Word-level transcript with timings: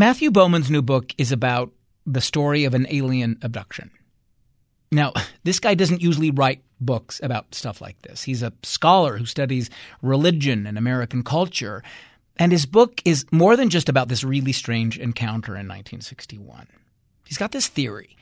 Matthew 0.00 0.30
Bowman's 0.30 0.70
new 0.70 0.80
book 0.80 1.14
is 1.18 1.30
about 1.30 1.72
the 2.06 2.22
story 2.22 2.64
of 2.64 2.72
an 2.72 2.86
alien 2.88 3.38
abduction. 3.42 3.90
Now, 4.90 5.12
this 5.44 5.60
guy 5.60 5.74
doesn't 5.74 6.00
usually 6.00 6.30
write 6.30 6.62
books 6.80 7.20
about 7.22 7.54
stuff 7.54 7.82
like 7.82 8.00
this. 8.00 8.22
He's 8.22 8.42
a 8.42 8.54
scholar 8.62 9.18
who 9.18 9.26
studies 9.26 9.68
religion 10.00 10.66
and 10.66 10.78
American 10.78 11.22
culture, 11.22 11.82
and 12.38 12.50
his 12.50 12.64
book 12.64 13.02
is 13.04 13.26
more 13.30 13.56
than 13.56 13.68
just 13.68 13.90
about 13.90 14.08
this 14.08 14.24
really 14.24 14.52
strange 14.52 14.98
encounter 14.98 15.52
in 15.52 15.68
1961. 15.68 16.66
He's 17.26 17.36
got 17.36 17.52
this 17.52 17.68
theory 17.68 18.16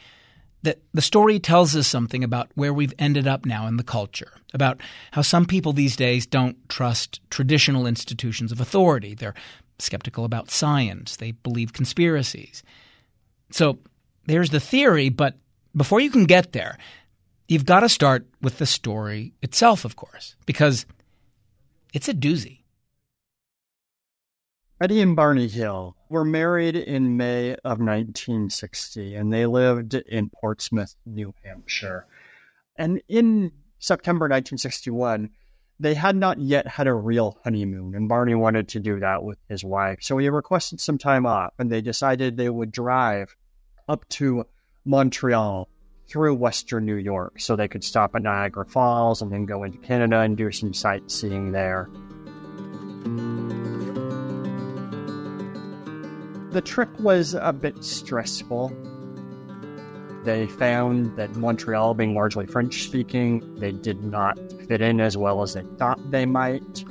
that 0.62 0.80
the 0.92 1.00
story 1.00 1.38
tells 1.38 1.76
us 1.76 1.86
something 1.86 2.24
about 2.24 2.50
where 2.56 2.74
we've 2.74 2.94
ended 2.98 3.28
up 3.28 3.46
now 3.46 3.68
in 3.68 3.76
the 3.76 3.84
culture, 3.84 4.32
about 4.52 4.80
how 5.12 5.22
some 5.22 5.46
people 5.46 5.72
these 5.72 5.94
days 5.94 6.26
don't 6.26 6.56
trust 6.68 7.20
traditional 7.30 7.86
institutions 7.86 8.50
of 8.50 8.60
authority. 8.60 9.14
They're 9.14 9.34
skeptical 9.78 10.24
about 10.24 10.50
science, 10.50 11.16
they 11.16 11.32
believe 11.32 11.72
conspiracies. 11.72 12.62
So 13.50 13.78
there's 14.26 14.50
the 14.50 14.60
theory, 14.60 15.08
but 15.08 15.36
before 15.76 16.00
you 16.00 16.10
can 16.10 16.24
get 16.24 16.52
there, 16.52 16.78
you've 17.48 17.66
got 17.66 17.80
to 17.80 17.88
start 17.88 18.26
with 18.42 18.58
the 18.58 18.66
story 18.66 19.32
itself, 19.42 19.84
of 19.84 19.96
course, 19.96 20.36
because 20.46 20.86
it's 21.94 22.08
a 22.08 22.14
doozy. 22.14 22.60
Betty 24.78 25.00
and 25.00 25.16
Barney 25.16 25.48
Hill 25.48 25.96
were 26.08 26.24
married 26.24 26.76
in 26.76 27.16
May 27.16 27.52
of 27.64 27.80
1960, 27.80 29.16
and 29.16 29.32
they 29.32 29.44
lived 29.44 29.94
in 29.94 30.30
Portsmouth, 30.30 30.94
New 31.04 31.34
Hampshire. 31.42 32.06
And 32.76 33.02
in 33.08 33.50
September 33.80 34.24
1961, 34.24 35.30
they 35.80 35.94
had 35.94 36.16
not 36.16 36.40
yet 36.40 36.66
had 36.66 36.86
a 36.86 36.94
real 36.94 37.38
honeymoon, 37.44 37.94
and 37.94 38.08
Barney 38.08 38.34
wanted 38.34 38.68
to 38.68 38.80
do 38.80 39.00
that 39.00 39.22
with 39.22 39.38
his 39.48 39.64
wife. 39.64 39.98
So 40.00 40.18
he 40.18 40.28
requested 40.28 40.80
some 40.80 40.98
time 40.98 41.24
off, 41.24 41.54
and 41.58 41.70
they 41.70 41.80
decided 41.80 42.36
they 42.36 42.48
would 42.48 42.72
drive 42.72 43.36
up 43.88 44.08
to 44.10 44.44
Montreal 44.84 45.68
through 46.08 46.34
Western 46.34 46.84
New 46.84 46.96
York 46.96 47.38
so 47.38 47.54
they 47.54 47.68
could 47.68 47.84
stop 47.84 48.14
at 48.14 48.22
Niagara 48.22 48.64
Falls 48.64 49.22
and 49.22 49.30
then 49.30 49.44
go 49.46 49.62
into 49.62 49.78
Canada 49.78 50.20
and 50.20 50.36
do 50.36 50.50
some 50.50 50.74
sightseeing 50.74 51.52
there. 51.52 51.88
The 56.50 56.62
trip 56.62 56.98
was 56.98 57.34
a 57.34 57.52
bit 57.52 57.84
stressful. 57.84 58.72
They 60.28 60.46
found 60.46 61.16
that 61.16 61.36
Montreal, 61.36 61.94
being 61.94 62.14
largely 62.14 62.44
French 62.44 62.82
speaking, 62.82 63.54
they 63.54 63.72
did 63.72 64.04
not 64.04 64.38
fit 64.68 64.82
in 64.82 65.00
as 65.00 65.16
well 65.16 65.40
as 65.40 65.54
they 65.54 65.62
thought 65.78 65.98
they 66.10 66.26
might. 66.26 66.84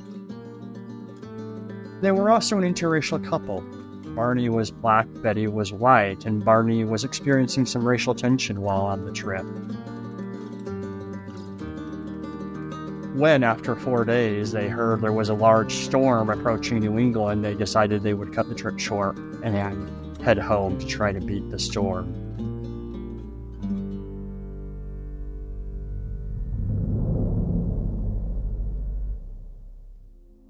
They 2.01 2.11
were 2.11 2.31
also 2.31 2.57
an 2.57 2.63
interracial 2.63 3.23
couple. 3.23 3.61
Barney 4.15 4.49
was 4.49 4.71
black, 4.71 5.05
Betty 5.21 5.45
was 5.45 5.71
white, 5.71 6.25
and 6.25 6.43
Barney 6.43 6.83
was 6.83 7.03
experiencing 7.03 7.67
some 7.67 7.87
racial 7.87 8.15
tension 8.15 8.61
while 8.61 8.81
on 8.81 9.05
the 9.05 9.11
trip. 9.11 9.45
When, 13.15 13.43
after 13.43 13.75
four 13.75 14.03
days, 14.03 14.51
they 14.51 14.67
heard 14.67 15.01
there 15.01 15.11
was 15.11 15.29
a 15.29 15.35
large 15.35 15.73
storm 15.73 16.31
approaching 16.31 16.79
New 16.79 16.97
England, 16.97 17.45
they 17.45 17.53
decided 17.53 18.01
they 18.01 18.15
would 18.15 18.33
cut 18.33 18.49
the 18.49 18.55
trip 18.55 18.79
short 18.79 19.15
and 19.43 19.87
head 20.23 20.39
home 20.39 20.79
to 20.79 20.87
try 20.87 21.11
to 21.11 21.19
beat 21.19 21.47
the 21.51 21.59
storm. 21.59 22.26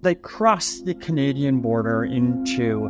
They 0.08 0.16
crossed 0.16 0.86
the 0.86 0.94
Canadian 0.94 1.60
border 1.60 2.06
into 2.06 2.88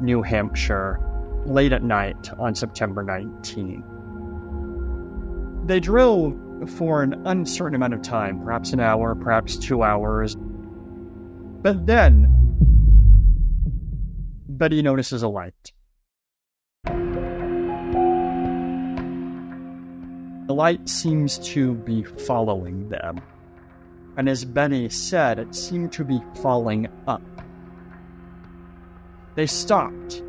New 0.00 0.20
Hampshire 0.20 0.98
late 1.44 1.70
at 1.70 1.84
night 1.84 2.28
on 2.40 2.56
September 2.56 3.04
19. 3.04 3.84
They 5.66 5.78
drove 5.78 6.36
for 6.68 7.04
an 7.04 7.24
uncertain 7.24 7.76
amount 7.76 7.94
of 7.94 8.02
time, 8.02 8.40
perhaps 8.40 8.72
an 8.72 8.80
hour, 8.80 9.14
perhaps 9.14 9.56
two 9.56 9.84
hours. 9.84 10.36
But 11.62 11.86
then, 11.86 12.34
Betty 14.48 14.82
notices 14.82 15.22
a 15.22 15.28
light. 15.28 15.70
The 20.48 20.54
light 20.54 20.88
seems 20.88 21.38
to 21.50 21.74
be 21.74 22.02
following 22.02 22.88
them. 22.88 23.20
And 24.16 24.28
as 24.28 24.44
Benny 24.44 24.88
said, 24.88 25.38
it 25.38 25.54
seemed 25.54 25.92
to 25.92 26.04
be 26.04 26.20
falling 26.40 26.88
up. 27.06 27.22
They 29.34 29.46
stopped, 29.46 30.22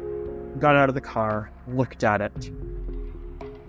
got 0.59 0.75
out 0.75 0.89
of 0.89 0.95
the 0.95 1.01
car, 1.01 1.49
looked 1.67 2.03
at 2.03 2.21
it. 2.21 2.51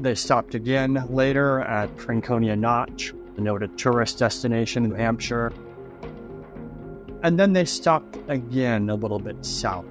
They 0.01 0.15
stopped 0.15 0.55
again 0.55 1.05
later 1.09 1.61
at 1.61 2.01
Franconia 2.01 2.57
Notch, 2.57 3.15
a 3.37 3.41
noted 3.41 3.79
tourist 3.79 4.19
destination 4.19 4.85
in 4.85 4.91
New 4.91 4.97
Hampshire. 4.97 5.53
And 7.23 7.39
then 7.39 7.53
they 7.53 7.65
stopped 7.65 8.17
again 8.29 8.91
a 8.91 8.95
little 8.95 9.19
bit 9.19 9.45
south. 9.45 9.87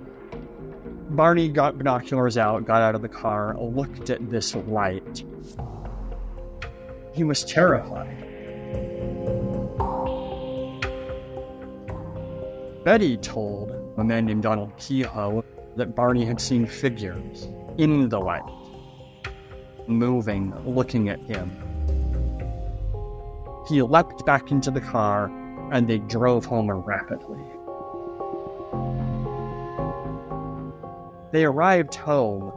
Barney 1.10 1.48
got 1.48 1.78
binoculars 1.78 2.38
out, 2.38 2.66
got 2.66 2.82
out 2.82 2.96
of 2.96 3.02
the 3.02 3.10
car, 3.10 3.56
looked 3.58 4.10
at 4.10 4.30
this 4.30 4.56
light. 4.56 5.24
He 7.14 7.24
was 7.24 7.46
terrified. 7.46 8.17
Betty 12.88 13.18
told 13.18 13.72
a 13.98 14.04
man 14.06 14.28
named 14.28 14.44
Donald 14.44 14.72
Keyhoe 14.78 15.44
that 15.76 15.94
Barney 15.94 16.24
had 16.24 16.40
seen 16.40 16.66
figures 16.66 17.50
in 17.78 18.08
the 18.08 18.18
light, 18.18 18.50
moving, 19.88 20.54
looking 20.66 21.10
at 21.10 21.20
him. 21.20 21.52
He 23.68 23.82
leapt 23.82 24.26
back 24.26 24.52
into 24.52 24.72
the 24.72 24.80
car 24.80 25.30
and 25.74 25.86
they 25.86 25.98
drove 25.98 26.46
home 26.46 26.72
rapidly. 26.72 27.44
They 31.34 31.44
arrived 31.44 31.94
home 31.94 32.54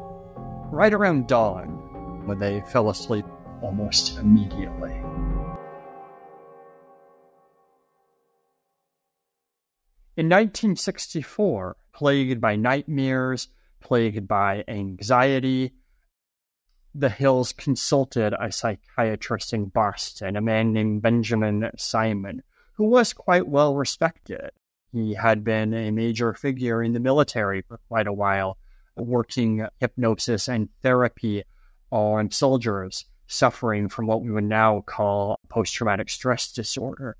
right 0.71 0.95
around 0.95 1.27
dawn 1.27 2.25
when 2.25 2.39
they 2.39 2.63
fell 2.69 2.89
asleep 2.89 3.27
almost 3.63 4.17
immediately. 4.19 4.93
In 10.21 10.27
1964, 10.27 11.79
plagued 11.95 12.43
by 12.43 12.55
nightmares, 12.55 13.49
plagued 13.81 14.29
by 14.29 14.65
anxiety, 14.69 15.73
the 16.95 17.09
Hills 17.09 17.55
consulted 17.55 18.35
a 18.39 18.53
psychiatrist 18.53 19.55
in 19.55 19.71
Boston, 19.71 20.37
a 20.37 20.43
man 20.43 20.75
named 20.75 21.01
Benjamin 21.01 21.71
Simon, 21.79 22.43
who 22.75 22.85
was 22.85 23.15
quite 23.15 23.49
well 23.49 23.75
respected. 23.75 24.51
He 24.93 25.15
had 25.15 25.43
been 25.43 25.73
a 25.73 25.91
major 25.91 26.35
figure 26.35 26.83
in 26.83 26.93
the 26.93 27.01
military 27.01 27.63
for 27.63 27.79
quite 27.89 28.07
a 28.07 28.13
while, 28.13 28.59
working 28.97 29.67
hypnosis 29.79 30.49
and 30.49 30.69
therapy 30.83 31.45
on 31.91 32.31
soldiers 32.31 33.07
suffering 33.27 33.89
from 33.89 34.07
what 34.07 34.21
we 34.21 34.31
would 34.31 34.45
now 34.45 34.83
call 34.83 35.41
post 35.49 35.73
traumatic 35.73 36.11
stress 36.11 36.53
disorder. 36.53 37.17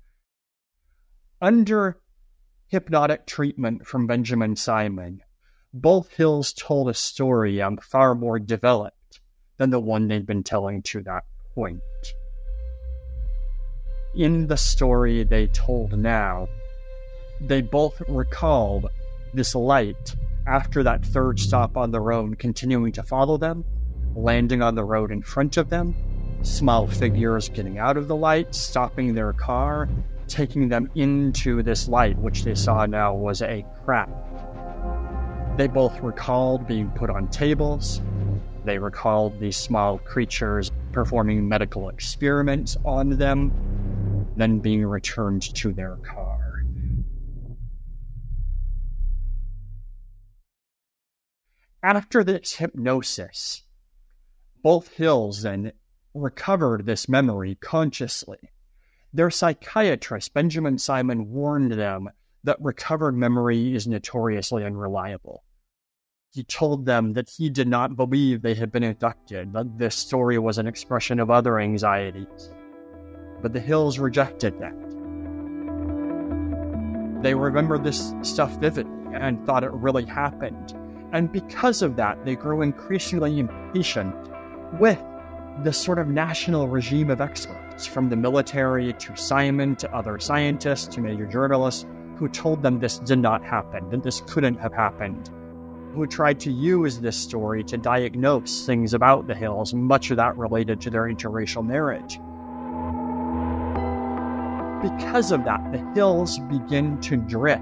Under 1.41 1.97
hypnotic 2.71 3.25
treatment 3.25 3.85
from 3.85 4.07
Benjamin 4.07 4.55
Simon, 4.55 5.21
both 5.73 6.13
Hills 6.13 6.53
told 6.53 6.87
a 6.87 6.93
story 6.93 7.61
um, 7.61 7.75
far 7.75 8.15
more 8.15 8.39
developed 8.39 9.19
than 9.57 9.71
the 9.71 9.79
one 9.79 10.07
they'd 10.07 10.25
been 10.25 10.41
telling 10.41 10.81
to 10.81 11.03
that 11.03 11.25
point. 11.53 11.81
In 14.15 14.47
the 14.47 14.55
story 14.55 15.25
they 15.25 15.47
told 15.47 15.97
now, 15.97 16.47
they 17.41 17.61
both 17.61 18.01
recalled 18.07 18.87
this 19.33 19.53
light 19.53 20.15
after 20.47 20.81
that 20.81 21.05
third 21.05 21.41
stop 21.41 21.75
on 21.75 21.91
the 21.91 21.99
road 21.99 22.39
continuing 22.39 22.93
to 22.93 23.03
follow 23.03 23.35
them, 23.35 23.65
landing 24.15 24.61
on 24.61 24.75
the 24.75 24.83
road 24.85 25.11
in 25.11 25.21
front 25.21 25.57
of 25.57 25.69
them, 25.69 25.93
small 26.41 26.87
figures 26.87 27.49
getting 27.49 27.79
out 27.79 27.97
of 27.97 28.07
the 28.07 28.15
light, 28.15 28.55
stopping 28.55 29.13
their 29.13 29.33
car, 29.33 29.89
taking 30.31 30.69
them 30.69 30.89
into 30.95 31.61
this 31.61 31.87
light, 31.87 32.17
which 32.17 32.43
they 32.43 32.55
saw 32.55 32.85
now 32.85 33.13
was 33.13 33.41
a 33.41 33.65
craft. 33.83 34.11
They 35.57 35.67
both 35.67 35.99
recalled 35.99 36.65
being 36.65 36.89
put 36.91 37.09
on 37.09 37.27
tables. 37.27 38.01
They 38.63 38.77
recalled 38.77 39.39
these 39.39 39.57
small 39.57 39.97
creatures 39.97 40.71
performing 40.91 41.47
medical 41.47 41.89
experiments 41.89 42.77
on 42.85 43.09
them, 43.17 43.51
then 44.37 44.59
being 44.59 44.85
returned 44.85 45.41
to 45.55 45.73
their 45.73 45.97
car. 45.97 46.63
After 51.83 52.23
this 52.23 52.53
hypnosis, 52.53 53.63
both 54.63 54.89
Hills 54.89 55.41
then 55.41 55.73
recovered 56.13 56.85
this 56.85 57.09
memory 57.09 57.55
consciously 57.55 58.37
their 59.13 59.29
psychiatrist, 59.29 60.33
Benjamin 60.33 60.77
Simon, 60.77 61.31
warned 61.31 61.73
them 61.73 62.09
that 62.43 62.57
recovered 62.61 63.15
memory 63.15 63.75
is 63.75 63.87
notoriously 63.87 64.63
unreliable. 64.63 65.43
He 66.33 66.43
told 66.43 66.85
them 66.85 67.13
that 67.13 67.29
he 67.29 67.49
did 67.49 67.67
not 67.67 67.97
believe 67.97 68.41
they 68.41 68.55
had 68.55 68.71
been 68.71 68.83
abducted, 68.83 69.51
that 69.53 69.77
this 69.77 69.95
story 69.95 70.39
was 70.39 70.57
an 70.57 70.65
expression 70.65 71.19
of 71.19 71.29
other 71.29 71.59
anxieties. 71.59 72.53
But 73.41 73.51
the 73.51 73.59
Hills 73.59 73.99
rejected 73.99 74.57
that. 74.59 74.73
They 77.21 77.35
remembered 77.35 77.83
this 77.83 78.13
stuff 78.21 78.57
vividly 78.59 79.13
and 79.13 79.45
thought 79.45 79.65
it 79.65 79.71
really 79.71 80.05
happened. 80.05 80.73
And 81.11 81.31
because 81.31 81.81
of 81.81 81.97
that, 81.97 82.23
they 82.23 82.35
grew 82.35 82.61
increasingly 82.61 83.37
impatient 83.37 84.15
with 84.79 85.03
the 85.63 85.73
sort 85.73 85.99
of 85.99 86.07
national 86.07 86.67
regime 86.67 87.09
of 87.09 87.21
experts, 87.21 87.85
from 87.85 88.09
the 88.09 88.15
military 88.15 88.93
to 88.93 89.15
Simon 89.15 89.75
to 89.75 89.95
other 89.95 90.19
scientists 90.19 90.87
to 90.95 91.01
major 91.01 91.25
journalists, 91.25 91.85
who 92.15 92.27
told 92.27 92.63
them 92.63 92.79
this 92.79 92.99
did 92.99 93.19
not 93.19 93.43
happen, 93.43 93.89
that 93.89 94.03
this 94.03 94.21
couldn't 94.27 94.57
have 94.59 94.73
happened, 94.73 95.29
who 95.93 96.07
tried 96.07 96.39
to 96.39 96.51
use 96.51 96.99
this 96.99 97.17
story 97.17 97.63
to 97.63 97.77
diagnose 97.77 98.65
things 98.65 98.93
about 98.93 99.27
the 99.27 99.35
Hills, 99.35 99.73
much 99.73 100.09
of 100.09 100.17
that 100.17 100.37
related 100.37 100.81
to 100.81 100.89
their 100.89 101.03
interracial 101.03 101.65
marriage. 101.65 102.19
Because 104.81 105.31
of 105.31 105.43
that, 105.45 105.71
the 105.71 105.79
Hills 105.93 106.39
begin 106.49 106.99
to 107.01 107.17
drift 107.17 107.61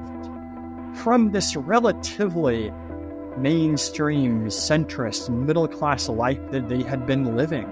from 0.94 1.32
this 1.32 1.56
relatively 1.56 2.72
mainstream, 3.38 4.48
centrist, 4.48 5.30
middle 5.30 5.68
class 5.68 6.10
life 6.10 6.40
that 6.52 6.70
they 6.70 6.84
had 6.84 7.06
been 7.06 7.36
living. 7.36 7.70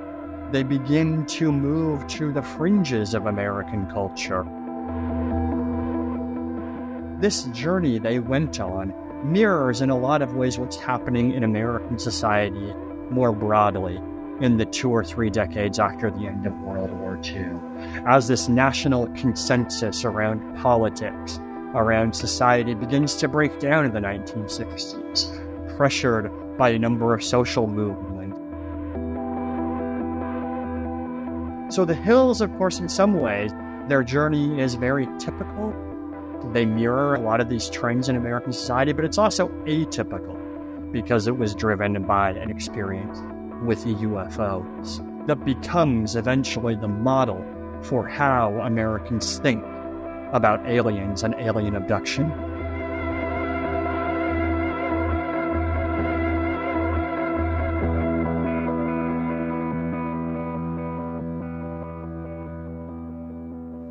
They 0.52 0.64
begin 0.64 1.26
to 1.26 1.52
move 1.52 2.08
to 2.08 2.32
the 2.32 2.42
fringes 2.42 3.14
of 3.14 3.26
American 3.26 3.86
culture. 3.88 4.46
This 7.20 7.44
journey 7.46 8.00
they 8.00 8.20
went 8.20 8.60
on 8.60 8.94
mirrors 9.24 9.82
in 9.82 9.90
a 9.90 9.98
lot 9.98 10.22
of 10.22 10.36
ways 10.36 10.58
what's 10.58 10.78
happening 10.78 11.34
in 11.34 11.44
American 11.44 12.00
society 12.00 12.74
more 13.10 13.32
broadly 13.32 14.00
in 14.40 14.58
the 14.58 14.66
two 14.66 14.90
or 14.90 15.04
three 15.04 15.30
decades 15.30 15.80
after 15.80 16.12
the 16.12 16.28
end 16.28 16.46
of 16.46 16.54
World 16.62 16.92
War 16.92 17.20
II, 17.24 17.60
as 18.06 18.28
this 18.28 18.48
national 18.48 19.08
consensus 19.16 20.06
around 20.06 20.62
politics, 20.62 21.40
around 21.74 22.16
society 22.16 22.76
begins 22.76 23.16
to 23.16 23.28
break 23.28 23.60
down 23.60 23.86
in 23.86 23.94
the 23.94 24.00
1960s 24.00 25.76
pressured 25.78 26.32
by 26.58 26.70
a 26.70 26.80
number 26.80 27.14
of 27.14 27.24
social 27.24 27.68
movements. 27.68 28.17
So 31.70 31.84
the 31.84 31.96
Hills, 31.96 32.40
of 32.40 32.56
course, 32.58 32.80
in 32.80 32.88
some 32.88 33.20
ways, 33.20 33.52
their 33.88 34.04
journey 34.04 34.62
is 34.62 34.76
very 34.76 35.08
typical. 35.20 35.76
They 36.54 36.66
mirror 36.66 37.16
a 37.16 37.20
lot 37.20 37.42
of 37.42 37.50
these 37.50 37.70
trends 37.70 38.08
in 38.08 38.16
American 38.16 38.54
society, 38.54 38.94
but 38.94 39.04
it's 39.04 39.18
also 39.18 39.50
atypical 39.66 40.36
because 40.94 41.28
it 41.28 41.38
was 41.38 41.54
driven 41.54 42.02
by 42.04 42.32
an 42.32 42.50
experience 42.50 43.20
with 43.64 43.84
the 43.84 43.96
UFOs 43.96 45.04
that 45.28 45.44
becomes 45.44 46.16
eventually 46.16 46.76
the 46.76 46.88
model 46.88 47.44
for 47.82 48.08
how 48.08 48.54
Americans 48.62 49.40
think 49.40 49.62
about 50.32 50.66
aliens 50.68 51.24
and 51.24 51.36
alien 51.36 51.76
abduction. 51.76 52.32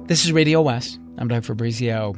This 0.09 0.25
is 0.25 0.31
Radio 0.31 0.63
West. 0.63 1.01
I'm 1.19 1.27
Doug 1.27 1.43
Fabrizio. 1.43 2.15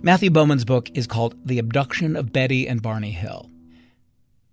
Matthew 0.00 0.30
Bowman's 0.30 0.64
book 0.64 0.90
is 0.94 1.06
called 1.06 1.36
The 1.44 1.58
Abduction 1.58 2.16
of 2.16 2.32
Betty 2.32 2.66
and 2.66 2.80
Barney 2.80 3.10
Hill. 3.10 3.50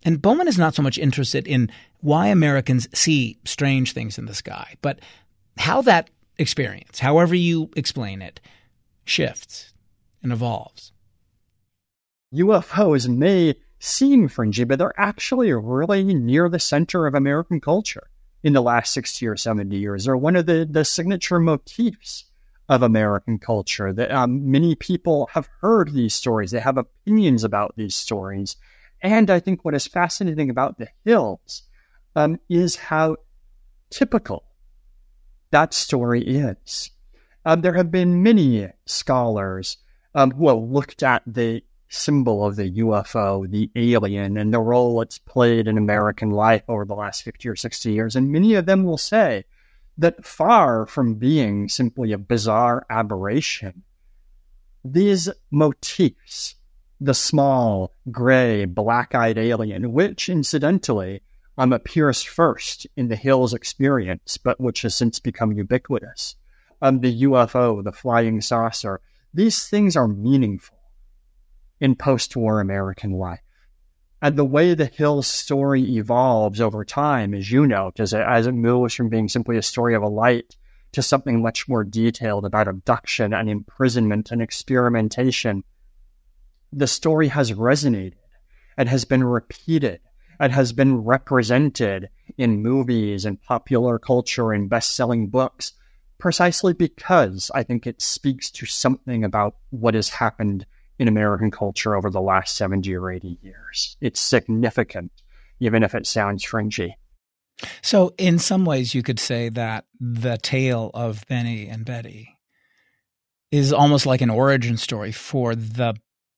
And 0.03 0.21
Bowman 0.21 0.49
is 0.49 0.57
not 0.57 0.75
so 0.75 0.81
much 0.81 0.97
interested 0.97 1.47
in 1.47 1.71
why 2.01 2.27
Americans 2.27 2.89
see 2.93 3.39
strange 3.45 3.93
things 3.93 4.17
in 4.17 4.25
the 4.25 4.33
sky, 4.33 4.75
but 4.81 4.99
how 5.57 5.83
that 5.83 6.09
experience, 6.37 6.99
however 6.99 7.33
you 7.33 7.69
explain 7.77 8.21
it, 8.21 8.41
shifts 9.05 9.73
and 10.21 10.33
evolves. 10.33 10.91
UFOs 12.33 13.07
may 13.07 13.55
seem 13.79 14.27
fringy, 14.27 14.65
but 14.65 14.79
they're 14.79 14.99
actually 14.99 15.53
really 15.53 16.13
near 16.13 16.49
the 16.49 16.59
center 16.59 17.07
of 17.07 17.15
American 17.15 17.61
culture 17.61 18.09
in 18.43 18.51
the 18.51 18.61
last 18.61 18.91
60 18.91 19.25
or 19.27 19.37
70 19.37 19.77
years. 19.77 20.03
They're 20.03 20.17
one 20.17 20.35
of 20.35 20.45
the, 20.45 20.67
the 20.69 20.83
signature 20.83 21.39
motifs 21.39 22.25
of 22.69 22.81
American 22.81 23.39
culture. 23.39 23.93
That 23.93 24.11
um, 24.11 24.51
many 24.51 24.75
people 24.75 25.29
have 25.33 25.49
heard 25.61 25.93
these 25.93 26.13
stories, 26.13 26.51
they 26.51 26.59
have 26.59 26.77
opinions 26.77 27.43
about 27.43 27.75
these 27.75 27.95
stories, 27.95 28.55
and 29.01 29.29
I 29.29 29.39
think 29.39 29.63
what 29.63 29.75
is 29.75 29.87
fascinating 29.87 30.49
about 30.49 30.77
the 30.77 30.89
Hills 31.03 31.63
um, 32.15 32.39
is 32.49 32.75
how 32.75 33.17
typical 33.89 34.43
that 35.51 35.73
story 35.73 36.21
is. 36.21 36.91
Um, 37.45 37.61
there 37.61 37.73
have 37.73 37.91
been 37.91 38.23
many 38.23 38.67
scholars 38.85 39.77
um, 40.15 40.31
who 40.31 40.47
have 40.49 40.57
looked 40.57 41.03
at 41.03 41.21
the 41.27 41.63
symbol 41.87 42.45
of 42.45 42.55
the 42.55 42.71
UFO, 42.71 43.49
the 43.49 43.69
alien, 43.75 44.37
and 44.37 44.53
the 44.53 44.59
role 44.59 45.01
it's 45.01 45.19
played 45.19 45.67
in 45.67 45.77
American 45.77 46.31
life 46.31 46.63
over 46.67 46.85
the 46.85 46.95
last 46.95 47.23
50 47.23 47.47
or 47.47 47.55
60 47.55 47.91
years. 47.91 48.15
And 48.15 48.31
many 48.31 48.55
of 48.55 48.65
them 48.65 48.83
will 48.83 48.97
say 48.97 49.45
that 49.97 50.25
far 50.25 50.85
from 50.85 51.15
being 51.15 51.69
simply 51.69 52.11
a 52.11 52.17
bizarre 52.17 52.85
aberration, 52.89 53.83
these 54.83 55.29
motifs, 55.51 56.55
the 56.99 57.13
small, 57.13 57.91
gray, 58.11 58.65
black 58.65 59.15
eyed 59.15 59.37
alien, 59.37 59.91
which 59.93 60.29
incidentally 60.29 61.21
um, 61.57 61.71
appears 61.71 62.21
first 62.21 62.85
in 62.95 63.07
the 63.07 63.15
Hills 63.15 63.53
experience, 63.53 64.37
but 64.37 64.59
which 64.59 64.81
has 64.81 64.95
since 64.95 65.19
become 65.19 65.53
ubiquitous, 65.53 66.35
um, 66.81 66.99
the 66.99 67.23
UFO, 67.23 67.83
the 67.83 67.91
flying 67.91 68.41
saucer, 68.41 69.01
these 69.33 69.67
things 69.67 69.95
are 69.95 70.07
meaningful 70.07 70.77
in 71.79 71.95
post 71.95 72.35
war 72.35 72.59
American 72.59 73.11
life. 73.11 73.44
And 74.25 74.37
the 74.37 74.43
way 74.43 74.73
the 74.73 74.87
Hill 74.87 75.21
story 75.21 75.97
evolves 75.97 76.59
over 76.59 76.83
time, 76.83 77.35
as 77.35 77.51
you 77.51 77.63
it, 77.63 77.99
as 77.99 78.47
it 78.47 78.51
moves 78.53 78.95
from 78.95 79.07
being 79.07 79.29
simply 79.29 79.55
a 79.55 79.61
story 79.61 79.93
of 79.93 80.01
a 80.01 80.07
light 80.07 80.55
to 80.93 81.03
something 81.03 81.43
much 81.43 81.69
more 81.69 81.83
detailed 81.83 82.43
about 82.43 82.67
abduction 82.67 83.35
and 83.35 83.47
imprisonment 83.47 84.31
and 84.31 84.41
experimentation, 84.41 85.63
the 86.73 86.87
story 86.87 87.27
has 87.27 87.51
resonated 87.51 88.15
and 88.75 88.89
has 88.89 89.05
been 89.05 89.23
repeated 89.23 89.99
and 90.39 90.51
has 90.51 90.73
been 90.73 91.03
represented 91.03 92.09
in 92.35 92.63
movies 92.63 93.25
and 93.25 93.39
popular 93.43 93.99
culture 93.99 94.53
and 94.53 94.71
best 94.71 94.95
selling 94.95 95.27
books 95.27 95.73
precisely 96.17 96.73
because 96.73 97.51
I 97.53 97.61
think 97.61 97.85
it 97.85 98.01
speaks 98.01 98.49
to 98.53 98.65
something 98.65 99.23
about 99.23 99.57
what 99.69 99.93
has 99.93 100.09
happened 100.09 100.65
in 100.97 101.07
American 101.07 101.51
culture 101.51 101.95
over 101.95 102.09
the 102.09 102.21
last 102.21 102.55
70 102.55 102.95
or 102.95 103.11
80 103.11 103.39
years. 103.41 103.97
It's 104.01 104.19
significant, 104.19 105.11
even 105.59 105.83
if 105.83 105.95
it 105.95 106.07
sounds 106.07 106.43
fringy. 106.43 106.97
So, 107.81 108.13
in 108.17 108.39
some 108.39 108.65
ways, 108.65 108.93
you 108.93 109.01
could 109.01 109.19
say 109.19 109.49
that 109.49 109.85
the 109.99 110.37
tale 110.37 110.91
of 110.93 111.25
Benny 111.27 111.67
and 111.67 111.85
Betty 111.85 112.35
is 113.51 113.71
almost 113.71 114.05
like 114.05 114.21
an 114.21 114.29
origin 114.29 114.75
story 114.75 115.11
for 115.11 115.55
the 115.55 115.95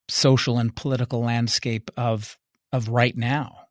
social 0.07 0.59
and 0.59 0.75
political 0.75 1.21
landscape 1.21 1.89
of 1.97 2.37
of 2.71 2.89
right 2.89 3.17
now. 3.17 3.67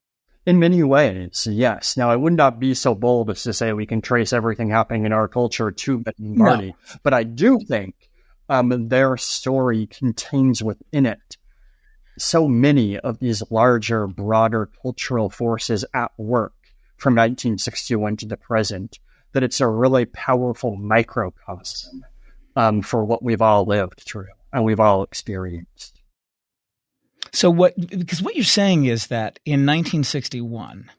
In 0.47 0.59
many 0.59 0.83
ways, 0.83 1.47
yes. 1.51 1.97
Now, 1.97 2.11
I 2.11 2.17
would 2.17 2.33
not 2.33 2.61
be 2.61 2.75
so 2.75 2.95
bold 2.95 3.31
as 3.31 3.43
to 3.43 3.53
say 3.53 3.73
we 3.73 3.87
can 3.87 4.01
trace 4.01 4.33
everything 4.33 4.71
happening 4.71 5.05
in 5.05 5.13
our 5.13 5.27
culture 5.29 5.71
to 5.73 5.99
Betty 5.99 6.25
and 6.25 6.39
Barney, 6.39 6.69
no. 6.69 6.97
but 7.03 7.13
I 7.13 7.25
do 7.25 7.59
think 7.61 7.95
um, 8.49 8.89
their 8.89 9.17
story 9.17 9.87
contains 9.87 10.63
within 10.63 11.07
it 11.07 11.37
so 12.19 12.49
many 12.49 12.99
of 12.99 13.19
these 13.19 13.43
larger, 13.51 14.07
broader 14.07 14.71
cultural 14.83 15.29
forces 15.29 15.85
at 15.95 16.13
work 16.17 16.55
from 16.97 17.15
1961 17.15 18.17
to 18.17 18.27
the 18.27 18.37
present 18.37 18.99
that 19.33 19.43
it's 19.43 19.61
a 19.61 19.69
really 19.69 20.07
powerful 20.07 20.77
microcosm 20.77 22.03
um, 22.57 22.81
for 22.81 23.05
what 23.05 23.23
we've 23.23 23.43
all 23.43 23.65
lived 23.65 24.01
through 24.01 24.29
and 24.53 24.65
we've 24.65 24.81
all 24.81 25.03
experienced. 25.03 26.01
So 27.33 27.51
what? 27.51 27.75
Because 27.77 28.23
what 28.23 28.35
you're 28.35 28.45
saying 28.45 28.87
is 28.87 29.09
that 29.09 29.39
in 29.45 29.67
1961, 29.67 30.91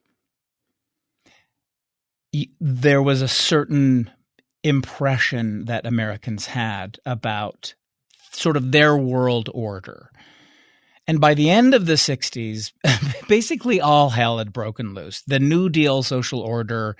there 2.59 3.01
was 3.01 3.23
a 3.23 3.27
certain 3.27 4.11
impression 4.63 5.65
that 5.65 5.85
Americans 5.85 6.47
had 6.47 6.99
about 7.05 7.75
sort 8.31 8.57
of 8.57 8.71
their 8.71 8.95
world 8.95 9.49
order. 9.53 10.11
And 11.07 11.21
by 11.21 11.33
the 11.33 11.49
end 11.49 11.73
of 11.73 11.85
the 11.85 11.93
60s, 11.93 12.73
basically 13.29 13.79
all 13.79 14.09
hell 14.09 14.39
had 14.39 14.51
broken 14.51 14.93
loose. 14.93 15.21
The 15.21 15.39
New 15.39 15.69
Deal 15.69 16.03
social 16.03 16.41
order 16.41 16.97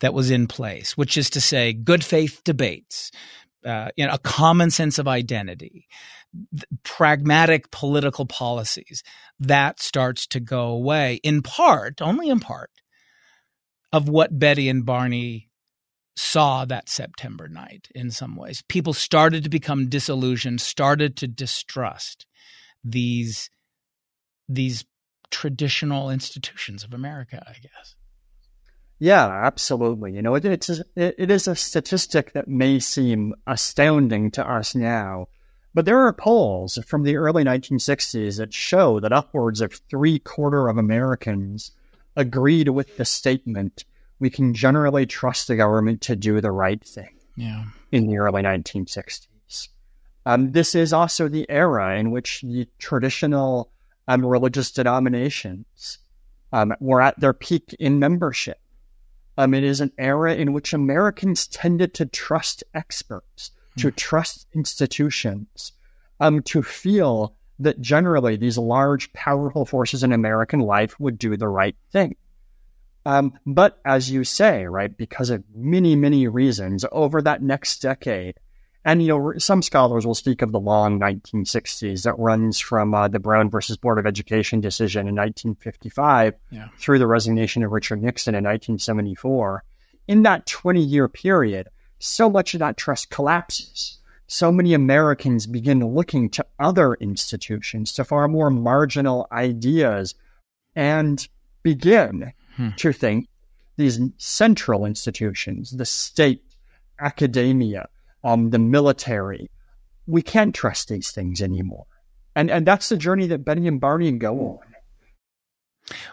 that 0.00 0.14
was 0.14 0.30
in 0.30 0.46
place, 0.46 0.96
which 0.96 1.16
is 1.16 1.30
to 1.30 1.40
say, 1.40 1.72
good 1.72 2.04
faith 2.04 2.42
debates, 2.44 3.10
uh, 3.64 3.88
you 3.96 4.06
know, 4.06 4.12
a 4.12 4.18
common 4.18 4.70
sense 4.70 4.98
of 4.98 5.08
identity, 5.08 5.88
pragmatic 6.82 7.70
political 7.70 8.26
policies, 8.26 9.02
that 9.40 9.80
starts 9.80 10.26
to 10.28 10.40
go 10.40 10.68
away 10.68 11.20
in 11.22 11.42
part, 11.42 12.00
only 12.02 12.28
in 12.28 12.40
part, 12.40 12.70
of 13.92 14.08
what 14.08 14.38
Betty 14.38 14.68
and 14.68 14.84
Barney 14.84 15.48
saw 16.16 16.64
that 16.64 16.88
September 16.88 17.48
night 17.48 17.88
in 17.94 18.10
some 18.10 18.36
ways. 18.36 18.62
People 18.68 18.92
started 18.92 19.44
to 19.44 19.50
become 19.50 19.88
disillusioned, 19.88 20.60
started 20.60 21.16
to 21.16 21.26
distrust 21.26 22.26
these 22.82 23.50
these 24.48 24.84
traditional 25.30 26.10
institutions 26.10 26.84
of 26.84 26.92
America, 26.92 27.42
I 27.46 27.54
guess. 27.54 27.96
Yeah, 28.98 29.26
absolutely. 29.26 30.12
You 30.12 30.22
know, 30.22 30.34
it, 30.36 30.44
it's 30.44 30.68
a, 30.68 30.84
it 30.94 31.30
is 31.30 31.48
a 31.48 31.56
statistic 31.56 32.32
that 32.32 32.46
may 32.46 32.78
seem 32.78 33.34
astounding 33.46 34.30
to 34.32 34.48
us 34.48 34.74
now, 34.74 35.26
but 35.74 35.84
there 35.84 35.98
are 36.06 36.12
polls 36.12 36.78
from 36.86 37.02
the 37.02 37.16
early 37.16 37.42
1960s 37.42 38.36
that 38.36 38.54
show 38.54 39.00
that 39.00 39.12
upwards 39.12 39.60
of 39.60 39.72
three 39.90 40.20
quarter 40.20 40.68
of 40.68 40.78
Americans 40.78 41.72
agreed 42.16 42.68
with 42.68 42.96
the 42.96 43.04
statement 43.04 43.84
we 44.24 44.30
can 44.30 44.54
generally 44.54 45.04
trust 45.04 45.48
the 45.48 45.54
government 45.54 46.00
to 46.00 46.16
do 46.16 46.40
the 46.40 46.50
right 46.50 46.82
thing. 46.82 47.14
Yeah. 47.36 47.64
In 47.92 48.06
the 48.06 48.16
early 48.16 48.42
1960s. 48.42 49.68
Um, 50.24 50.52
this 50.52 50.74
is 50.74 50.94
also 50.94 51.28
the 51.28 51.44
era 51.50 51.98
in 51.98 52.10
which 52.10 52.40
the 52.40 52.66
traditional 52.78 53.70
um, 54.08 54.24
religious 54.24 54.70
denominations 54.70 55.98
um, 56.54 56.72
were 56.80 57.02
at 57.02 57.20
their 57.20 57.34
peak 57.34 57.76
in 57.78 57.98
membership. 57.98 58.58
Um, 59.36 59.52
it 59.52 59.62
is 59.62 59.82
an 59.82 59.92
era 59.98 60.34
in 60.34 60.54
which 60.54 60.72
Americans 60.72 61.46
tended 61.46 61.92
to 61.92 62.06
trust 62.06 62.64
experts, 62.72 63.50
mm. 63.76 63.82
to 63.82 63.90
trust 63.90 64.46
institutions, 64.54 65.72
um, 66.18 66.40
to 66.44 66.62
feel 66.62 67.36
that 67.58 67.82
generally 67.82 68.36
these 68.36 68.56
large, 68.56 69.12
powerful 69.12 69.66
forces 69.66 70.02
in 70.02 70.12
American 70.12 70.60
life 70.60 70.98
would 70.98 71.18
do 71.18 71.36
the 71.36 71.48
right 71.48 71.76
thing. 71.92 72.16
Um, 73.06 73.38
but 73.44 73.80
as 73.84 74.10
you 74.10 74.24
say, 74.24 74.64
right, 74.64 74.94
because 74.96 75.30
of 75.30 75.44
many, 75.54 75.94
many 75.94 76.26
reasons 76.26 76.84
over 76.90 77.20
that 77.22 77.42
next 77.42 77.82
decade, 77.82 78.38
and 78.84 79.02
you 79.02 79.08
know, 79.08 79.32
some 79.38 79.62
scholars 79.62 80.06
will 80.06 80.14
speak 80.14 80.42
of 80.42 80.52
the 80.52 80.60
long 80.60 81.00
1960s 81.00 82.02
that 82.02 82.18
runs 82.18 82.58
from 82.60 82.94
uh, 82.94 83.08
the 83.08 83.18
Brown 83.18 83.50
versus 83.50 83.76
Board 83.76 83.98
of 83.98 84.06
Education 84.06 84.60
decision 84.60 85.00
in 85.00 85.14
1955 85.14 86.34
yeah. 86.50 86.68
through 86.78 86.98
the 86.98 87.06
resignation 87.06 87.62
of 87.62 87.72
Richard 87.72 88.02
Nixon 88.02 88.34
in 88.34 88.44
1974. 88.44 89.64
In 90.06 90.22
that 90.24 90.44
20 90.44 90.82
year 90.82 91.08
period, 91.08 91.68
so 91.98 92.28
much 92.28 92.52
of 92.52 92.60
that 92.60 92.76
trust 92.76 93.08
collapses. 93.08 93.98
So 94.26 94.52
many 94.52 94.74
Americans 94.74 95.46
begin 95.46 95.80
looking 95.80 96.28
to 96.30 96.44
other 96.58 96.94
institutions, 96.94 97.92
to 97.94 98.04
far 98.04 98.28
more 98.28 98.50
marginal 98.50 99.26
ideas, 99.32 100.14
and 100.74 101.26
begin 101.62 102.32
hmm. 102.56 102.70
to 102.76 102.92
think 102.92 103.28
these 103.76 104.00
central 104.18 104.84
institutions, 104.84 105.72
the 105.72 105.84
state, 105.84 106.42
academia, 107.00 107.88
um, 108.22 108.50
the 108.50 108.58
military, 108.58 109.50
we 110.06 110.22
can't 110.22 110.54
trust 110.54 110.88
these 110.88 111.10
things 111.10 111.42
anymore. 111.42 111.86
And, 112.36 112.50
and 112.50 112.66
that's 112.66 112.88
the 112.88 112.96
journey 112.96 113.26
that 113.28 113.44
Betty 113.44 113.66
and 113.66 113.80
Barney 113.80 114.10
go 114.12 114.38
on. 114.40 114.58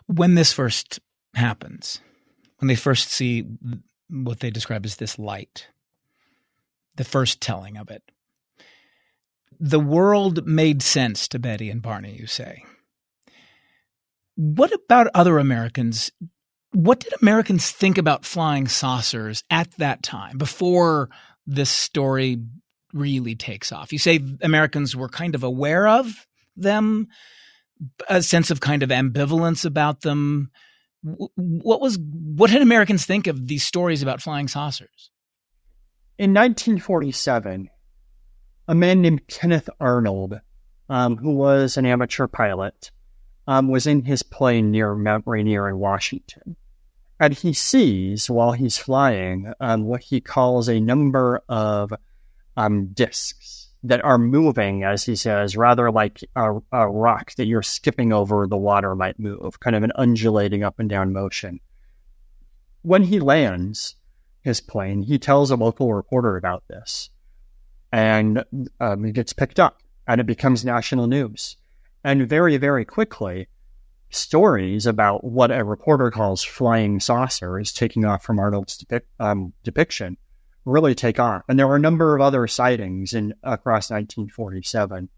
When 0.08 0.36
this 0.36 0.52
first 0.54 1.00
happens, 1.34 2.02
when 2.58 2.68
they 2.68 2.76
first 2.76 3.10
see 3.10 3.46
what 4.10 4.40
they 4.40 4.50
describe 4.52 4.86
as 4.86 4.98
this 4.98 5.18
light, 5.18 5.68
the 6.96 7.04
first 7.04 7.42
telling 7.42 7.78
of 7.78 7.90
it, 7.90 8.04
the 9.60 9.80
world 9.80 10.46
made 10.46 10.82
sense 10.82 11.28
to 11.30 11.40
Betty 11.40 11.70
and 11.70 11.82
Barney, 11.82 12.16
you 12.20 12.28
say. 12.28 12.66
What 14.42 14.74
about 14.74 15.06
other 15.14 15.38
Americans? 15.38 16.10
What 16.72 17.00
did 17.00 17.14
Americans 17.22 17.70
think 17.70 18.00
about 18.00 18.26
flying 18.26 18.68
saucers 18.68 19.44
at 19.52 19.70
that 19.78 20.02
time 20.02 20.40
before 20.40 21.10
this 21.46 21.70
story 21.70 22.40
really 22.92 23.36
takes 23.36 23.72
off? 23.72 23.94
You 23.94 24.00
say 24.00 24.20
Americans 24.42 24.96
were 24.96 25.10
kind 25.10 25.36
of 25.36 25.44
aware 25.44 25.88
of 25.88 26.26
them, 26.56 27.08
a 28.10 28.24
sense 28.24 28.50
of 28.50 28.62
kind 28.62 28.82
of 28.82 28.90
ambivalence 28.90 29.64
about 29.64 30.02
them. 30.02 30.50
What 31.04 31.80
was 31.80 32.00
what 32.00 32.50
did 32.50 32.64
Americans 32.64 33.06
think 33.06 33.28
of 33.28 33.48
these 33.48 33.64
stories 33.64 34.02
about 34.02 34.24
flying 34.24 34.48
saucers? 34.48 35.12
In 36.18 36.32
1947, 36.32 37.70
a 38.68 38.74
man 38.74 39.04
named 39.04 39.28
Kenneth 39.28 39.70
Arnold, 39.80 40.40
um, 40.90 41.18
who 41.18 41.36
was 41.36 41.78
an 41.78 41.86
amateur 41.86 42.26
pilot, 42.26 42.90
um, 43.48 43.68
was 43.68 43.88
in 43.88 44.04
his 44.04 44.24
plane 44.24 44.72
near 44.72 44.96
Mount 44.96 45.24
Rainier 45.26 45.68
in 45.68 45.78
Washington. 45.78 46.56
And 47.20 47.34
he 47.34 47.54
sees 47.54 48.30
while 48.30 48.54
he's 48.54 48.78
flying 48.78 49.54
um, 49.60 49.84
what 49.84 50.02
he 50.02 50.22
calls 50.22 50.68
a 50.68 50.80
number 50.80 51.44
of 51.48 51.94
um, 52.58 52.88
discs 52.88 53.70
that 53.84 54.04
are 54.04 54.18
moving, 54.18 54.84
as 54.84 55.06
he 55.06 55.16
says, 55.16 55.58
rather 55.58 55.92
like 55.92 56.20
a, 56.36 56.54
a, 56.72 56.88
rock 56.88 57.34
that 57.36 57.46
you're 57.46 57.64
skipping 57.64 58.14
over 58.14 58.46
the 58.46 58.58
water 58.58 58.96
might 58.96 59.20
move, 59.20 59.60
kind 59.60 59.76
of 59.76 59.84
an 59.84 59.92
undulating 59.96 60.64
up 60.64 60.80
and 60.80 60.90
down 60.90 61.14
motion. 61.14 61.60
When 62.84 63.04
he 63.04 63.20
lands 63.20 63.96
his 64.42 64.62
plane, 64.62 65.04
he 65.04 65.18
tells 65.18 65.52
a 65.52 65.56
local 65.56 65.94
reporter 65.94 66.38
about 66.38 66.64
this, 66.68 67.10
and 67.92 68.44
um, 68.80 69.06
it 69.06 69.14
gets 69.14 69.34
picked 69.34 69.60
up, 69.60 69.82
and 70.08 70.22
it 70.22 70.28
becomes 70.28 70.64
national 70.64 71.08
news. 71.08 71.58
And 72.04 72.28
very, 72.28 72.58
very 72.58 72.86
quickly, 72.86 73.48
stories 74.10 74.86
about 74.86 75.24
what 75.24 75.52
a 75.52 75.64
reporter 75.64 76.12
calls 76.12 76.44
flying 76.44 77.00
saucers 77.00 77.72
taking 77.72 78.06
off 78.06 78.24
from 78.24 78.40
Arnold's 78.40 78.78
depic- 78.78 79.06
um, 79.20 79.54
depiction 79.64 80.18
really 80.66 80.94
take 80.94 81.20
off. 81.20 81.44
And 81.48 81.58
there 81.58 81.68
were 81.68 81.76
a 81.76 81.80
number 81.80 82.16
of 82.16 82.22
other 82.22 82.48
sightings 82.48 83.14
in 83.14 83.34
across 83.44 83.90
1947. 83.90 85.10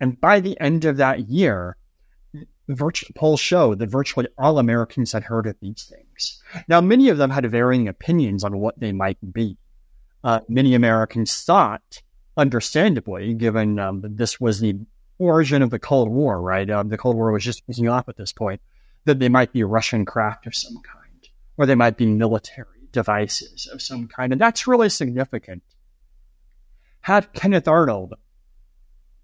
And 0.00 0.20
by 0.20 0.40
the 0.40 0.58
end 0.60 0.84
of 0.84 0.96
that 0.98 1.28
year, 1.28 1.76
virtual 2.68 3.10
polls 3.14 3.40
show 3.40 3.74
that 3.74 3.90
virtually 3.90 4.28
all 4.36 4.58
Americans 4.58 5.12
had 5.12 5.24
heard 5.24 5.46
of 5.46 5.56
these 5.60 5.90
things. 5.90 6.42
Now, 6.68 6.80
many 6.80 7.08
of 7.08 7.18
them 7.18 7.30
had 7.30 7.50
varying 7.50 7.88
opinions 7.88 8.44
on 8.44 8.58
what 8.58 8.78
they 8.78 8.92
might 8.92 9.18
be. 9.32 9.58
Uh, 10.22 10.40
many 10.48 10.74
Americans 10.74 11.42
thought, 11.42 12.02
understandably, 12.36 13.34
given 13.34 13.78
um, 13.78 14.02
this 14.04 14.40
was 14.40 14.60
the 14.60 14.78
origin 15.18 15.62
of 15.62 15.70
the 15.70 15.78
Cold 15.78 16.08
War, 16.08 16.40
right? 16.40 16.68
Um, 16.70 16.88
the 16.88 16.98
Cold 16.98 17.16
War 17.16 17.32
was 17.32 17.44
just 17.44 17.62
easing 17.68 17.88
off 17.88 18.08
at 18.08 18.16
this 18.16 18.32
point, 18.32 18.60
that 19.04 19.18
they 19.18 19.28
might 19.28 19.52
be 19.52 19.64
Russian 19.64 20.04
craft 20.04 20.46
of 20.46 20.54
some 20.54 20.76
kind, 20.82 21.28
or 21.56 21.66
they 21.66 21.74
might 21.74 21.96
be 21.96 22.06
military 22.06 22.88
devices 22.92 23.68
of 23.72 23.82
some 23.82 24.08
kind. 24.08 24.32
And 24.32 24.40
that's 24.40 24.66
really 24.66 24.88
significant. 24.88 25.62
Had 27.00 27.32
Kenneth 27.32 27.68
Arnold 27.68 28.14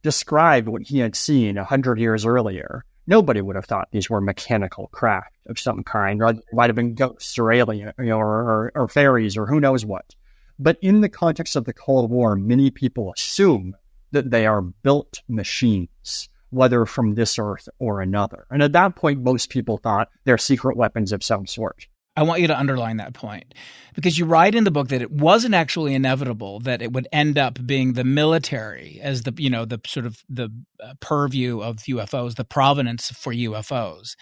described 0.03 0.69
what 0.69 0.83
he 0.83 0.99
had 0.99 1.17
seen 1.17 1.59
a 1.59 1.65
hundred 1.65 1.99
years 1.99 2.27
earlier, 2.27 2.85
nobody 3.07 3.41
would 3.41 3.57
have 3.57 3.65
thought 3.65 3.89
these 3.91 4.09
were 4.11 4.21
mechanical 4.21 4.89
craft 4.89 5.35
of 5.47 5.59
some 5.59 5.83
kind, 5.83 6.23
or 6.23 6.35
might 6.53 6.71
have 6.71 6.77
been 6.77 6.95
ghosts 6.95 7.39
or 7.39 7.53
alien, 7.53 7.93
you 7.99 8.07
know, 8.07 8.19
or, 8.19 8.27
or, 8.27 8.73
or 8.75 8.89
fairies 8.89 9.37
or 9.37 9.47
who 9.47 9.61
knows 9.61 9.85
what. 9.85 10.15
But 10.59 10.79
in 10.83 11.01
the 11.01 11.09
context 11.09 11.57
of 11.57 11.65
the 11.65 11.73
Cold 11.73 12.11
War, 12.11 12.37
many 12.37 12.71
people 12.71 13.13
assume 13.17 13.75
that 14.15 14.31
they 14.31 14.47
are 14.47 14.63
built 14.63 15.23
machines, 15.29 16.29
whether 16.51 16.87
from 16.87 17.15
this 17.15 17.39
earth 17.39 17.69
or 17.79 18.01
another. 18.01 18.47
And 18.51 18.63
at 18.63 18.73
that 18.73 18.97
point, 18.97 19.23
most 19.23 19.51
people 19.51 19.77
thought 19.77 20.09
they're 20.25 20.39
secret 20.39 20.77
weapons 20.77 21.13
of 21.13 21.23
some 21.23 21.47
sort. 21.47 21.87
I 22.17 22.23
want 22.23 22.41
you 22.41 22.47
to 22.47 22.59
underline 22.59 22.99
that 22.99 23.13
point 23.13 23.55
because 23.95 24.17
you 24.19 24.25
write 24.25 24.55
in 24.55 24.63
the 24.63 24.71
book 24.71 24.89
that 24.89 25.03
it 25.03 25.11
wasn't 25.11 25.55
actually 25.55 25.95
inevitable 25.95 26.61
that 26.61 26.81
it 26.81 26.93
would 26.93 27.09
end 27.13 27.39
up 27.39 27.59
being 27.67 27.95
the 27.95 28.05
military 28.05 29.01
as 29.03 29.23
the 29.23 29.35
you 29.37 29.51
know 29.51 29.65
the 29.65 29.81
sort 29.85 30.07
of 30.07 30.23
the 30.29 30.49
uh, 30.81 30.95
purview 31.01 31.61
of 31.61 31.79
UFOs, 31.79 32.37
the 32.37 32.45
provenance 32.45 33.11
for 33.11 33.33
UFOs. 33.33 34.15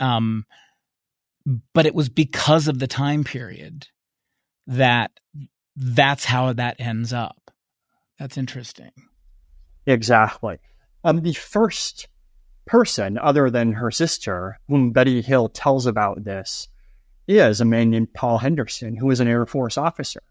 Um, 0.00 0.44
but 1.72 1.86
it 1.86 1.94
was 1.94 2.08
because 2.08 2.66
of 2.66 2.80
the 2.80 2.86
time 2.88 3.22
period 3.22 3.86
that 4.66 5.12
that's 5.76 6.24
how 6.24 6.52
that 6.52 6.76
ends 6.80 7.12
up. 7.12 7.43
That's 8.18 8.38
interesting. 8.38 8.92
Exactly. 9.86 10.58
Um, 11.02 11.22
the 11.22 11.34
first 11.34 12.08
person, 12.66 13.18
other 13.18 13.50
than 13.50 13.72
her 13.72 13.90
sister, 13.90 14.58
whom 14.68 14.92
Betty 14.92 15.20
Hill 15.20 15.48
tells 15.48 15.86
about 15.86 16.24
this, 16.24 16.68
is 17.26 17.60
a 17.60 17.64
man 17.64 17.90
named 17.90 18.14
Paul 18.14 18.38
Henderson, 18.38 18.96
who 18.96 19.10
is 19.10 19.20
an 19.20 19.28
Air 19.28 19.46
Force 19.46 19.76
officer. 19.76 20.22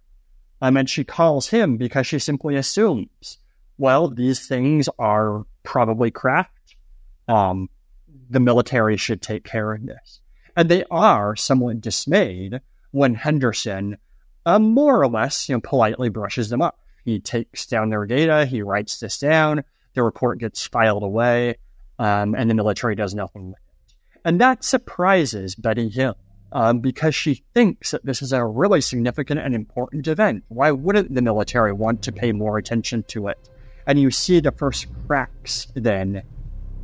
Um, 0.61 0.77
and 0.77 0.89
she 0.89 1.03
calls 1.03 1.49
him 1.49 1.77
because 1.77 2.07
she 2.07 2.19
simply 2.19 2.55
assumes, 2.55 3.37
well, 3.77 4.07
these 4.07 4.47
things 4.47 4.87
are 4.97 5.45
probably 5.63 6.11
craft. 6.11 6.75
Um, 7.27 7.69
the 8.29 8.39
military 8.39 8.97
should 8.97 9.21
take 9.21 9.43
care 9.43 9.73
of 9.73 9.85
this. 9.85 10.21
And 10.55 10.69
they 10.69 10.83
are 10.89 11.35
somewhat 11.35 11.81
dismayed 11.81 12.61
when 12.91 13.15
Henderson, 13.15 13.97
uh, 14.45 14.59
more 14.59 15.01
or 15.01 15.07
less, 15.07 15.49
you 15.49 15.55
know, 15.55 15.61
politely 15.61 16.09
brushes 16.09 16.49
them 16.49 16.61
off. 16.61 16.75
He 17.03 17.19
takes 17.19 17.65
down 17.65 17.89
their 17.89 18.05
data, 18.05 18.45
he 18.45 18.61
writes 18.61 18.99
this 18.99 19.17
down, 19.17 19.63
the 19.93 20.03
report 20.03 20.39
gets 20.39 20.65
filed 20.65 21.03
away, 21.03 21.55
um, 21.99 22.35
and 22.35 22.49
the 22.49 22.55
military 22.55 22.95
does 22.95 23.13
nothing 23.13 23.49
with 23.49 23.57
it. 23.57 23.95
And 24.25 24.39
that 24.39 24.63
surprises 24.63 25.55
Betty 25.55 25.89
Hill 25.89 26.15
um, 26.53 26.79
because 26.79 27.13
she 27.13 27.43
thinks 27.53 27.91
that 27.91 28.05
this 28.05 28.21
is 28.21 28.31
a 28.31 28.45
really 28.45 28.79
significant 28.79 29.39
and 29.39 29.53
important 29.53 30.07
event. 30.07 30.43
Why 30.47 30.71
wouldn't 30.71 31.13
the 31.13 31.21
military 31.21 31.73
want 31.73 32.03
to 32.03 32.11
pay 32.11 32.31
more 32.31 32.57
attention 32.57 33.03
to 33.09 33.27
it? 33.27 33.49
And 33.85 33.99
you 33.99 34.11
see 34.11 34.39
the 34.39 34.51
first 34.51 34.87
cracks 35.05 35.67
then 35.73 36.23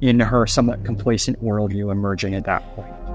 in 0.01 0.19
her 0.19 0.45
somewhat 0.47 0.83
complacent 0.83 1.41
worldview 1.41 1.91
emerging 1.91 2.35
at 2.35 2.45
that 2.45 2.63
point. 2.75 3.08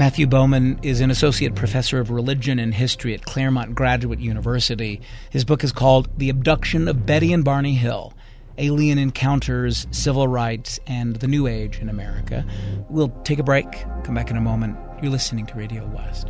Matthew 0.00 0.26
Bowman 0.26 0.80
is 0.82 1.02
an 1.02 1.10
associate 1.10 1.54
professor 1.54 2.00
of 2.00 2.08
religion 2.08 2.58
and 2.58 2.72
history 2.72 3.12
at 3.12 3.26
Claremont 3.26 3.74
Graduate 3.74 4.18
University. 4.18 5.02
His 5.28 5.44
book 5.44 5.62
is 5.62 5.72
called 5.72 6.08
The 6.16 6.30
Abduction 6.30 6.88
of 6.88 7.04
Betty 7.04 7.34
and 7.34 7.44
Barney 7.44 7.74
Hill 7.74 8.14
Alien 8.56 8.96
Encounters, 8.96 9.86
Civil 9.90 10.26
Rights, 10.26 10.80
and 10.86 11.16
the 11.16 11.28
New 11.28 11.46
Age 11.46 11.80
in 11.80 11.90
America. 11.90 12.46
We'll 12.88 13.10
take 13.24 13.40
a 13.40 13.42
break, 13.42 13.70
come 14.02 14.14
back 14.14 14.30
in 14.30 14.38
a 14.38 14.40
moment. 14.40 14.78
You're 15.02 15.12
listening 15.12 15.44
to 15.44 15.54
Radio 15.54 15.86
West. 15.88 16.28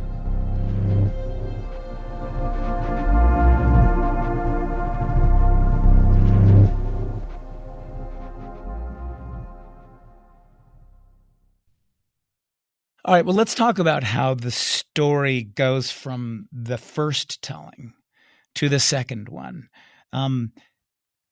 All 13.03 13.15
right, 13.15 13.25
well, 13.25 13.35
let's 13.35 13.55
talk 13.55 13.79
about 13.79 14.03
how 14.03 14.35
the 14.35 14.51
story 14.51 15.43
goes 15.43 15.89
from 15.89 16.47
the 16.51 16.77
first 16.77 17.41
telling 17.41 17.93
to 18.55 18.69
the 18.69 18.79
second 18.79 19.29
one. 19.29 19.69
Um, 20.13 20.51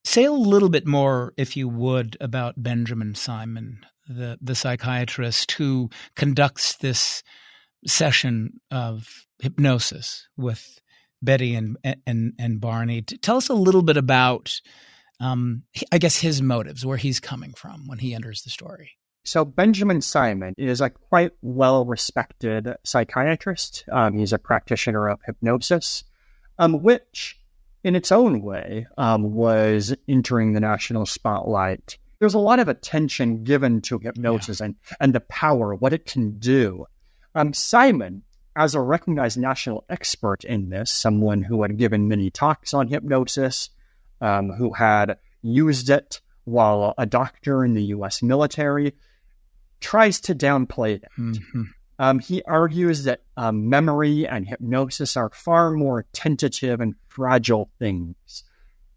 Say 0.06 0.24
a 0.24 0.32
little 0.32 0.70
bit 0.70 0.88
more, 0.88 1.34
if 1.38 1.58
you 1.58 1.68
would, 1.68 2.18
about 2.22 2.64
Benjamin 2.64 3.16
Simon, 3.16 3.86
the, 4.08 4.40
the 4.42 4.56
psychiatrist 4.56 5.52
who 5.52 5.90
conducts 6.16 6.78
this 6.78 7.22
session 7.86 8.60
of 8.72 9.08
hypnosis 9.40 10.28
with 10.38 10.80
Betty 11.22 11.54
and 11.54 11.78
and 12.08 12.34
and 12.40 12.62
Barney. 12.62 13.02
Tell 13.02 13.38
us 13.38 13.50
a 13.50 13.54
little 13.54 13.82
bit 13.82 13.98
about, 13.98 14.62
um, 15.20 15.64
I 15.92 15.98
guess, 15.98 16.18
his 16.18 16.42
motives, 16.42 16.86
where 16.86 16.98
he's 16.98 17.20
coming 17.20 17.54
from 17.54 17.88
when 17.88 18.00
he 18.00 18.16
enters 18.16 18.42
the 18.42 18.50
story. 18.50 18.92
So 19.24 19.46
Benjamin 19.46 20.02
Simon 20.02 20.56
is 20.58 20.82
a 20.82 20.90
quite 20.90 21.32
well-respected 21.42 22.76
psychiatrist. 22.84 23.84
Um, 23.92 24.18
he's 24.18 24.34
a 24.34 24.40
practitioner 24.40 25.08
of 25.08 25.20
hypnosis, 25.26 26.04
um, 26.58 26.82
which 26.82 27.40
in 27.84 27.96
its 27.96 28.12
own 28.12 28.42
way, 28.42 28.88
um, 28.98 29.34
was 29.34 29.96
entering 30.08 30.54
the 30.54 30.60
national 30.60 31.06
spotlight. 31.06 31.98
There's 32.20 32.34
a 32.34 32.40
lot 32.40 32.60
of 32.60 32.68
attention 32.68 33.44
given 33.44 33.82
to 33.84 34.00
hypnosis 34.00 34.60
yeah. 34.60 34.68
and, 34.68 34.76
and 35.00 35.16
the 35.16 35.22
power, 35.22 35.74
what 35.74 35.94
it 35.94 36.06
can 36.06 36.38
do. 36.40 36.86
Um, 37.36 37.54
Simon, 37.54 38.24
as 38.56 38.76
a 38.76 38.82
recognized 38.82 39.38
national 39.38 39.86
expert 39.90 40.44
in 40.44 40.70
this, 40.70 40.92
someone 40.92 41.42
who 41.42 41.62
had 41.62 41.78
given 41.78 42.10
many 42.10 42.30
talks 42.30 42.74
on 42.74 42.90
hypnosis, 42.90 43.70
um, 44.20 44.50
who 44.50 44.74
had 44.74 45.18
used 45.42 45.90
it 45.90 46.20
while 46.44 46.94
a 46.98 47.06
doctor 47.06 47.64
in 47.64 47.74
the 47.76 47.84
U.S. 47.86 48.22
military, 48.22 48.96
tries 49.80 50.20
to 50.22 50.36
downplay 50.36 50.96
it. 50.96 51.04
Mm-hmm. 51.18 51.64
Um, 52.00 52.20
he 52.20 52.42
argues 52.44 53.04
that 53.04 53.24
um, 53.36 53.70
memory 53.70 54.26
and 54.26 54.48
hypnosis 54.48 55.18
are 55.18 55.30
far 55.30 55.72
more 55.72 56.06
tentative 56.14 56.80
and 56.80 56.96
fragile 57.10 57.70
things 57.78 58.44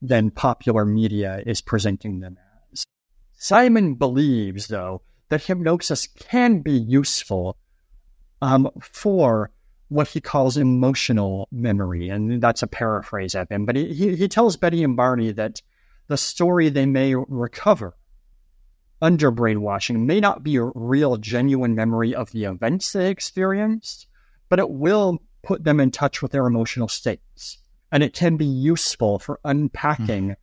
than 0.01 0.31
popular 0.31 0.85
media 0.85 1.43
is 1.45 1.61
presenting 1.61 2.21
them 2.21 2.39
as. 2.73 2.85
Simon 3.33 3.95
believes, 3.95 4.69
though, 4.69 5.03
that 5.31 5.43
hypnosis 5.43 6.07
can 6.07 6.61
be 6.61 6.73
useful 6.73 7.57
um, 8.41 8.71
for 8.81 9.51
what 9.89 10.09
he 10.09 10.21
calls 10.21 10.57
emotional 10.57 11.49
memory. 11.51 12.09
And 12.09 12.41
that's 12.41 12.63
a 12.63 12.67
paraphrase 12.69 13.35
of 13.35 13.49
him. 13.49 13.67
But 13.67 13.77
he, 13.77 14.17
he 14.17 14.29
tells 14.29 14.57
Betty 14.57 14.85
and 14.85 14.97
Barney 14.97 15.33
that 15.33 15.61
the 16.07 16.17
story 16.17 16.69
they 16.69 16.87
may 16.87 17.15
recover 17.15 17.95
under 19.03 19.33
brainwashing 19.33 20.07
may 20.07 20.21
not 20.21 20.45
be 20.45 20.57
a 20.57 20.71
real, 20.75 21.17
genuine 21.17 21.75
memory 21.75 22.15
of 22.15 22.31
the 22.31 22.45
events 22.45 22.93
they 22.93 23.11
experienced, 23.11 24.07
but 24.49 24.61
it 24.61 24.71
will 24.71 25.21
put 25.43 25.65
them 25.65 25.81
in 25.81 25.91
touch 25.91 26.23
with 26.23 26.31
their 26.31 26.47
emotional 26.47 26.87
states. 26.87 27.59
And 27.91 28.03
it 28.03 28.15
can 28.15 28.37
be 28.37 28.47
useful 28.47 29.19
for 29.19 29.41
unpacking 29.45 30.29
mm. 30.29 30.37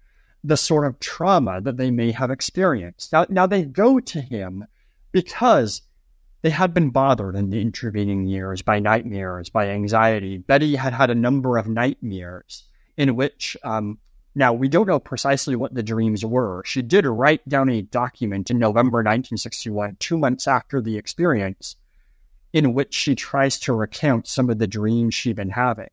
the 0.44 0.58
sort 0.58 0.86
of 0.86 1.00
trauma 1.00 1.62
that 1.62 1.78
they 1.78 1.90
may 1.90 2.12
have 2.12 2.30
experienced. 2.30 3.14
Now, 3.14 3.26
now 3.30 3.48
they 3.48 3.64
go 3.64 4.00
to 4.02 4.22
him 4.22 4.66
because 5.14 5.82
they 6.42 6.50
had 6.50 6.74
been 6.74 6.90
bothered 6.90 7.36
in 7.36 7.50
the 7.50 7.62
intervening 7.62 8.28
years 8.28 8.62
by 8.62 8.80
nightmares, 8.80 9.50
by 9.50 9.70
anxiety. 9.70 10.38
Betty 10.38 10.76
had 10.76 10.94
had 10.94 11.10
a 11.10 11.16
number 11.16 11.58
of 11.58 11.68
nightmares 11.68 12.66
in 12.98 13.16
which 13.16 13.56
um, 13.64 14.00
now, 14.40 14.54
we 14.54 14.70
don't 14.70 14.88
know 14.88 15.02
precisely 15.02 15.58
what 15.58 15.74
the 15.74 15.84
dreams 15.84 16.24
were. 16.24 16.64
She 16.66 16.82
did 16.82 17.06
write 17.06 17.48
down 17.50 17.70
a 17.70 17.82
document 17.82 18.50
in 18.50 18.58
November 18.58 19.00
1961, 19.00 19.98
two 20.00 20.18
months 20.18 20.48
after 20.48 20.80
the 20.80 20.98
experience, 20.98 21.76
in 22.54 22.74
which 22.74 22.94
she 22.94 23.16
tries 23.16 23.60
to 23.60 23.74
recount 23.74 24.30
some 24.30 24.50
of 24.50 24.58
the 24.58 24.66
dreams 24.66 25.14
she'd 25.14 25.36
been 25.36 25.50
having. 25.50 25.90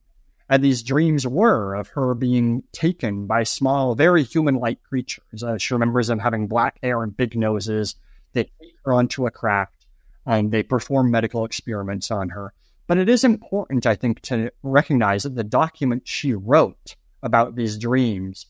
And 0.49 0.63
these 0.63 0.85
dreams 0.85 1.27
were 1.27 1.75
of 1.75 1.89
her 1.89 2.15
being 2.15 2.63
taken 2.71 3.27
by 3.27 3.43
small, 3.43 3.97
very 3.97 4.23
human 4.23 4.55
like 4.55 4.81
creatures. 4.85 5.43
Uh, 5.43 5.59
she 5.59 5.75
remembers 5.75 6.07
them 6.07 6.21
having 6.21 6.47
black 6.47 6.79
hair 6.81 7.03
and 7.03 7.17
big 7.17 7.37
noses. 7.37 7.97
They 8.33 8.45
take 8.45 8.77
her 8.85 8.93
onto 8.93 9.27
a 9.27 9.33
craft 9.33 9.87
and 10.25 10.53
they 10.53 10.63
perform 10.63 11.11
medical 11.11 11.45
experiments 11.45 12.13
on 12.13 12.29
her. 12.29 12.55
But 12.87 12.99
it 12.99 13.09
is 13.09 13.25
important, 13.25 13.87
I 13.87 13.97
think, 13.97 14.21
to 14.21 14.53
recognize 14.63 15.25
that 15.25 15.35
the 15.35 15.43
document 15.43 16.07
she 16.07 16.33
wrote 16.33 16.95
about 17.27 17.57
these 17.57 17.77
dreams, 17.77 18.47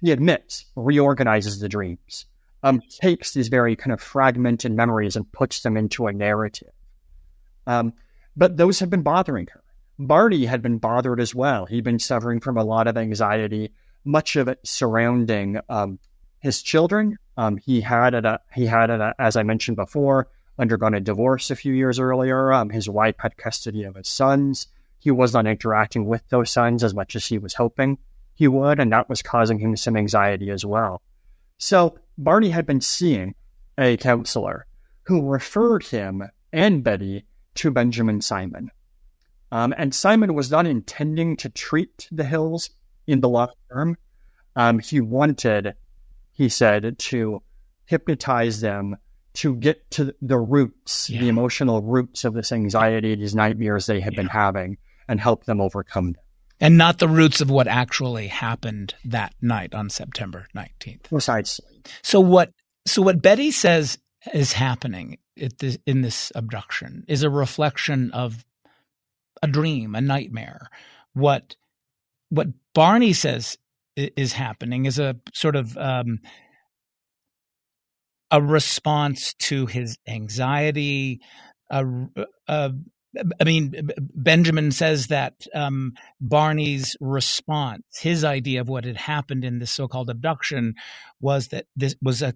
he 0.00 0.10
admits, 0.10 0.66
reorganizes 0.76 1.60
the 1.60 1.68
dreams, 1.68 2.26
um, 2.62 2.82
takes 3.00 3.32
these 3.32 3.48
very 3.48 3.76
kind 3.76 3.92
of 3.92 4.00
fragmented 4.00 4.72
memories 4.72 5.16
and 5.16 5.30
puts 5.32 5.62
them 5.62 5.76
into 5.76 6.06
a 6.06 6.12
narrative. 6.12 6.72
Um, 7.66 7.94
but 8.36 8.56
those 8.56 8.80
have 8.80 8.90
been 8.90 9.02
bothering 9.02 9.46
her. 9.52 9.62
Barney 9.98 10.44
had 10.44 10.60
been 10.60 10.78
bothered 10.78 11.20
as 11.20 11.34
well. 11.34 11.66
He'd 11.66 11.84
been 11.84 12.00
suffering 12.00 12.40
from 12.40 12.56
a 12.56 12.64
lot 12.64 12.88
of 12.88 12.96
anxiety, 12.96 13.72
much 14.04 14.36
of 14.36 14.48
it 14.48 14.58
surrounding 14.64 15.60
um, 15.68 15.98
his 16.40 16.62
children. 16.62 17.16
Um, 17.36 17.56
he 17.56 17.80
had, 17.80 18.14
a, 18.14 18.40
he 18.52 18.66
had, 18.66 18.90
a, 18.90 19.14
as 19.18 19.36
I 19.36 19.44
mentioned 19.44 19.76
before, 19.76 20.28
undergone 20.58 20.94
a 20.94 21.00
divorce 21.00 21.50
a 21.50 21.56
few 21.56 21.72
years 21.72 21.98
earlier. 22.00 22.52
Um, 22.52 22.70
his 22.70 22.88
wife 22.88 23.16
had 23.18 23.36
custody 23.36 23.84
of 23.84 23.94
his 23.94 24.08
sons 24.08 24.66
he 25.04 25.10
was 25.10 25.34
not 25.34 25.46
interacting 25.46 26.06
with 26.06 26.26
those 26.30 26.50
sons 26.50 26.82
as 26.82 26.94
much 26.94 27.14
as 27.14 27.26
he 27.26 27.36
was 27.36 27.52
hoping 27.52 27.98
he 28.34 28.48
would, 28.48 28.80
and 28.80 28.90
that 28.90 29.10
was 29.10 29.20
causing 29.20 29.58
him 29.58 29.76
some 29.76 29.98
anxiety 29.98 30.50
as 30.50 30.64
well. 30.64 31.02
So 31.58 31.98
Barney 32.16 32.48
had 32.48 32.64
been 32.64 32.80
seeing 32.80 33.34
a 33.76 33.98
counselor 33.98 34.66
who 35.02 35.28
referred 35.28 35.84
him 35.84 36.22
and 36.54 36.82
Betty 36.82 37.26
to 37.56 37.70
Benjamin 37.70 38.22
Simon. 38.22 38.70
Um, 39.52 39.74
and 39.76 39.94
Simon 39.94 40.32
was 40.32 40.50
not 40.50 40.66
intending 40.66 41.36
to 41.36 41.50
treat 41.50 42.08
the 42.10 42.24
Hills 42.24 42.70
in 43.06 43.20
the 43.20 43.28
long 43.28 43.50
term. 43.70 43.98
Um, 44.56 44.78
he 44.78 45.02
wanted, 45.02 45.74
he 46.32 46.48
said, 46.48 46.98
to 46.98 47.42
hypnotize 47.84 48.62
them 48.62 48.96
to 49.34 49.54
get 49.56 49.90
to 49.90 50.14
the 50.22 50.38
roots, 50.38 51.10
yeah. 51.10 51.20
the 51.20 51.28
emotional 51.28 51.82
roots 51.82 52.24
of 52.24 52.32
this 52.32 52.52
anxiety, 52.52 53.14
these 53.14 53.34
nightmares 53.34 53.84
they 53.84 54.00
had 54.00 54.14
yeah. 54.14 54.20
been 54.22 54.28
having 54.28 54.78
and 55.08 55.20
help 55.20 55.44
them 55.44 55.60
overcome 55.60 56.12
them. 56.12 56.22
And 56.60 56.78
not 56.78 56.98
the 56.98 57.08
roots 57.08 57.40
of 57.40 57.50
what 57.50 57.66
actually 57.66 58.28
happened 58.28 58.94
that 59.04 59.34
night 59.42 59.74
on 59.74 59.90
September 59.90 60.46
19th. 60.56 61.04
Precisely. 61.04 61.82
So 62.02 62.20
what 62.20 62.50
so 62.86 63.02
what 63.02 63.22
Betty 63.22 63.50
says 63.50 63.98
is 64.32 64.52
happening 64.52 65.18
this, 65.36 65.78
in 65.86 66.02
this 66.02 66.30
abduction 66.34 67.04
is 67.08 67.22
a 67.22 67.30
reflection 67.30 68.10
of 68.12 68.44
a 69.42 69.48
dream, 69.48 69.94
a 69.94 70.00
nightmare. 70.00 70.68
What 71.12 71.56
what 72.30 72.48
Barney 72.72 73.12
says 73.12 73.58
is 73.96 74.32
happening 74.32 74.86
is 74.86 74.98
a 74.98 75.16
sort 75.32 75.56
of 75.56 75.76
um, 75.76 76.20
a 78.30 78.42
response 78.42 79.34
to 79.34 79.66
his 79.66 79.96
anxiety, 80.08 81.20
a, 81.70 81.84
a, 82.48 82.72
I 83.40 83.44
mean, 83.44 83.90
Benjamin 83.98 84.72
says 84.72 85.08
that 85.08 85.46
um, 85.54 85.94
Barney's 86.20 86.96
response, 87.00 87.82
his 88.00 88.24
idea 88.24 88.60
of 88.60 88.68
what 88.68 88.84
had 88.84 88.96
happened 88.96 89.44
in 89.44 89.58
this 89.58 89.70
so-called 89.70 90.10
abduction, 90.10 90.74
was 91.20 91.48
that 91.48 91.66
this 91.76 91.94
was 92.02 92.22
a 92.22 92.34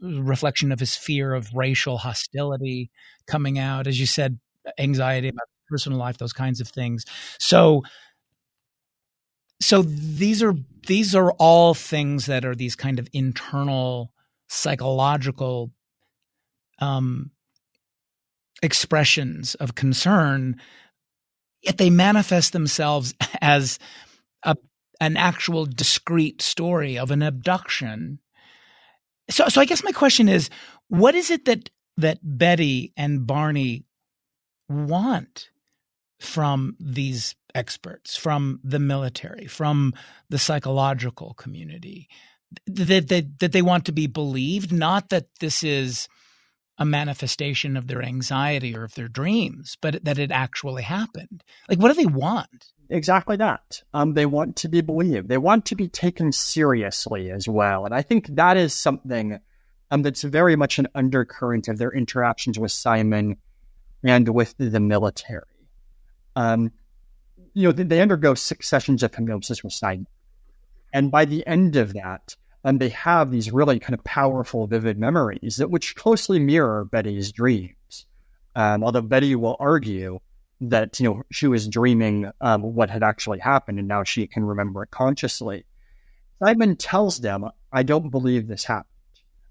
reflection 0.00 0.72
of 0.72 0.80
his 0.80 0.96
fear 0.96 1.34
of 1.34 1.54
racial 1.54 1.98
hostility 1.98 2.90
coming 3.26 3.58
out, 3.58 3.86
as 3.86 3.98
you 3.98 4.06
said, 4.06 4.38
anxiety 4.78 5.28
about 5.28 5.48
personal 5.68 5.98
life, 5.98 6.18
those 6.18 6.32
kinds 6.32 6.60
of 6.60 6.68
things. 6.68 7.04
So, 7.38 7.82
so 9.60 9.82
these 9.82 10.42
are 10.42 10.54
these 10.86 11.14
are 11.14 11.32
all 11.32 11.74
things 11.74 12.26
that 12.26 12.44
are 12.44 12.54
these 12.54 12.74
kind 12.74 12.98
of 12.98 13.08
internal 13.12 14.12
psychological 14.48 15.70
um, 16.80 17.30
expressions 18.62 19.54
of 19.56 19.74
concern, 19.74 20.56
yet 21.62 21.78
they 21.78 21.90
manifest 21.90 22.52
themselves 22.52 23.14
as 23.40 23.78
a, 24.42 24.56
an 25.00 25.16
actual 25.16 25.66
discrete 25.66 26.40
story 26.40 26.98
of 26.98 27.10
an 27.10 27.22
abduction. 27.22 28.20
So, 29.30 29.48
so 29.48 29.60
I 29.60 29.64
guess 29.64 29.84
my 29.84 29.92
question 29.92 30.28
is, 30.28 30.48
what 30.88 31.14
is 31.14 31.30
it 31.30 31.44
that 31.46 31.70
that 31.98 32.18
Betty 32.22 32.92
and 32.96 33.26
Barney 33.26 33.84
want 34.68 35.50
from 36.20 36.76
these 36.80 37.34
experts, 37.54 38.16
from 38.16 38.60
the 38.64 38.78
military, 38.78 39.46
from 39.46 39.92
the 40.30 40.38
psychological 40.38 41.34
community, 41.34 42.08
that, 42.66 43.08
that, 43.08 43.38
that 43.40 43.52
they 43.52 43.62
want 43.62 43.84
to 43.86 43.92
be 43.92 44.06
believed, 44.06 44.72
not 44.72 45.10
that 45.10 45.26
this 45.40 45.62
is 45.62 46.08
a 46.82 46.84
manifestation 46.84 47.76
of 47.76 47.86
their 47.86 48.02
anxiety 48.02 48.76
or 48.76 48.82
of 48.82 48.96
their 48.96 49.06
dreams, 49.06 49.78
but 49.80 50.04
that 50.04 50.18
it 50.18 50.32
actually 50.32 50.82
happened. 50.82 51.44
Like, 51.68 51.78
what 51.78 51.94
do 51.94 51.94
they 51.94 52.06
want? 52.06 52.72
Exactly 52.90 53.36
that. 53.36 53.84
Um, 53.94 54.14
they 54.14 54.26
want 54.26 54.56
to 54.56 54.68
be 54.68 54.80
believed. 54.80 55.28
They 55.28 55.38
want 55.38 55.64
to 55.66 55.76
be 55.76 55.86
taken 55.86 56.32
seriously 56.32 57.30
as 57.30 57.48
well. 57.48 57.86
And 57.86 57.94
I 57.94 58.02
think 58.02 58.26
that 58.34 58.56
is 58.56 58.74
something 58.74 59.38
um, 59.92 60.02
that's 60.02 60.22
very 60.22 60.56
much 60.56 60.80
an 60.80 60.88
undercurrent 60.92 61.68
of 61.68 61.78
their 61.78 61.92
interactions 61.92 62.58
with 62.58 62.72
Simon 62.72 63.36
and 64.02 64.28
with 64.30 64.56
the 64.58 64.80
military. 64.80 65.68
Um, 66.34 66.72
you 67.54 67.68
know, 67.68 67.72
they 67.72 68.00
undergo 68.00 68.34
six 68.34 68.68
sessions 68.68 69.04
of 69.04 69.14
hypnosis 69.14 69.62
with 69.62 69.72
Simon. 69.72 70.08
And 70.92 71.12
by 71.12 71.26
the 71.26 71.46
end 71.46 71.76
of 71.76 71.92
that, 71.92 72.34
um, 72.64 72.78
they 72.78 72.90
have 72.90 73.30
these 73.30 73.50
really 73.50 73.78
kind 73.78 73.94
of 73.94 74.04
powerful, 74.04 74.66
vivid 74.66 74.98
memories 74.98 75.56
that 75.56 75.70
which 75.70 75.96
closely 75.96 76.38
mirror 76.38 76.84
Betty's 76.84 77.32
dreams. 77.32 78.06
Um, 78.54 78.84
although 78.84 79.00
Betty 79.00 79.34
will 79.34 79.56
argue 79.58 80.20
that 80.60 81.00
you 81.00 81.08
know 81.08 81.22
she 81.32 81.48
was 81.48 81.66
dreaming 81.66 82.30
um, 82.40 82.62
what 82.62 82.90
had 82.90 83.02
actually 83.02 83.40
happened, 83.40 83.78
and 83.78 83.88
now 83.88 84.04
she 84.04 84.26
can 84.26 84.44
remember 84.44 84.82
it 84.84 84.90
consciously. 84.90 85.64
Simon 86.38 86.76
tells 86.76 87.18
them, 87.18 87.48
"I 87.72 87.82
don't 87.82 88.10
believe 88.10 88.46
this 88.46 88.64
happened. 88.64 88.86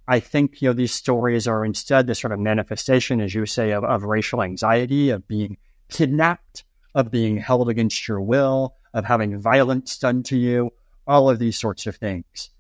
I 0.07 0.19
think 0.19 0.61
you 0.61 0.69
know 0.69 0.73
these 0.73 0.93
stories 0.93 1.47
are 1.47 1.65
instead 1.65 2.07
this 2.07 2.19
sort 2.19 2.33
of 2.33 2.39
manifestation, 2.39 3.19
as 3.19 3.33
you 3.35 3.45
say, 3.45 3.71
of, 3.71 3.83
of 3.83 4.03
racial 4.03 4.41
anxiety, 4.41 5.09
of 5.09 5.27
being 5.27 5.57
kidnapped, 5.89 6.63
of 6.95 7.11
being 7.11 7.37
held 7.37 7.69
against 7.69 8.07
your 8.07 8.21
will, 8.21 8.75
of 8.93 9.05
having 9.05 9.39
violence 9.39 9.97
done 9.97 10.23
to 10.23 10.37
you, 10.37 10.71
all 11.07 11.29
of 11.29 11.39
these 11.39 11.57
sorts 11.57 11.87
of 11.87 11.95
things. 11.95 12.50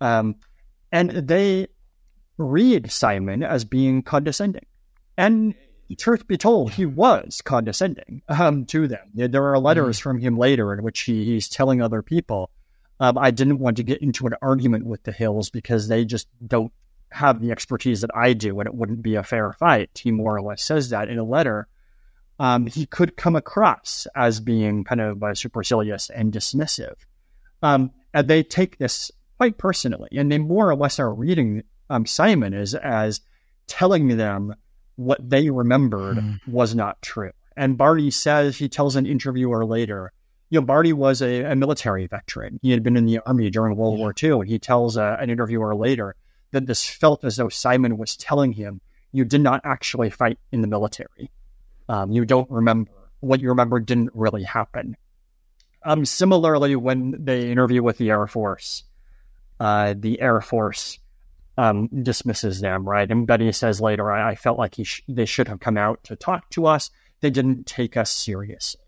Um, 0.00 0.36
and 0.92 1.10
they 1.10 1.68
read 2.38 2.90
Simon 2.90 3.42
as 3.42 3.64
being 3.64 4.02
condescending. 4.02 4.66
And 5.16 5.54
truth 5.98 6.26
be 6.26 6.36
told, 6.36 6.72
he 6.72 6.86
was 6.86 7.40
condescending 7.42 8.22
um, 8.28 8.64
to 8.66 8.88
them. 8.88 9.08
There 9.14 9.52
are 9.52 9.58
letters 9.58 9.98
mm. 9.98 10.02
from 10.02 10.18
him 10.18 10.36
later 10.36 10.72
in 10.72 10.82
which 10.82 11.00
he, 11.02 11.24
he's 11.24 11.48
telling 11.48 11.80
other 11.80 12.02
people, 12.02 12.50
um, 12.98 13.18
I 13.18 13.30
didn't 13.30 13.58
want 13.58 13.76
to 13.76 13.82
get 13.82 14.02
into 14.02 14.26
an 14.26 14.34
argument 14.42 14.86
with 14.86 15.02
the 15.04 15.12
Hills 15.12 15.50
because 15.50 15.88
they 15.88 16.04
just 16.04 16.28
don't 16.46 16.72
have 17.12 17.40
the 17.40 17.52
expertise 17.52 18.00
that 18.00 18.10
I 18.14 18.32
do 18.32 18.58
and 18.58 18.66
it 18.66 18.74
wouldn't 18.74 19.02
be 19.02 19.14
a 19.14 19.22
fair 19.22 19.52
fight. 19.52 19.90
He 20.02 20.10
more 20.10 20.36
or 20.36 20.42
less 20.42 20.62
says 20.62 20.90
that 20.90 21.08
in 21.08 21.18
a 21.18 21.24
letter 21.24 21.68
um, 22.38 22.66
he 22.66 22.84
could 22.86 23.16
come 23.16 23.36
across 23.36 24.06
as 24.14 24.40
being 24.40 24.84
kind 24.84 25.00
of 25.00 25.22
uh, 25.22 25.34
supercilious 25.34 26.10
and 26.10 26.32
dismissive. 26.32 26.94
Um, 27.62 27.92
and 28.12 28.28
they 28.28 28.42
take 28.42 28.78
this 28.78 29.10
quite 29.36 29.58
personally, 29.58 30.08
and 30.12 30.30
they 30.30 30.38
more 30.38 30.70
or 30.70 30.76
less 30.76 30.98
are 30.98 31.12
reading 31.12 31.62
um, 31.90 32.06
Simon 32.06 32.54
as 32.54 32.74
as 32.74 33.20
telling 33.66 34.16
them 34.16 34.54
what 34.96 35.28
they 35.28 35.50
remembered 35.50 36.18
mm. 36.18 36.38
was 36.46 36.74
not 36.74 37.00
true. 37.02 37.32
And 37.56 37.78
Barney 37.78 38.10
says 38.10 38.56
he 38.56 38.68
tells 38.68 38.96
an 38.96 39.06
interviewer 39.06 39.64
later, 39.64 40.12
you 40.50 40.60
know, 40.60 40.66
Barney 40.66 40.92
was 40.92 41.22
a, 41.22 41.42
a 41.42 41.56
military 41.56 42.06
veteran. 42.06 42.58
He 42.62 42.70
had 42.70 42.82
been 42.82 42.96
in 42.96 43.06
the 43.06 43.20
army 43.26 43.50
during 43.50 43.76
World 43.76 43.98
yeah. 43.98 44.00
War 44.00 44.14
II, 44.22 44.30
and 44.40 44.48
he 44.48 44.58
tells 44.58 44.96
uh, 44.96 45.16
an 45.18 45.30
interviewer 45.30 45.74
later 45.74 46.14
that 46.52 46.66
this 46.66 46.88
felt 46.88 47.24
as 47.24 47.36
though 47.36 47.48
Simon 47.48 47.98
was 47.98 48.16
telling 48.16 48.52
him, 48.52 48.80
"You 49.12 49.24
did 49.24 49.40
not 49.40 49.60
actually 49.64 50.10
fight 50.10 50.38
in 50.52 50.60
the 50.60 50.68
military." 50.68 51.30
um, 51.88 52.10
you 52.12 52.24
don't 52.24 52.50
remember 52.50 52.90
what 53.20 53.40
you 53.40 53.48
remember 53.48 53.80
didn't 53.80 54.10
really 54.14 54.42
happen. 54.42 54.96
Um, 55.84 56.04
similarly, 56.04 56.74
when 56.76 57.24
they 57.24 57.50
interview 57.50 57.82
with 57.82 57.98
the 57.98 58.10
Air 58.10 58.26
Force, 58.26 58.84
uh, 59.60 59.94
the 59.98 60.20
Air 60.20 60.40
Force 60.40 60.98
um, 61.58 61.88
dismisses 62.02 62.60
them, 62.60 62.88
right? 62.88 63.10
And 63.10 63.26
Betty 63.26 63.50
says 63.52 63.80
later, 63.80 64.10
I, 64.10 64.32
I 64.32 64.34
felt 64.34 64.58
like 64.58 64.76
sh- 64.82 65.00
they 65.08 65.24
should 65.24 65.48
have 65.48 65.60
come 65.60 65.76
out 65.76 66.02
to 66.04 66.16
talk 66.16 66.50
to 66.50 66.66
us. 66.66 66.90
They 67.20 67.30
didn't 67.30 67.66
take 67.66 67.96
us 67.96 68.10
seriously. 68.10 68.82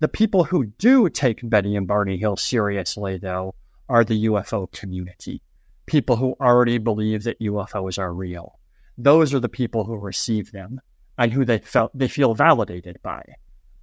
The 0.00 0.08
people 0.08 0.44
who 0.44 0.66
do 0.66 1.08
take 1.08 1.48
Betty 1.48 1.76
and 1.76 1.86
Barney 1.86 2.16
Hill 2.16 2.36
seriously, 2.36 3.18
though, 3.18 3.54
are 3.88 4.04
the 4.04 4.26
UFO 4.26 4.70
community. 4.72 5.42
People 5.86 6.16
who 6.16 6.36
already 6.40 6.78
believe 6.78 7.24
that 7.24 7.40
UFOs 7.40 7.98
are 7.98 8.12
real. 8.12 8.58
Those 8.96 9.34
are 9.34 9.40
the 9.40 9.48
people 9.48 9.84
who 9.84 9.96
receive 9.96 10.52
them 10.52 10.80
and 11.18 11.32
who 11.32 11.44
they 11.44 11.58
felt 11.58 11.90
they 11.94 12.08
feel 12.08 12.34
validated 12.34 13.00
by. 13.02 13.22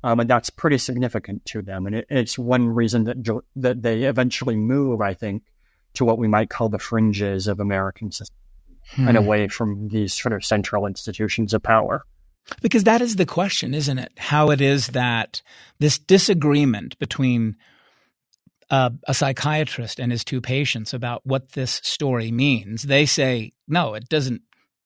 Um, 0.04 0.20
and 0.20 0.30
that's 0.30 0.50
pretty 0.50 0.78
significant 0.78 1.44
to 1.46 1.62
them. 1.62 1.86
And 1.86 1.96
it, 1.96 2.08
it's 2.10 2.38
one 2.38 2.70
reason 2.70 3.04
that 3.06 3.42
that 3.56 3.82
they 3.82 4.04
eventually 4.04 4.56
move, 4.56 5.02
I 5.02 5.14
think, 5.14 5.44
to 5.94 6.06
what 6.06 6.18
we 6.18 6.28
might 6.28 6.50
call 6.50 6.70
the 6.70 6.80
fringes 6.80 7.48
of 7.48 7.60
American 7.60 8.12
society 8.12 8.34
hmm. 8.92 9.08
and 9.08 9.18
away 9.18 9.48
from 9.48 9.90
these 9.90 10.14
sort 10.14 10.34
of 10.34 10.46
central 10.46 10.86
institutions 10.86 11.54
of 11.54 11.64
power. 11.64 12.04
Because 12.62 12.86
that 12.86 13.02
is 13.02 13.18
the 13.18 13.26
question, 13.26 13.74
isn't 13.74 13.98
it? 13.98 14.12
How 14.18 14.52
it 14.52 14.62
is 14.62 14.88
that 14.88 15.42
this 15.80 16.00
disagreement 16.00 16.98
between 16.98 17.58
uh, 18.70 18.92
a 19.08 19.14
psychiatrist 19.14 20.00
and 20.00 20.12
his 20.12 20.24
two 20.24 20.42
patients 20.42 20.94
about 20.94 21.26
what 21.26 21.52
this 21.54 21.82
story 21.84 22.32
means, 22.32 22.84
they 22.84 23.06
say, 23.06 23.54
no, 23.68 23.96
it 23.96 24.08
doesn't 24.08 24.42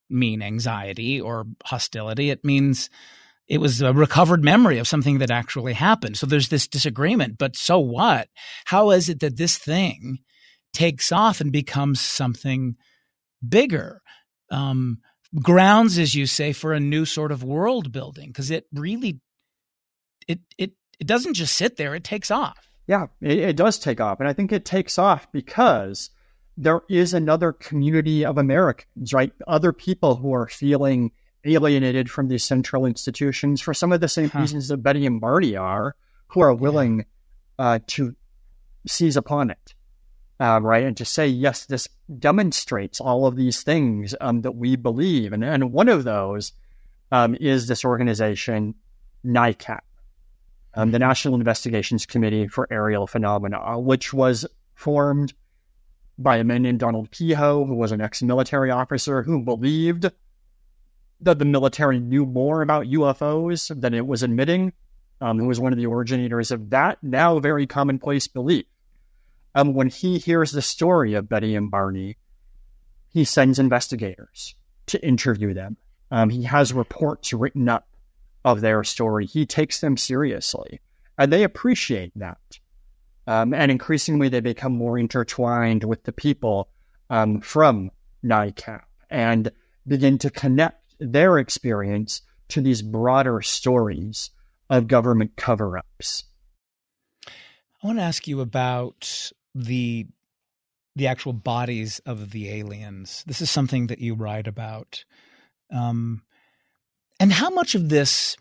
mean 0.10 0.42
anxiety 0.42 1.22
or 1.22 1.46
hostility. 1.64 2.30
It 2.30 2.44
means 2.44 2.90
it 3.48 3.60
was 3.60 3.82
a 3.82 3.94
recovered 3.94 4.44
memory 4.44 4.78
of 4.78 4.88
something 4.88 5.20
that 5.20 5.32
actually 5.32 5.74
happened. 5.74 6.18
So 6.18 6.26
there's 6.26 6.50
this 6.50 6.68
disagreement, 6.68 7.38
but 7.38 7.56
so 7.56 7.80
what? 7.80 8.30
How 8.66 8.92
is 8.92 9.10
it 9.10 9.20
that 9.22 9.38
this 9.38 9.58
thing 9.58 10.20
takes 10.74 11.12
off 11.12 11.42
and 11.42 11.52
becomes 11.52 12.02
something 12.02 12.76
bigger? 13.48 14.02
Um, 14.50 15.00
grounds, 15.40 15.98
as 15.98 16.16
you 16.16 16.26
say, 16.26 16.54
for 16.54 16.74
a 16.74 16.80
new 16.80 17.06
sort 17.06 17.32
of 17.32 17.44
world 17.44 17.92
building 17.92 18.30
because 18.30 18.52
it 18.52 18.66
really 18.74 19.22
it 20.28 20.40
it 20.58 20.72
it 21.00 21.08
doesn't 21.08 21.34
just 21.34 21.56
sit 21.56 21.78
there; 21.78 21.96
it 21.96 22.04
takes 22.04 22.32
off. 22.32 22.58
Yeah, 22.88 23.08
it, 23.22 23.40
it 23.40 23.56
does 23.56 23.80
take 23.80 24.02
off, 24.02 24.20
and 24.20 24.28
I 24.28 24.34
think 24.34 24.52
it 24.52 24.66
takes 24.66 25.00
off 25.00 25.32
because 25.32 26.10
there 26.58 26.82
is 26.90 27.14
another 27.14 27.54
community 27.54 28.26
of 28.26 28.38
Americans, 28.38 29.14
right? 29.14 29.32
Other 29.48 29.72
people 29.72 30.16
who 30.16 30.34
are 30.34 30.48
feeling 30.48 31.12
alienated 31.46 32.10
from 32.10 32.28
these 32.28 32.44
central 32.44 32.86
institutions 32.86 33.62
for 33.62 33.74
some 33.74 33.92
of 33.92 34.02
the 34.02 34.08
same 34.08 34.30
huh. 34.30 34.40
reasons 34.40 34.68
that 34.68 34.78
Betty 34.78 35.06
and 35.06 35.20
Marty 35.20 35.56
are, 35.56 35.96
who 36.28 36.42
are 36.42 36.54
willing 36.54 37.06
uh, 37.58 37.80
to 37.88 38.16
seize 38.88 39.18
upon 39.18 39.50
it, 39.50 39.74
uh, 40.42 40.60
right? 40.60 40.86
And 40.86 40.98
to 40.98 41.06
say, 41.06 41.28
yes, 41.28 41.66
this 41.66 41.88
demonstrates 42.18 43.00
all 43.00 43.28
of 43.28 43.36
these 43.36 43.62
things 43.62 44.16
um, 44.20 44.42
that 44.42 44.54
we 44.54 44.76
believe. 44.76 45.34
And, 45.34 45.44
and 45.44 45.72
one 45.72 45.88
of 45.88 46.04
those 46.04 46.54
um, 47.12 47.36
is 47.40 47.68
this 47.68 47.86
organization, 47.86 48.74
NICAP, 49.24 49.82
um, 50.74 50.92
the. 50.92 50.98
National 50.98 51.36
Investigations 51.36 52.08
Committee 52.08 52.48
for 52.48 52.68
Aerial 52.72 53.06
Phenomena, 53.06 53.80
which 53.80 54.14
was 54.14 54.48
formed 54.74 55.32
by 56.18 56.38
a 56.38 56.44
man 56.44 56.64
named 56.64 56.80
Donald 56.80 57.12
Keyhoe, 57.12 57.66
who 57.66 57.76
was 57.76 57.92
an 57.92 58.02
ex 58.02 58.24
military 58.24 58.72
officer 58.72 59.22
who 59.22 59.44
believed 59.44 60.10
that 61.20 61.38
the 61.38 61.46
military 61.46 62.00
knew 62.00 62.26
more 62.26 62.64
about 62.64 62.88
UFOs 62.88 63.80
than 63.80 63.94
it 63.94 64.08
was 64.08 64.24
admitting, 64.24 64.74
um, 65.20 65.38
who 65.38 65.46
was 65.46 65.60
one 65.60 65.72
of 65.72 65.78
the 65.78 65.86
originators 65.86 66.50
of 66.50 66.72
that 66.72 66.98
now 67.04 67.38
very 67.38 67.68
commonplace 67.68 68.28
belief. 68.28 68.66
Um, 69.54 69.74
when 69.74 69.90
he 69.90 70.18
hears 70.18 70.52
the 70.52 70.62
story 70.62 71.14
of 71.14 71.30
Betty 71.30 71.56
and 71.56 71.70
Barney, 71.70 72.18
he 73.10 73.26
sends 73.26 73.60
investigators 73.60 74.56
to 74.88 75.06
interview 75.06 75.54
them. 75.54 75.78
Um, 76.10 76.30
he 76.30 76.44
has 76.44 76.74
reports 76.74 77.34
written 77.34 77.68
up 77.70 77.88
of 78.44 78.62
their 78.62 78.84
story. 78.84 79.26
He 79.26 79.46
takes 79.46 79.80
them 79.80 79.98
seriously, 79.98 80.80
and 81.18 81.32
they 81.32 81.44
appreciate 81.44 82.12
that. 82.16 82.60
Um, 83.28 83.54
and 83.54 83.72
increasingly, 83.72 84.30
they 84.30 84.40
become 84.40 84.74
more 84.74 84.98
intertwined 84.98 85.84
with 85.84 86.04
the 86.04 86.12
people 86.12 86.70
um, 87.10 87.40
from 87.42 87.92
NICAP 88.24 88.82
and 89.10 89.52
begin 89.88 90.18
to 90.20 90.30
connect 90.30 90.96
their 91.00 91.38
experience 91.38 92.22
to 92.50 92.62
these 92.62 92.82
broader 92.82 93.42
stories 93.42 94.32
of 94.70 94.88
government 94.88 95.36
cover 95.36 95.78
ups. 95.78 96.24
I 97.28 97.88
want 97.88 98.00
to 98.00 98.04
ask 98.04 98.28
you 98.28 98.42
about 98.42 99.32
the 99.56 100.08
the 100.96 101.08
actual 101.08 101.34
bodies 101.34 102.00
of 102.06 102.32
the 102.32 102.50
aliens. 102.50 103.24
This 103.26 103.42
is 103.42 103.50
something 103.50 103.88
that 103.88 104.00
you 104.00 104.14
write 104.14 104.48
about, 104.48 105.06
um, 105.74 106.22
and 107.20 107.32
how 107.32 107.50
much 107.50 107.76
of 107.76 107.88
this, 107.88 108.36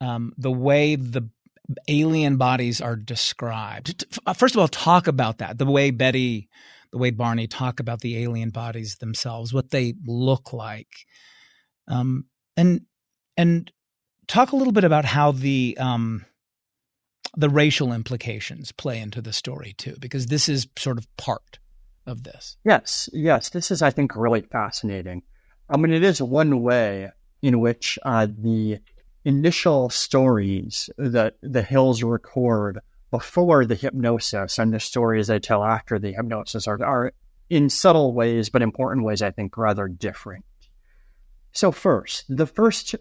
um, 0.00 0.32
the 0.38 0.52
way 0.52 0.96
the 0.96 1.28
alien 1.88 2.36
bodies 2.36 2.80
are 2.80 2.96
described. 2.96 4.04
First 4.34 4.54
of 4.54 4.60
all, 4.60 4.68
talk 4.68 5.06
about 5.06 5.38
that. 5.38 5.58
The 5.58 5.66
way 5.66 5.90
Betty, 5.90 6.48
the 6.92 6.98
way 6.98 7.10
Barney 7.10 7.46
talk 7.46 7.80
about 7.80 8.00
the 8.00 8.22
alien 8.22 8.50
bodies 8.50 8.96
themselves, 8.96 9.52
what 9.52 9.70
they 9.70 9.94
look 10.06 10.52
like, 10.52 11.06
um, 11.88 12.26
and 12.56 12.82
and 13.36 13.70
talk 14.26 14.52
a 14.52 14.56
little 14.56 14.72
bit 14.72 14.84
about 14.84 15.04
how 15.04 15.32
the 15.32 15.76
um, 15.78 16.24
the 17.36 17.50
racial 17.50 17.92
implications 17.92 18.72
play 18.72 18.98
into 18.98 19.20
the 19.20 19.32
story 19.32 19.74
too, 19.76 19.96
because 20.00 20.26
this 20.26 20.48
is 20.48 20.66
sort 20.78 20.98
of 20.98 21.16
part 21.16 21.58
of 22.06 22.22
this. 22.22 22.56
Yes, 22.64 23.10
yes, 23.12 23.50
this 23.50 23.70
is 23.70 23.82
I 23.82 23.90
think 23.90 24.16
really 24.16 24.40
fascinating. 24.40 25.22
I 25.68 25.76
mean, 25.76 25.92
it 25.92 26.02
is 26.02 26.22
one 26.22 26.62
way 26.62 27.10
in 27.42 27.60
which 27.60 27.98
uh, 28.04 28.26
the 28.26 28.78
initial 29.24 29.90
stories 29.90 30.88
that 30.96 31.34
the 31.42 31.62
Hills 31.62 32.02
record 32.02 32.80
before 33.10 33.66
the 33.66 33.74
hypnosis 33.74 34.58
and 34.58 34.72
the 34.72 34.80
stories 34.80 35.26
they 35.26 35.38
tell 35.38 35.64
after 35.64 35.98
the 35.98 36.12
hypnosis 36.12 36.66
are, 36.66 36.82
are 36.82 37.12
in 37.50 37.68
subtle 37.68 38.14
ways, 38.14 38.48
but 38.48 38.62
important 38.62 39.04
ways, 39.04 39.22
I 39.22 39.30
think, 39.30 39.56
rather 39.56 39.88
different. 39.88 40.44
So, 41.52 41.72
first, 41.72 42.24
the 42.28 42.46
first 42.46 42.94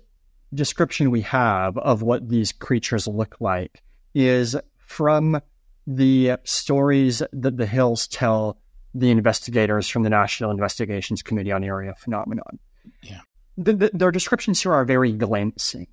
description 0.53 1.11
we 1.11 1.21
have 1.21 1.77
of 1.77 2.01
what 2.01 2.29
these 2.29 2.51
creatures 2.51 3.07
look 3.07 3.35
like 3.39 3.81
is 4.15 4.55
from 4.79 5.39
the 5.85 6.37
stories 6.43 7.21
that 7.31 7.57
the 7.57 7.65
Hills 7.67 8.07
tell 8.07 8.57
the 8.95 9.11
investigators 9.11 9.87
from 9.87 10.03
the 10.03 10.09
National 10.09 10.49
Investigations 10.49 11.21
Committee 11.21 11.51
on 11.51 11.63
Aerial 11.63 11.93
Phenomenon. 11.95 12.59
Yeah. 13.03 13.19
The, 13.57 13.73
the, 13.73 13.91
their 13.93 14.11
descriptions 14.11 14.61
here 14.61 14.73
are 14.73 14.85
very 14.85 15.11
glancing. 15.11 15.87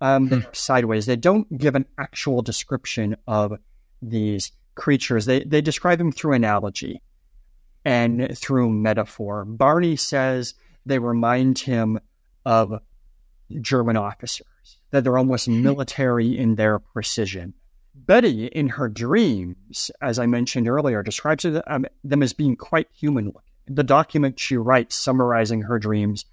Um, 0.00 0.28
hmm. 0.28 0.40
sideways. 0.52 1.06
They 1.06 1.16
don't 1.16 1.58
give 1.58 1.74
an 1.74 1.84
actual 1.98 2.40
description 2.40 3.16
of 3.26 3.54
these 4.00 4.52
creatures. 4.76 5.26
They 5.26 5.42
they 5.42 5.60
describe 5.60 5.98
them 5.98 6.12
through 6.12 6.34
analogy 6.34 7.02
and 7.84 8.38
through 8.38 8.70
metaphor. 8.70 9.44
Barney 9.44 9.96
says 9.96 10.54
they 10.86 11.00
remind 11.00 11.58
him 11.58 11.98
of 12.44 12.80
German 13.60 13.96
officers, 13.96 14.46
that 14.90 15.04
they're 15.04 15.18
almost 15.18 15.48
military 15.48 16.36
in 16.36 16.54
their 16.54 16.78
precision. 16.78 17.54
Betty, 17.94 18.46
in 18.46 18.68
her 18.68 18.88
dreams, 18.88 19.90
as 20.00 20.18
I 20.18 20.26
mentioned 20.26 20.68
earlier, 20.68 21.02
describes 21.02 21.44
um, 21.66 21.86
them 22.04 22.22
as 22.22 22.32
being 22.32 22.56
quite 22.56 22.88
human 22.92 23.32
The 23.66 23.82
document 23.82 24.38
she 24.38 24.56
writes 24.56 24.94
summarizing 24.94 25.62
her 25.62 25.78
dreams 25.78 26.24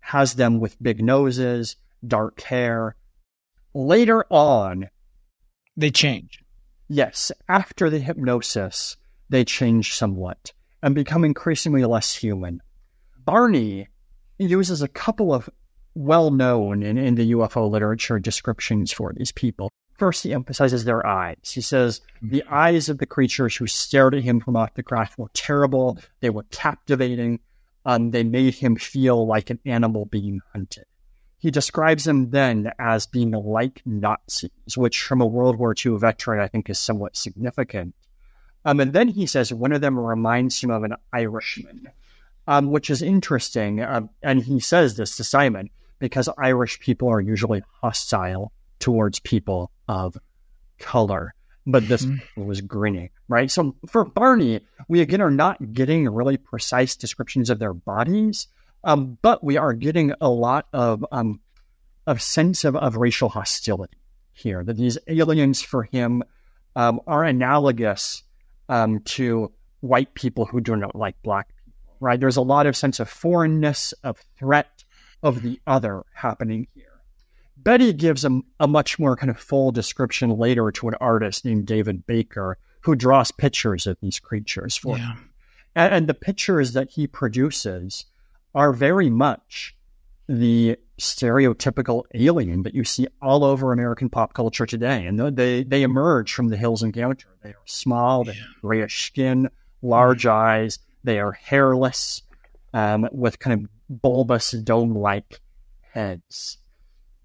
has 0.00 0.34
them 0.34 0.60
with 0.60 0.82
big 0.82 1.02
noses, 1.02 1.76
dark 2.06 2.40
hair. 2.42 2.96
Later 3.74 4.24
on, 4.30 4.88
they 5.76 5.90
change. 5.90 6.40
Yes, 6.88 7.32
after 7.48 7.88
the 7.88 7.98
hypnosis, 7.98 8.96
they 9.28 9.44
change 9.44 9.94
somewhat 9.94 10.52
and 10.82 10.94
become 10.94 11.24
increasingly 11.24 11.84
less 11.84 12.14
human. 12.14 12.60
Barney 13.24 13.88
uses 14.38 14.82
a 14.82 14.88
couple 14.88 15.32
of 15.32 15.48
well 15.94 16.30
known 16.30 16.82
in, 16.82 16.98
in 16.98 17.14
the 17.14 17.32
UFO 17.32 17.70
literature 17.70 18.18
descriptions 18.18 18.92
for 18.92 19.12
these 19.12 19.32
people. 19.32 19.70
First, 19.98 20.24
he 20.24 20.32
emphasizes 20.32 20.84
their 20.84 21.06
eyes. 21.06 21.36
He 21.44 21.60
says 21.60 22.00
the 22.20 22.40
mm-hmm. 22.40 22.54
eyes 22.54 22.88
of 22.88 22.98
the 22.98 23.06
creatures 23.06 23.54
who 23.56 23.66
stared 23.66 24.14
at 24.14 24.22
him 24.22 24.40
from 24.40 24.56
off 24.56 24.74
the 24.74 24.82
craft 24.82 25.18
were 25.18 25.30
terrible. 25.34 25.98
They 26.20 26.30
were 26.30 26.44
captivating. 26.50 27.40
Um, 27.84 28.10
they 28.10 28.24
made 28.24 28.54
him 28.54 28.76
feel 28.76 29.26
like 29.26 29.50
an 29.50 29.60
animal 29.66 30.06
being 30.06 30.40
hunted. 30.52 30.84
He 31.38 31.50
describes 31.50 32.04
them 32.04 32.30
then 32.30 32.72
as 32.78 33.06
being 33.06 33.32
like 33.32 33.82
Nazis, 33.84 34.50
which 34.76 35.02
from 35.02 35.20
a 35.20 35.26
World 35.26 35.58
War 35.58 35.74
II 35.74 35.98
veteran 35.98 36.40
I 36.40 36.46
think 36.46 36.70
is 36.70 36.78
somewhat 36.78 37.16
significant. 37.16 37.94
Um, 38.64 38.78
and 38.78 38.92
then 38.92 39.08
he 39.08 39.26
says 39.26 39.52
one 39.52 39.72
of 39.72 39.80
them 39.80 39.98
reminds 39.98 40.62
him 40.62 40.70
of 40.70 40.84
an 40.84 40.94
Irishman, 41.12 41.88
um, 42.46 42.70
which 42.70 42.90
is 42.90 43.02
interesting. 43.02 43.82
Um, 43.82 44.10
and 44.22 44.44
he 44.44 44.60
says 44.60 44.96
this 44.96 45.16
to 45.16 45.24
Simon 45.24 45.70
because 46.02 46.28
Irish 46.36 46.80
people 46.80 47.08
are 47.08 47.20
usually 47.20 47.62
hostile 47.80 48.52
towards 48.80 49.20
people 49.20 49.70
of 49.86 50.18
color. 50.80 51.32
But 51.64 51.86
this 51.86 52.04
mm-hmm. 52.04 52.44
was 52.44 52.60
grinning, 52.60 53.10
right? 53.28 53.48
So 53.48 53.76
for 53.86 54.04
Barney, 54.04 54.62
we 54.88 55.00
again 55.00 55.20
are 55.20 55.30
not 55.30 55.72
getting 55.72 56.08
really 56.08 56.36
precise 56.36 56.96
descriptions 56.96 57.50
of 57.50 57.60
their 57.60 57.72
bodies, 57.72 58.48
um, 58.82 59.16
but 59.22 59.44
we 59.44 59.56
are 59.58 59.72
getting 59.72 60.12
a 60.20 60.28
lot 60.28 60.66
of 60.72 61.06
um, 61.12 61.40
of 62.04 62.20
sense 62.20 62.64
of, 62.64 62.74
of 62.74 62.96
racial 62.96 63.28
hostility 63.28 63.96
here. 64.32 64.64
That 64.64 64.76
these 64.76 64.98
aliens 65.06 65.62
for 65.62 65.84
him 65.84 66.24
um, 66.74 67.00
are 67.06 67.22
analogous 67.22 68.24
um, 68.68 68.98
to 69.14 69.52
white 69.78 70.14
people 70.14 70.46
who 70.46 70.60
do 70.60 70.74
not 70.74 70.96
like 70.96 71.14
black 71.22 71.46
people. 71.46 71.94
Right? 72.00 72.18
There's 72.18 72.38
a 72.38 72.42
lot 72.42 72.66
of 72.66 72.76
sense 72.76 72.98
of 72.98 73.08
foreignness, 73.08 73.94
of 74.02 74.18
threat, 74.36 74.82
of 75.22 75.42
the 75.42 75.60
other 75.66 76.02
happening 76.14 76.66
here. 76.74 76.86
Betty 77.56 77.92
gives 77.92 78.24
a, 78.24 78.40
a 78.58 78.66
much 78.66 78.98
more 78.98 79.16
kind 79.16 79.30
of 79.30 79.38
full 79.38 79.70
description 79.70 80.30
later 80.30 80.70
to 80.72 80.88
an 80.88 80.94
artist 81.00 81.44
named 81.44 81.66
David 81.66 82.06
Baker 82.06 82.58
who 82.80 82.96
draws 82.96 83.30
pictures 83.30 83.86
of 83.86 83.96
these 84.00 84.18
creatures 84.18 84.76
for 84.76 84.98
yeah. 84.98 85.14
him. 85.14 85.30
And, 85.74 85.94
and 85.94 86.06
the 86.08 86.14
pictures 86.14 86.72
that 86.72 86.90
he 86.90 87.06
produces 87.06 88.06
are 88.54 88.72
very 88.72 89.08
much 89.08 89.76
the 90.28 90.76
stereotypical 90.98 92.04
alien 92.14 92.62
that 92.62 92.74
you 92.74 92.84
see 92.84 93.06
all 93.20 93.44
over 93.44 93.72
American 93.72 94.08
pop 94.08 94.34
culture 94.34 94.66
today. 94.66 95.06
And 95.06 95.36
they, 95.36 95.62
they 95.62 95.82
emerge 95.82 96.32
from 96.32 96.48
the 96.48 96.56
Hills 96.56 96.82
Encounter. 96.82 97.28
They 97.42 97.50
are 97.50 97.66
small, 97.66 98.24
they 98.24 98.34
have 98.34 98.46
grayish 98.60 99.06
skin, 99.06 99.48
large 99.82 100.24
mm-hmm. 100.24 100.36
eyes, 100.36 100.78
they 101.04 101.18
are 101.18 101.32
hairless, 101.32 102.22
um, 102.74 103.08
with 103.12 103.38
kind 103.38 103.62
of 103.64 103.70
bulbous 104.00 104.52
dome 104.52 104.96
like 104.96 105.40
heads. 105.92 106.58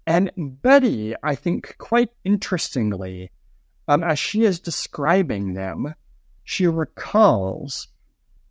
And 0.06 0.30
Betty, 0.36 1.14
I 1.22 1.34
think, 1.34 1.76
quite 1.78 2.10
interestingly, 2.24 3.30
um, 3.86 4.02
as 4.02 4.18
she 4.18 4.44
is 4.44 4.60
describing 4.60 5.54
them, 5.54 5.94
she 6.44 6.66
recalls 6.66 7.88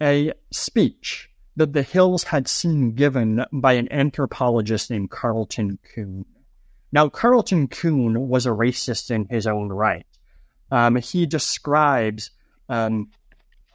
a 0.01 0.33
speech 0.51 1.29
that 1.55 1.73
the 1.73 1.81
Hills 1.81 2.25
had 2.25 2.47
seen 2.47 2.93
given 2.93 3.43
by 3.51 3.73
an 3.73 3.91
anthropologist 3.91 4.91
named 4.91 5.09
Carlton 5.09 5.79
Coon. 5.95 6.25
Now, 6.91 7.09
Carlton 7.09 7.67
Coon 7.67 8.27
was 8.27 8.45
a 8.45 8.51
racist 8.51 9.09
in 9.09 9.25
his 9.25 9.47
own 9.47 9.69
right. 9.69 10.05
Um, 10.69 10.97
he 10.97 11.25
describes 11.25 12.29
um, 12.69 13.09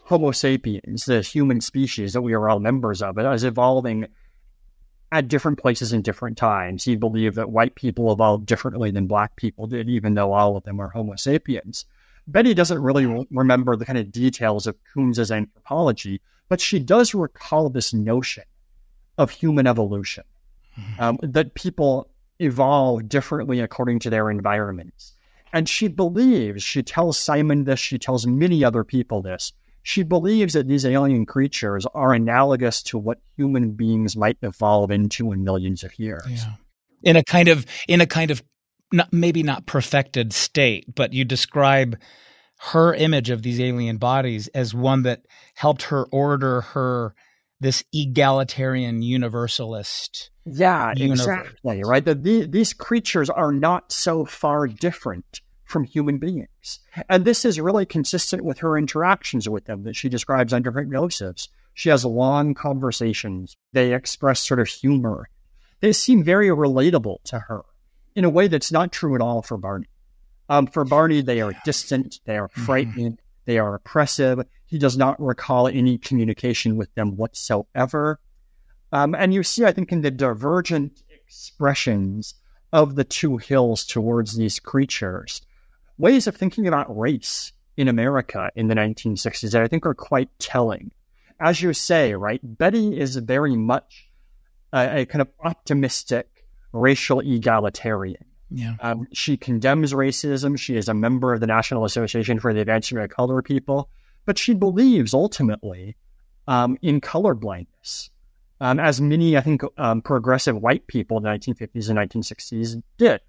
Homo 0.05 0.31
sapiens, 0.31 1.05
the 1.05 1.23
human 1.23 1.61
species 1.61 2.13
that 2.13 2.23
we 2.23 2.33
are 2.35 2.49
all 2.49 2.61
members 2.61 3.03
of, 3.03 3.19
as 3.19 3.45
evolving 3.45 4.07
at 5.13 5.29
different 5.29 5.59
places 5.59 5.93
in 5.93 6.01
different 6.01 6.39
times. 6.39 6.83
He 6.83 6.97
believed 6.97 7.37
that 7.37 7.51
white 7.51 7.75
people 7.75 8.11
evolved 8.11 8.47
differently 8.47 8.91
than 8.91 9.07
black 9.07 9.37
people 9.37 9.67
did, 9.67 9.89
even 9.89 10.15
though 10.15 10.33
all 10.33 10.57
of 10.57 10.65
them 10.65 10.81
are 10.81 10.89
Homo 10.89 11.17
sapiens. 11.17 11.85
Betty 12.27 12.55
doesn't 12.55 12.83
really 12.83 13.27
remember 13.31 13.77
the 13.77 13.85
kind 13.85 13.99
of 13.99 14.11
details 14.11 14.67
of 14.67 14.77
Coons's 14.95 15.31
anthropology, 15.31 16.23
but 16.49 16.61
she 16.61 16.79
does 16.79 17.15
recall 17.15 17.69
this 17.69 17.93
notion 17.93 18.45
of 19.19 19.31
human 19.31 19.67
evolution, 19.67 20.25
mm-hmm. 20.79 21.03
um, 21.03 21.19
that 21.23 21.55
people 21.55 22.09
evolve 22.39 23.09
differently 23.09 23.61
according 23.61 23.99
to 23.99 24.11
their 24.11 24.31
environments. 24.31 25.13
And 25.53 25.69
she 25.69 25.89
believes, 25.89 26.63
she 26.63 26.83
tells 26.83 27.19
Simon 27.19 27.65
this, 27.65 27.79
she 27.79 27.99
tells 27.99 28.27
many 28.27 28.65
other 28.65 28.83
people 28.83 29.21
this. 29.21 29.53
She 29.83 30.03
believes 30.03 30.55
that 30.55 30.69
these 30.69 30.87
alien 30.87 31.27
creatures 31.27 31.87
are 31.95 32.13
analogous 32.13 32.83
to 32.85 32.99
what 32.99 33.19
human 33.37 33.73
beings 33.73 34.17
might 34.17 34.39
evolve 34.43 34.91
into 34.91 35.33
in 35.33 35.45
millions 35.45 35.83
of 35.83 35.99
years. 35.99 36.27
Yeah. 36.29 36.55
In 37.03 37.17
a 37.17 37.25
kind 37.25 37.49
of, 37.49 37.67
in 37.89 38.01
a 38.01 38.07
kind 38.07 38.31
of, 38.31 38.43
not, 38.93 39.13
maybe 39.13 39.43
not 39.43 39.67
perfected 39.67 40.33
state, 40.33 40.95
but 40.95 41.13
you 41.13 41.25
describe 41.25 41.99
her 42.61 42.95
image 42.95 43.31
of 43.31 43.43
these 43.43 43.61
alien 43.61 43.97
bodies 43.97 44.47
as 44.49 44.73
one 44.73 45.03
that 45.03 45.23
helped 45.55 45.83
her 45.83 46.05
order 46.13 46.61
her 46.61 47.15
this 47.59 47.83
egalitarian 47.93 49.03
universalist. 49.03 50.31
Yeah, 50.45 50.93
universe. 50.97 51.21
exactly. 51.21 51.83
Right. 51.85 52.05
The, 52.05 52.15
the, 52.15 52.47
these 52.47 52.73
creatures 52.73 53.31
are 53.31 53.53
not 53.53 53.93
so 53.93 54.25
far 54.25 54.67
different 54.67 55.41
from 55.73 55.85
human 55.85 56.19
beings. 56.19 56.79
And 57.09 57.25
this 57.25 57.45
is 57.45 57.59
really 57.59 57.87
consistent 57.87 58.45
with 58.45 58.59
her 58.59 58.79
interactions 58.79 59.49
with 59.49 59.65
them 59.65 59.83
that 59.85 59.97
she 59.97 60.09
describes 60.09 60.53
under 60.53 60.71
hypnosis. 60.71 61.49
She 61.75 61.89
has 61.89 62.05
long 62.05 62.55
conversations. 62.55 63.57
They 63.73 63.95
express 63.95 64.41
sort 64.41 64.61
of 64.61 64.69
humor. 64.69 65.29
They 65.81 65.93
seem 65.93 66.23
very 66.23 66.49
relatable 66.49 67.25
to 67.25 67.39
her 67.41 67.63
in 68.15 68.25
a 68.25 68.31
way 68.31 68.47
that's 68.47 68.71
not 68.71 68.93
true 68.93 69.15
at 69.15 69.21
all 69.23 69.43
for 69.43 69.57
Barney. 69.57 69.89
Um, 70.49 70.67
for 70.67 70.85
Barney, 70.85 71.23
they 71.23 71.41
are 71.41 71.55
distant, 71.65 72.21
they 72.27 72.37
are 72.37 72.49
Mm-hmm. 72.49 72.65
frightening, 72.65 73.19
they 73.47 73.59
are 73.59 73.75
oppressive. 73.75 74.45
He 74.67 74.79
does 74.79 74.97
not 74.97 75.21
recall 75.21 75.67
any 75.67 75.99
communication 75.99 76.77
with 76.77 76.95
them 76.95 77.17
whatsoever. 77.17 78.21
Um, 78.93 79.15
and 79.15 79.33
you 79.33 79.43
see, 79.43 79.65
I 79.65 79.73
think, 79.73 79.91
in 79.91 80.03
the 80.03 80.11
divergent 80.11 81.03
expressions 81.09 82.35
of 82.73 82.95
the 82.95 83.05
two 83.05 83.39
hills 83.39 83.85
towards 83.85 84.37
these 84.37 84.59
creatures, 84.61 85.41
ways 85.99 86.27
of 86.27 86.37
thinking 86.37 86.67
about 86.67 86.97
race 86.97 87.53
in 87.77 87.89
America 87.89 88.51
in 88.55 88.69
the 88.69 88.75
1960s 88.75 89.53
that 89.53 89.63
I 89.63 89.69
think 89.69 89.87
are 89.87 89.95
quite 89.95 90.29
telling. 90.39 90.91
As 91.41 91.61
you 91.61 91.73
say, 91.73 92.15
right, 92.15 92.41
Betty 92.43 92.99
is 92.99 93.17
very 93.17 93.57
much 93.57 94.11
a, 94.73 95.01
a 95.01 95.07
kind 95.07 95.23
of 95.23 95.29
optimistic 95.45 96.29
racial 96.73 97.21
egalitarian. 97.21 98.25
Yeah. 98.51 98.75
Um, 98.81 99.09
she 99.13 99.37
condemns 99.37 99.93
racism. 99.93 100.59
She 100.59 100.77
is 100.77 100.89
a 100.89 100.95
member 100.95 101.33
of 101.33 101.41
the 101.41 101.47
National 101.47 101.85
Association 101.85 102.39
for 102.39 102.53
the 102.53 102.61
Advancement 102.61 103.05
of 103.05 103.11
Color 103.17 103.43
People, 103.43 103.89
but 104.27 104.39
she 104.39 104.55
believes 104.55 105.15
ultimately 105.15 105.97
um, 106.47 106.77
in 106.83 107.01
colorblindness, 107.01 108.11
um, 108.61 108.79
as 108.79 109.01
many, 109.01 109.37
I 109.37 109.41
think, 109.41 109.63
um, 109.79 110.03
progressive 110.03 110.57
white 110.57 110.87
people 110.87 111.17
in 111.17 111.23
the 111.23 111.31
1950s 111.31 111.89
and 111.89 111.99
1960s 111.99 112.83
did. 112.99 113.21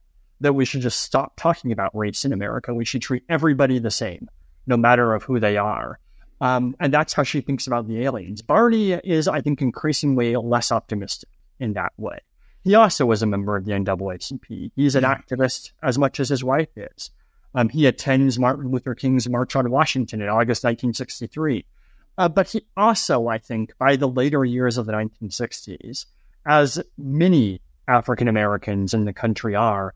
That 0.44 0.54
we 0.54 0.66
should 0.66 0.82
just 0.82 1.02
stop 1.02 1.34
talking 1.36 1.72
about 1.72 1.96
race 1.96 2.26
in 2.26 2.34
America. 2.34 2.74
We 2.74 2.86
should 2.86 3.02
treat 3.02 3.24
everybody 3.30 3.80
the 3.80 3.92
same, 3.92 4.30
no 4.68 4.78
matter 4.78 5.14
of 5.14 5.24
who 5.24 5.40
they 5.40 5.58
are. 5.58 6.00
Um, 6.42 6.76
and 6.80 6.94
that's 6.94 7.14
how 7.14 7.24
she 7.24 7.40
thinks 7.40 7.68
about 7.68 7.88
the 7.88 8.04
aliens. 8.04 8.42
Barney 8.42 8.92
is, 8.92 9.30
I 9.30 9.40
think, 9.40 9.62
increasingly 9.62 10.36
less 10.36 10.72
optimistic 10.72 11.30
in 11.60 11.74
that 11.74 11.94
way. 11.98 12.20
He 12.64 12.76
also 12.76 13.06
was 13.06 13.22
a 13.22 13.26
member 13.26 13.56
of 13.56 13.66
the 13.66 13.72
NAACP. 13.72 14.72
He's 14.76 14.96
an 14.96 15.04
activist 15.06 15.72
as 15.82 15.98
much 15.98 16.20
as 16.20 16.30
his 16.30 16.44
wife 16.44 16.70
is. 16.76 17.12
Um, 17.56 17.70
he 17.70 17.86
attends 17.86 18.40
Martin 18.40 18.72
Luther 18.72 18.96
King's 18.96 19.30
March 19.30 19.56
on 19.56 19.70
Washington 19.72 20.22
in 20.22 20.28
August 20.28 20.64
1963. 20.64 21.66
Uh, 22.18 22.30
but 22.30 22.50
he 22.50 22.66
also, 22.78 23.28
I 23.28 23.38
think, 23.38 23.78
by 23.78 23.96
the 23.96 24.08
later 24.08 24.46
years 24.46 24.78
of 24.78 24.86
the 24.86 24.94
1960s, 24.94 26.06
as 26.46 26.82
many 26.98 27.62
African 27.88 28.28
Americans 28.28 28.94
in 28.94 29.06
the 29.06 29.14
country 29.14 29.56
are, 29.56 29.94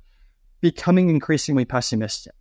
becoming 0.62 1.10
increasingly 1.10 1.66
pessimistic 1.66 2.34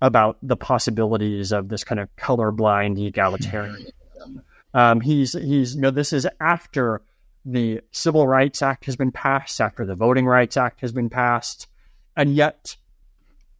about 0.00 0.38
the 0.42 0.56
possibilities 0.56 1.52
of 1.52 1.68
this 1.68 1.84
kind 1.84 2.00
of 2.00 2.14
colorblind 2.16 2.98
egalitarianism. 3.12 4.42
Um, 4.74 5.00
he's 5.00 5.32
he's 5.32 5.74
you 5.74 5.80
know 5.80 5.90
this 5.90 6.12
is 6.12 6.28
after 6.40 7.00
the 7.44 7.80
Civil 7.92 8.26
Rights 8.26 8.60
Act 8.60 8.84
has 8.86 8.96
been 8.96 9.12
passed, 9.12 9.60
after 9.60 9.84
the 9.86 9.94
Voting 9.94 10.26
Rights 10.26 10.56
Act 10.56 10.80
has 10.80 10.92
been 10.92 11.08
passed, 11.08 11.68
and 12.16 12.34
yet 12.34 12.76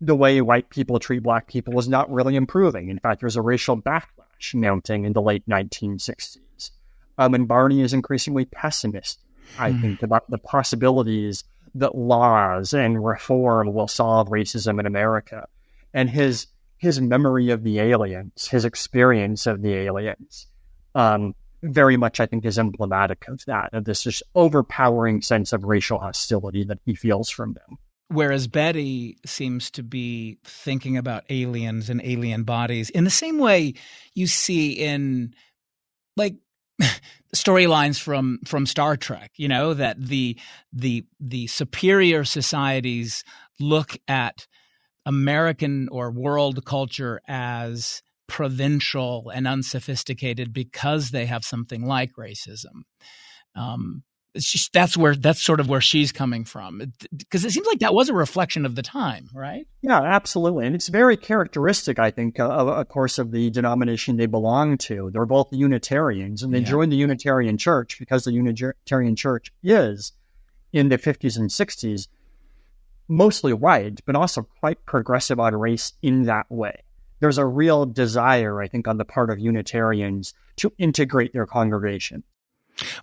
the 0.00 0.16
way 0.16 0.40
white 0.42 0.68
people 0.68 0.98
treat 0.98 1.22
black 1.22 1.46
people 1.46 1.78
is 1.78 1.88
not 1.88 2.10
really 2.12 2.36
improving. 2.36 2.90
In 2.90 2.98
fact, 2.98 3.20
there's 3.20 3.36
a 3.36 3.42
racial 3.42 3.80
backlash 3.80 4.54
mounting 4.54 5.04
in 5.04 5.14
the 5.14 5.22
late 5.22 5.46
1960s. 5.48 6.70
Um, 7.16 7.32
and 7.34 7.48
Barney 7.48 7.80
is 7.80 7.94
increasingly 7.94 8.44
pessimistic, 8.44 9.24
I 9.58 9.70
Hmm. 9.72 9.80
think, 9.80 10.02
about 10.02 10.28
the 10.30 10.36
possibilities 10.36 11.44
that 11.78 11.94
laws 11.94 12.72
and 12.72 13.04
reform 13.04 13.72
will 13.72 13.88
solve 13.88 14.28
racism 14.28 14.80
in 14.80 14.86
America. 14.86 15.46
And 15.94 16.10
his 16.10 16.46
his 16.78 17.00
memory 17.00 17.50
of 17.50 17.62
the 17.62 17.80
aliens, 17.80 18.48
his 18.48 18.64
experience 18.64 19.46
of 19.46 19.62
the 19.62 19.72
aliens, 19.72 20.46
um, 20.94 21.34
very 21.62 21.96
much, 21.96 22.20
I 22.20 22.26
think, 22.26 22.44
is 22.44 22.58
emblematic 22.58 23.26
of 23.28 23.42
that, 23.46 23.70
of 23.72 23.84
this 23.84 24.02
just 24.02 24.22
overpowering 24.34 25.22
sense 25.22 25.52
of 25.52 25.64
racial 25.64 25.98
hostility 25.98 26.64
that 26.64 26.78
he 26.84 26.94
feels 26.94 27.30
from 27.30 27.54
them. 27.54 27.78
Whereas 28.08 28.46
Betty 28.46 29.18
seems 29.26 29.70
to 29.72 29.82
be 29.82 30.38
thinking 30.44 30.96
about 30.96 31.24
aliens 31.28 31.90
and 31.90 32.00
alien 32.04 32.44
bodies 32.44 32.90
in 32.90 33.04
the 33.04 33.10
same 33.10 33.38
way 33.38 33.74
you 34.14 34.26
see 34.26 34.72
in 34.72 35.34
like 36.16 36.36
storylines 37.34 38.00
from 38.00 38.38
from 38.44 38.66
Star 38.66 38.96
Trek, 38.96 39.32
you 39.36 39.48
know, 39.48 39.74
that 39.74 40.00
the 40.00 40.38
the 40.72 41.04
the 41.20 41.46
superior 41.46 42.24
societies 42.24 43.24
look 43.58 43.96
at 44.08 44.46
American 45.04 45.88
or 45.90 46.10
world 46.10 46.64
culture 46.64 47.20
as 47.28 48.02
provincial 48.26 49.30
and 49.30 49.46
unsophisticated 49.46 50.52
because 50.52 51.10
they 51.10 51.26
have 51.26 51.44
something 51.44 51.86
like 51.86 52.12
racism. 52.18 52.82
Um, 53.54 54.02
just, 54.38 54.72
that's 54.72 54.96
where 54.96 55.14
that's 55.14 55.42
sort 55.42 55.60
of 55.60 55.68
where 55.68 55.80
she's 55.80 56.12
coming 56.12 56.44
from 56.44 56.82
because 57.16 57.44
it 57.44 57.50
seems 57.52 57.66
like 57.66 57.78
that 57.80 57.94
was 57.94 58.08
a 58.08 58.14
reflection 58.14 58.66
of 58.66 58.74
the 58.74 58.82
time, 58.82 59.28
right? 59.34 59.66
Yeah, 59.82 60.00
absolutely, 60.02 60.66
and 60.66 60.74
it's 60.74 60.88
very 60.88 61.16
characteristic, 61.16 61.98
I 61.98 62.10
think, 62.10 62.38
uh, 62.40 62.48
of, 62.48 62.68
of 62.68 62.88
course, 62.88 63.18
of 63.18 63.30
the 63.30 63.50
denomination 63.50 64.16
they 64.16 64.26
belong 64.26 64.78
to. 64.78 65.10
They're 65.12 65.26
both 65.26 65.48
Unitarians, 65.52 66.42
and 66.42 66.52
they 66.52 66.58
Yeah. 66.60 66.64
joined 66.70 66.92
the 66.92 66.96
Unitarian 66.96 67.56
Church 67.58 67.98
because 67.98 68.24
the 68.24 68.32
Unitarian 68.32 69.16
Church 69.16 69.52
is 69.62 70.12
in 70.72 70.88
the 70.88 70.98
50s 70.98 71.36
and 71.38 71.50
60s 71.50 72.08
mostly 73.08 73.52
white, 73.52 74.00
but 74.04 74.16
also 74.16 74.42
quite 74.60 74.84
progressive 74.84 75.38
on 75.38 75.54
race 75.54 75.92
in 76.02 76.24
that 76.24 76.46
way. 76.50 76.82
There's 77.20 77.38
a 77.38 77.46
real 77.46 77.86
desire, 77.86 78.60
I 78.60 78.68
think, 78.68 78.88
on 78.88 78.98
the 78.98 79.04
part 79.04 79.30
of 79.30 79.38
Unitarians 79.38 80.34
to 80.56 80.72
integrate 80.76 81.32
their 81.32 81.46
congregation. 81.46 82.24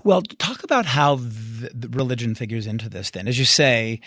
Well, 0.04 0.22
talk 0.38 0.64
about 0.64 0.86
how 0.86 1.20
religion 1.90 2.36
figures 2.36 2.68
into 2.68 2.90
this. 2.90 3.12
Then, 3.12 3.28
as 3.28 3.40
you 3.40 3.46
say, 3.46 4.02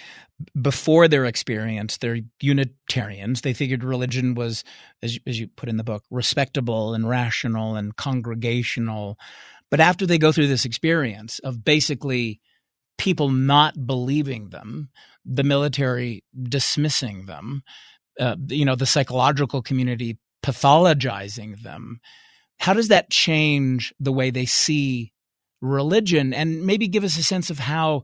before 0.61 1.09
their 1.09 1.25
experience, 1.25 1.97
they're 1.97 2.21
Unitarians. 2.41 3.41
They 3.41 3.53
figured 3.53 3.83
religion 3.83 4.35
was, 4.35 4.63
as 5.03 5.15
you, 5.15 5.21
as 5.27 5.41
you 5.41 5.49
put 5.49 5.69
in 5.69 5.77
the 5.77 5.85
book, 5.85 6.05
respectable 6.11 6.95
and 6.95 7.09
rational 7.09 7.75
and 7.75 7.97
congregational. 7.97 9.19
But 9.71 9.81
after 9.81 10.07
they 10.07 10.19
go 10.19 10.33
through 10.33 10.49
this 10.49 10.65
experience 10.65 11.39
of 11.41 11.65
basically 11.65 12.41
people 12.99 13.29
not 13.29 13.87
believing 13.87 14.51
them, 14.51 14.91
the 15.25 15.45
military 15.45 16.23
dismissing 16.41 17.27
them, 17.27 17.63
uh, 18.21 18.37
you 18.49 18.65
know, 18.65 18.77
the 18.77 18.87
psychological 18.87 19.63
community 19.63 20.19
pathologizing 20.43 21.61
them, 21.63 22.01
how 22.61 22.73
does 22.73 22.89
that 22.89 23.11
change 23.11 23.93
the 23.99 24.13
way 24.13 24.31
they 24.31 24.47
see 24.47 25.13
religion 25.61 26.35
and 26.35 26.64
maybe 26.64 26.88
give 26.88 27.05
us 27.05 27.19
a 27.19 27.23
sense 27.23 27.51
of 27.51 27.59
how 27.59 28.03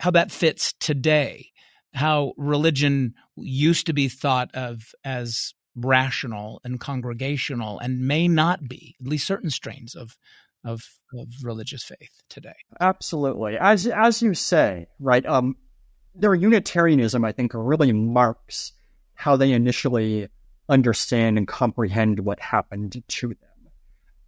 how 0.00 0.10
that 0.10 0.30
fits 0.30 0.74
today 0.74 1.46
how 1.94 2.32
religion 2.36 3.14
used 3.36 3.86
to 3.86 3.92
be 3.92 4.08
thought 4.08 4.54
of 4.54 4.92
as 5.04 5.54
rational 5.74 6.60
and 6.64 6.80
congregational 6.80 7.78
and 7.78 8.06
may 8.06 8.28
not 8.28 8.68
be 8.68 8.94
at 9.00 9.06
least 9.06 9.26
certain 9.26 9.50
strains 9.50 9.94
of 9.94 10.16
of, 10.64 10.82
of 11.14 11.28
religious 11.42 11.82
faith 11.82 12.22
today 12.28 12.54
Absolutely. 12.80 13.56
As 13.58 13.86
as 13.86 14.22
you 14.22 14.34
say, 14.34 14.86
right? 14.98 15.24
Um, 15.24 15.56
their 16.14 16.34
Unitarianism, 16.34 17.24
I 17.24 17.32
think, 17.32 17.52
really 17.54 17.92
marks 17.92 18.72
how 19.14 19.36
they 19.36 19.52
initially 19.52 20.28
understand 20.68 21.38
and 21.38 21.46
comprehend 21.46 22.20
what 22.20 22.40
happened 22.40 23.02
to 23.06 23.28
them. 23.28 23.36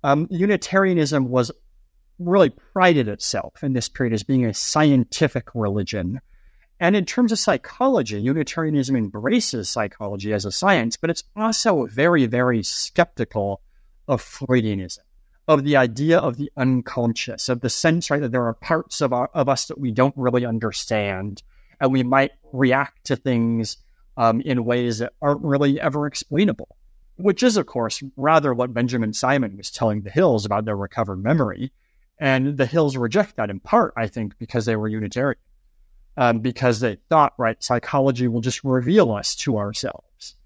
Um, 0.03 0.27
Unitarianism 0.31 1.29
was 1.29 1.51
really 2.21 2.51
prided 2.51 3.09
itself 3.09 3.65
in 3.65 3.73
this 3.73 3.89
period 3.89 4.13
as 4.13 4.23
being 4.23 4.45
a 4.47 4.55
scientific 4.55 5.49
religion. 5.55 6.21
And 6.79 6.95
in 6.95 7.05
terms 7.05 7.33
of 7.33 7.39
psychology, 7.39 8.21
Unitarianism 8.21 8.95
embraces 8.95 9.69
psychology 9.69 10.33
as 10.33 10.45
a 10.45 10.53
science, 10.53 10.97
but 10.97 11.11
it's 11.11 11.25
also 11.35 11.87
very, 11.87 12.27
very 12.27 12.63
skeptical 12.63 13.61
of 14.07 14.23
Freudianism 14.23 15.01
of 15.51 15.65
the 15.65 15.77
idea 15.77 16.17
of 16.17 16.37
the 16.37 16.49
unconscious, 16.57 17.49
of 17.49 17.61
the 17.61 17.69
sense, 17.69 18.09
right, 18.09 18.21
that 18.21 18.31
there 18.31 18.47
are 18.47 18.55
parts 18.55 19.01
of, 19.01 19.13
our, 19.13 19.29
of 19.35 19.49
us 19.49 19.67
that 19.67 19.81
we 19.81 19.91
don't 19.91 20.15
really 20.17 20.47
understand, 20.47 21.43
and 21.81 21.91
we 21.91 22.05
might 22.05 22.31
react 22.53 23.05
to 23.05 23.17
things 23.17 23.77
um, 24.17 24.41
in 24.43 24.65
ways 24.65 24.99
that 24.99 25.13
aren't 25.21 25.43
really 25.43 25.81
ever 25.81 26.07
explainable, 26.07 26.77
which 27.17 27.43
is, 27.43 27.57
of 27.57 27.67
course, 27.67 28.01
rather 28.17 28.55
what 28.55 28.73
Benjamin 28.73 29.13
Simon 29.13 29.57
was 29.57 29.73
telling 29.73 30.03
the 30.03 30.11
Hills 30.11 30.47
about 30.47 30.67
their 30.67 30.77
recovered 30.77 31.21
memory. 31.21 31.73
And 32.21 32.59
the 32.59 32.67
Hills 32.67 32.99
reject 32.99 33.37
that 33.37 33.49
in 33.49 33.61
part, 33.61 33.95
I 33.97 34.07
think, 34.07 34.39
because 34.39 34.67
they 34.67 34.77
were 34.77 34.89
Unitarian, 34.89 35.41
um, 36.19 36.41
because 36.41 36.81
they 36.81 36.99
thought, 37.09 37.33
right, 37.39 37.61
psychology 37.65 38.29
will 38.29 38.43
just 38.43 38.63
reveal 38.63 39.11
us 39.11 39.35
to 39.37 39.57
ourselves. 39.57 40.37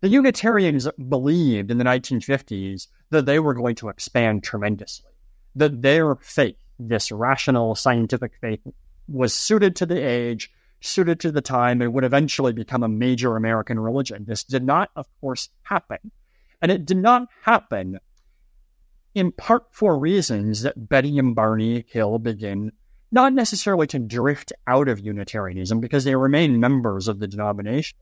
The 0.00 0.08
Unitarians 0.08 0.88
believed 1.08 1.70
in 1.70 1.78
the 1.78 1.84
1950s 1.84 2.88
that 3.10 3.24
they 3.24 3.38
were 3.38 3.54
going 3.54 3.76
to 3.76 3.88
expand 3.88 4.42
tremendously, 4.42 5.12
that 5.54 5.80
their 5.80 6.16
faith, 6.16 6.58
this 6.78 7.12
rational 7.12 7.76
scientific 7.76 8.32
faith, 8.40 8.60
was 9.08 9.32
suited 9.32 9.76
to 9.76 9.86
the 9.86 10.00
age, 10.00 10.50
suited 10.80 11.20
to 11.20 11.30
the 11.30 11.40
time, 11.40 11.80
and 11.80 11.92
would 11.94 12.04
eventually 12.04 12.52
become 12.52 12.82
a 12.82 12.88
major 12.88 13.36
American 13.36 13.78
religion. 13.78 14.24
This 14.26 14.42
did 14.42 14.64
not, 14.64 14.90
of 14.96 15.06
course, 15.20 15.50
happen. 15.62 16.10
And 16.60 16.72
it 16.72 16.84
did 16.84 16.96
not 16.96 17.28
happen 17.42 18.00
in 19.16 19.32
part 19.32 19.64
for 19.72 19.98
reasons 19.98 20.60
that 20.60 20.90
Betty 20.90 21.18
and 21.18 21.34
Barney 21.34 21.86
Hill 21.88 22.18
begin 22.18 22.70
not 23.10 23.32
necessarily 23.32 23.86
to 23.86 23.98
drift 23.98 24.52
out 24.66 24.88
of 24.88 25.00
Unitarianism 25.00 25.80
because 25.80 26.04
they 26.04 26.14
remain 26.14 26.60
members 26.60 27.08
of 27.08 27.18
the 27.18 27.26
denomination, 27.26 27.96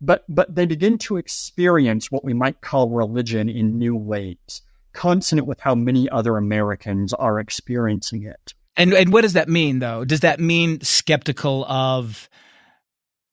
but 0.00 0.24
but 0.28 0.54
they 0.54 0.64
begin 0.64 0.98
to 0.98 1.16
experience 1.16 2.12
what 2.12 2.24
we 2.24 2.32
might 2.32 2.60
call 2.60 2.88
religion 2.88 3.48
in 3.48 3.76
new 3.76 3.96
ways, 3.96 4.62
consonant 4.92 5.48
with 5.48 5.58
how 5.58 5.74
many 5.74 6.08
other 6.08 6.36
Americans 6.36 7.12
are 7.12 7.40
experiencing 7.40 8.22
it. 8.22 8.54
And 8.76 8.94
and 8.94 9.12
what 9.12 9.22
does 9.22 9.32
that 9.32 9.48
mean 9.48 9.80
though? 9.80 10.04
Does 10.04 10.20
that 10.20 10.38
mean 10.38 10.80
skeptical 10.82 11.64
of 11.64 12.28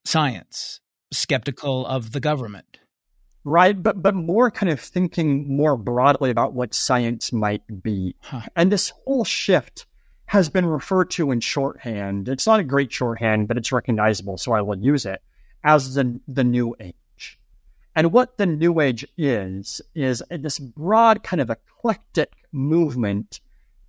science, 0.04 0.80
skeptical 1.14 1.86
of 1.86 2.12
the 2.12 2.20
government? 2.20 2.80
Right, 3.46 3.82
but 3.82 4.02
but 4.02 4.16
more 4.16 4.52
kind 4.52 4.72
of 4.72 4.80
thinking 4.80 5.56
more 5.56 5.78
broadly 5.78 6.30
about 6.30 6.54
what 6.54 6.74
science 6.74 7.32
might 7.32 7.64
be. 7.82 8.16
And 8.56 8.72
this 8.72 8.90
whole 9.06 9.24
shift 9.24 9.86
has 10.26 10.50
been 10.50 10.66
referred 10.66 11.10
to 11.12 11.32
in 11.32 11.40
shorthand. 11.40 12.28
It's 12.28 12.46
not 12.46 12.60
a 12.60 12.64
great 12.64 12.92
shorthand, 12.92 13.48
but 13.48 13.58
it's 13.58 13.72
recognizable, 13.72 14.38
so 14.38 14.52
I 14.52 14.62
will 14.62 14.78
use 14.78 15.06
it 15.06 15.22
as 15.64 15.96
the 15.96 16.20
the 16.28 16.44
new 16.44 16.76
age. 16.80 17.40
And 17.96 18.12
what 18.12 18.38
the 18.38 18.46
new 18.46 18.80
age 18.82 19.06
is 19.18 19.82
is 19.96 20.22
this 20.30 20.60
broad 20.60 21.24
kind 21.24 21.42
of 21.42 21.50
eclectic 21.50 22.34
movement 22.52 23.40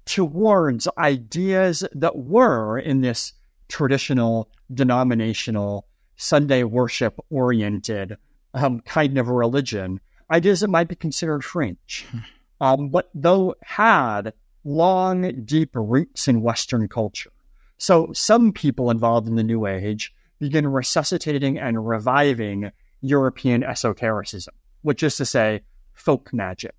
towards 0.05 0.88
ideas 0.96 1.84
that 1.92 2.16
were 2.16 2.78
in 2.78 3.01
this 3.01 3.32
traditional 3.68 4.48
denominational 4.72 5.86
Sunday 6.16 6.64
worship 6.64 7.18
oriented 7.30 8.16
um, 8.55 8.80
kind 8.80 9.18
of 9.18 9.28
a 9.28 9.32
religion, 9.32 10.01
ideas 10.30 10.61
that 10.61 10.68
might 10.68 10.88
be 10.88 10.94
considered 10.94 11.44
fringe, 11.44 12.07
hmm. 12.11 12.18
um, 12.61 12.88
but 12.88 13.11
though 13.14 13.55
had 13.62 14.32
long, 14.64 15.44
deep 15.44 15.70
roots 15.74 16.28
in 16.28 16.42
Western 16.42 16.88
culture. 16.88 17.32
So 17.78 18.12
some 18.12 18.53
people 18.53 18.90
involved 18.90 19.26
in 19.26 19.36
the 19.36 19.42
New 19.42 19.66
Age 19.66 20.12
begin 20.38 20.66
resuscitating 20.66 21.59
and 21.59 21.86
reviving 21.86 22.70
European 23.01 23.62
esotericism, 23.62 24.55
which 24.82 25.03
is 25.03 25.16
to 25.16 25.24
say, 25.24 25.62
folk 25.94 26.32
magic, 26.32 26.74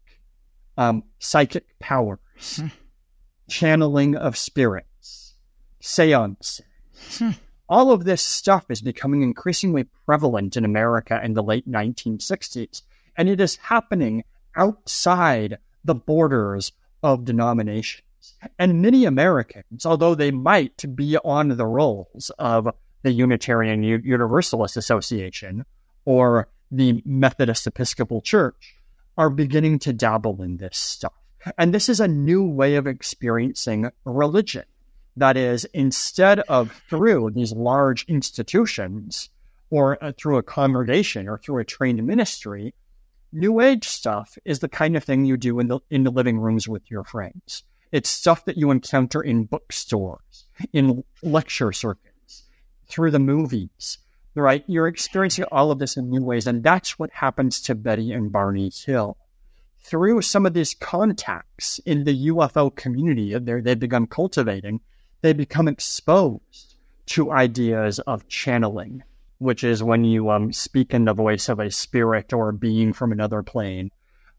um, 0.78 1.04
psychic 1.20 1.80
powers, 1.80 2.20
hmm. 2.58 2.68
channeling 3.50 4.16
of 4.16 4.38
spirits, 4.38 5.36
seances. 5.80 6.62
All 7.72 7.94
of 7.94 8.04
this 8.04 8.22
stuff 8.22 8.66
is 8.70 8.82
becoming 8.82 9.22
increasingly 9.22 9.86
prevalent 10.06 10.58
in 10.58 10.66
America 10.66 11.22
in 11.24 11.36
the 11.36 11.42
late 11.42 11.72
1960s, 11.72 12.82
and 13.16 13.30
it 13.30 13.40
is 13.40 13.56
happening 13.56 14.26
outside 14.58 15.58
the 15.82 15.96
borders 15.96 16.74
of 17.02 17.24
denominations. 17.24 18.04
And 18.60 18.82
many 18.82 19.06
Americans, 19.06 19.86
although 19.86 20.16
they 20.16 20.32
might 20.32 20.84
be 20.98 21.18
on 21.20 21.48
the 21.48 21.66
rolls 21.66 22.30
of 22.38 22.68
the 23.04 23.12
Unitarian 23.12 23.84
Universalist 23.84 24.76
Association 24.76 25.64
or 26.04 26.50
the 26.72 27.02
Methodist 27.06 27.68
Episcopal 27.68 28.20
Church, 28.20 28.76
are 29.18 29.30
beginning 29.30 29.80
to 29.80 29.94
dabble 29.94 30.42
in 30.42 30.58
this 30.58 30.78
stuff. 30.78 31.14
And 31.58 31.74
this 31.74 31.88
is 31.88 32.02
a 32.02 32.08
new 32.10 32.44
way 32.44 32.76
of 32.76 32.86
experiencing 32.86 33.92
religion. 34.04 34.66
That 35.18 35.36
is, 35.36 35.66
instead 35.74 36.40
of 36.42 36.72
through 36.90 37.32
these 37.32 37.52
large 37.52 38.06
institutions 38.06 39.30
or 39.70 40.02
uh, 40.04 40.14
through 40.18 40.38
a 40.38 40.44
congregation 40.44 41.28
or 41.28 41.38
through 41.38 41.60
a 41.60 41.66
trained 41.66 42.06
ministry, 42.06 42.74
New 43.34 43.62
Age 43.62 43.88
stuff 43.88 44.38
is 44.46 44.60
the 44.60 44.70
kind 44.70 44.96
of 44.96 45.04
thing 45.04 45.26
you 45.26 45.38
do 45.38 45.60
in 45.60 45.68
the 45.68 45.80
in 45.90 46.04
the 46.04 46.12
living 46.12 46.40
rooms 46.40 46.68
with 46.68 46.90
your 46.90 47.04
friends. 47.04 47.64
It's 47.92 48.10
stuff 48.10 48.46
that 48.46 48.58
you 48.58 48.72
encounter 48.72 49.22
in 49.22 49.46
bookstores, 49.46 50.46
in 50.72 51.04
lecture 51.22 51.74
circuits, 51.74 52.44
through 52.88 53.12
the 53.12 53.20
movies, 53.20 53.98
right? 54.36 54.64
You're 54.68 54.88
experiencing 54.88 55.46
all 55.52 55.72
of 55.72 55.80
this 55.80 55.98
in 55.98 56.10
new 56.10 56.24
ways, 56.24 56.48
and 56.48 56.64
that's 56.64 56.98
what 56.98 57.12
happens 57.12 57.62
to 57.64 57.76
Betty 57.76 58.12
and 58.12 58.32
Barney 58.32 58.72
Hill. 58.86 59.18
Through 59.84 60.22
some 60.22 60.46
of 60.46 60.54
these 60.54 60.74
contacts 60.74 61.80
in 61.86 62.04
the 62.06 62.28
UFO 62.28 62.74
community 62.74 63.38
they've 63.38 63.80
begun 63.80 64.08
cultivating, 64.08 64.80
they 65.22 65.34
become 65.34 65.68
exposed 65.68 66.76
to 67.08 67.32
ideas 67.32 68.00
of 68.00 68.28
channeling, 68.28 69.04
which 69.38 69.64
is 69.64 69.84
when 69.84 70.04
you 70.04 70.30
um, 70.30 70.52
speak 70.52 70.94
in 70.94 71.06
the 71.06 71.14
voice 71.14 71.50
of 71.50 71.60
a 71.60 71.72
spirit 71.72 72.34
or 72.34 72.50
a 72.50 72.54
being 72.54 72.94
from 72.94 73.12
another 73.12 73.44
plane. 73.44 73.92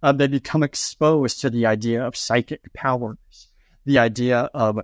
Uh, 0.02 0.12
they 0.12 0.26
become 0.26 0.62
exposed 0.62 1.40
to 1.40 1.50
the 1.50 1.66
idea 1.66 2.04
of 2.04 2.16
psychic 2.16 2.72
powers, 2.72 3.48
the 3.84 3.98
idea 3.98 4.50
of 4.52 4.80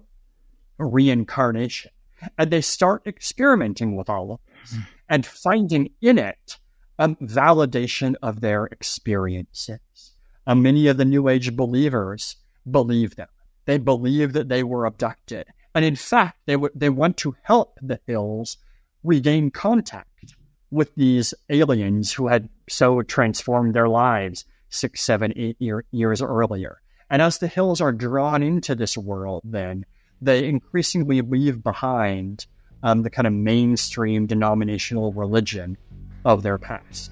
reincarnation. 0.78 1.90
And 2.36 2.50
they 2.50 2.60
start 2.60 3.06
experimenting 3.06 3.96
with 3.96 4.08
all 4.08 4.32
of 4.32 4.40
this 4.46 4.76
and 5.08 5.24
finding 5.24 5.90
in 6.00 6.18
it 6.18 6.58
a 6.98 7.08
validation 7.08 8.14
of 8.22 8.40
their 8.40 8.66
experiences. 8.66 10.14
Uh, 10.46 10.54
many 10.54 10.88
of 10.88 10.96
the 10.96 11.04
New 11.04 11.28
Age 11.28 11.54
believers 11.54 12.36
believe 12.68 13.16
them. 13.16 13.28
They 13.66 13.78
believe 13.78 14.32
that 14.32 14.48
they 14.48 14.62
were 14.62 14.84
abducted 14.84 15.46
and 15.74 15.84
in 15.84 15.96
fact, 15.96 16.40
they, 16.46 16.54
w- 16.54 16.72
they 16.74 16.88
want 16.88 17.16
to 17.18 17.36
help 17.42 17.78
the 17.82 18.00
Hills 18.06 18.56
regain 19.02 19.50
contact 19.50 20.34
with 20.70 20.94
these 20.94 21.34
aliens 21.48 22.12
who 22.12 22.28
had 22.28 22.48
so 22.68 23.02
transformed 23.02 23.74
their 23.74 23.88
lives 23.88 24.44
six, 24.70 25.00
seven, 25.00 25.32
eight 25.36 25.56
year, 25.58 25.84
years 25.90 26.20
earlier. 26.20 26.80
And 27.10 27.22
as 27.22 27.38
the 27.38 27.48
Hills 27.48 27.80
are 27.80 27.92
drawn 27.92 28.42
into 28.42 28.74
this 28.74 28.96
world, 28.96 29.42
then 29.44 29.86
they 30.20 30.46
increasingly 30.46 31.20
leave 31.20 31.62
behind 31.62 32.46
um, 32.82 33.02
the 33.02 33.10
kind 33.10 33.26
of 33.26 33.32
mainstream 33.32 34.26
denominational 34.26 35.12
religion 35.12 35.76
of 36.24 36.42
their 36.42 36.58
past. 36.58 37.10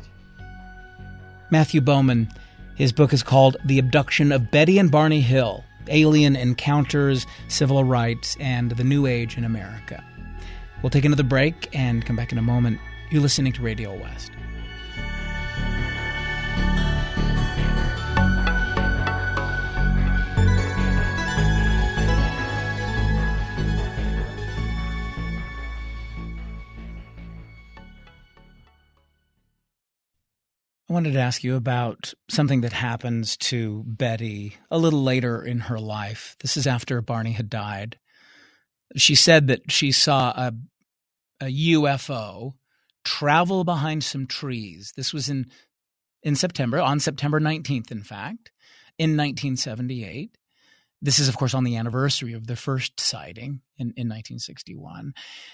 Matthew 1.51 1.81
Bowman, 1.81 2.29
his 2.75 2.93
book 2.93 3.13
is 3.13 3.23
called 3.23 3.57
The 3.65 3.79
Abduction 3.79 4.33
of 4.33 4.51
Betty 4.51 4.79
and 4.79 4.91
Barney 4.91 5.21
Hill 5.21 5.65
alien 5.89 6.37
encounters, 6.37 7.27
civil 7.49 7.83
rights, 7.85 8.37
and 8.41 8.73
the 8.73 8.85
new 8.85 9.07
age 9.07 9.37
in 9.37 9.45
America. 9.45 10.05
We'll 10.83 10.91
take 10.91 11.05
another 11.05 11.23
break 11.23 11.69
and 11.75 12.05
come 12.05 12.17
back 12.17 12.33
in 12.33 12.39
a 12.39 12.43
moment. 12.43 12.81
You're 13.11 13.23
listening 13.23 13.53
to 13.55 13.63
Radio 13.63 13.95
West. 13.95 14.31
I 30.89 30.93
wanted 30.93 31.15
to 31.15 31.21
ask 31.21 31.43
you 31.43 31.57
about 31.57 32.15
something 32.29 32.61
that 32.61 32.73
happens 32.73 33.37
to 33.39 33.83
Betty 33.87 34.57
a 34.71 34.79
little 34.79 35.03
later 35.03 35.43
in 35.43 35.61
her 35.61 35.81
life. 35.81 36.37
This 36.41 36.57
is 36.57 36.67
after 36.67 37.03
Barney 37.03 37.33
had 37.33 37.51
died. 37.51 37.99
She 38.95 39.17
said 39.17 39.49
that 39.49 39.73
she 39.73 39.91
saw 39.91 40.31
a, 40.31 40.53
a 41.41 41.47
UFO 41.47 42.53
travel 43.05 43.65
behind 43.65 44.05
some 44.05 44.27
trees. 44.27 44.93
This 44.97 45.13
was 45.13 45.29
in 45.29 45.47
in 46.23 46.35
September, 46.35 46.81
on 46.81 46.99
September 46.99 47.41
19th, 47.41 47.93
in 47.93 48.03
fact, 48.03 48.51
in 48.99 49.17
1978. 49.17 50.37
This 51.03 51.19
is, 51.19 51.29
of 51.29 51.37
course, 51.37 51.55
on 51.55 51.65
the 51.65 51.77
anniversary 51.77 52.33
of 52.33 52.47
the 52.47 52.57
first 52.57 52.99
sighting 52.99 53.61
in, 53.77 53.89
in 53.97 54.09
1961. 54.09 55.13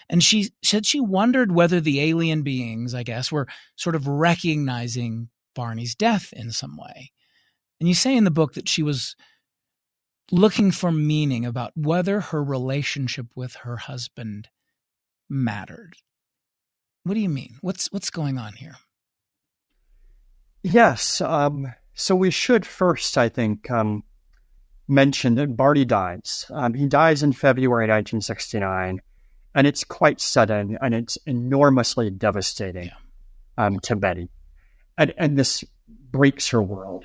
And 0.08 0.22
she 0.22 0.50
said 0.62 0.86
she 0.86 1.00
wondered 1.00 1.52
whether 1.52 1.80
the 1.80 2.00
alien 2.00 2.42
beings, 2.42 2.94
I 2.94 3.02
guess, 3.02 3.32
were 3.32 3.48
sort 3.76 3.96
of 3.96 4.06
recognizing 4.06 5.28
Barney's 5.54 5.94
death 5.94 6.32
in 6.32 6.52
some 6.52 6.76
way. 6.76 7.12
And 7.80 7.88
you 7.88 7.94
say 7.94 8.16
in 8.16 8.24
the 8.24 8.30
book 8.30 8.54
that 8.54 8.68
she 8.68 8.82
was 8.82 9.16
looking 10.30 10.70
for 10.70 10.92
meaning 10.92 11.44
about 11.44 11.72
whether 11.74 12.20
her 12.20 12.42
relationship 12.42 13.26
with 13.34 13.54
her 13.56 13.76
husband 13.76 14.48
mattered. 15.28 15.94
What 17.02 17.14
do 17.14 17.20
you 17.20 17.28
mean? 17.28 17.56
What's 17.60 17.90
what's 17.90 18.10
going 18.10 18.38
on 18.38 18.52
here? 18.52 18.76
Yes. 20.62 21.20
Um, 21.20 21.74
so 21.94 22.14
we 22.14 22.30
should 22.30 22.64
first, 22.64 23.18
I 23.18 23.28
think, 23.28 23.70
um, 23.70 24.04
mentioned 24.88 25.38
that 25.38 25.56
Barney 25.56 25.84
dies. 25.84 26.46
Um, 26.50 26.74
he 26.74 26.86
dies 26.86 27.22
in 27.22 27.32
February 27.32 27.84
1969, 27.84 29.00
and 29.54 29.66
it's 29.66 29.84
quite 29.84 30.20
sudden 30.20 30.78
and 30.80 30.94
it's 30.94 31.16
enormously 31.26 32.10
devastating 32.10 32.86
yeah. 32.86 33.66
um, 33.66 33.80
to 33.80 33.96
Betty. 33.96 34.28
And, 34.98 35.14
and 35.16 35.38
this 35.38 35.64
breaks 35.88 36.48
her 36.48 36.62
world. 36.62 37.04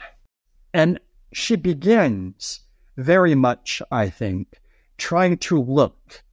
And 0.73 0.99
she 1.33 1.55
begins 1.55 2.61
very 2.97 3.35
much, 3.35 3.81
I 3.91 4.09
think, 4.09 4.59
trying 4.97 5.37
to 5.37 5.61
look 5.61 6.23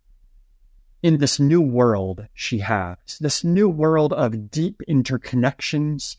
in 1.02 1.18
this 1.18 1.38
new 1.38 1.60
world 1.60 2.26
she 2.32 2.58
has, 2.58 2.96
this 3.20 3.44
new 3.44 3.68
world 3.68 4.12
of 4.12 4.50
deep 4.50 4.80
interconnections 4.88 6.16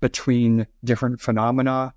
between 0.00 0.66
different 0.82 1.20
phenomena 1.20 1.94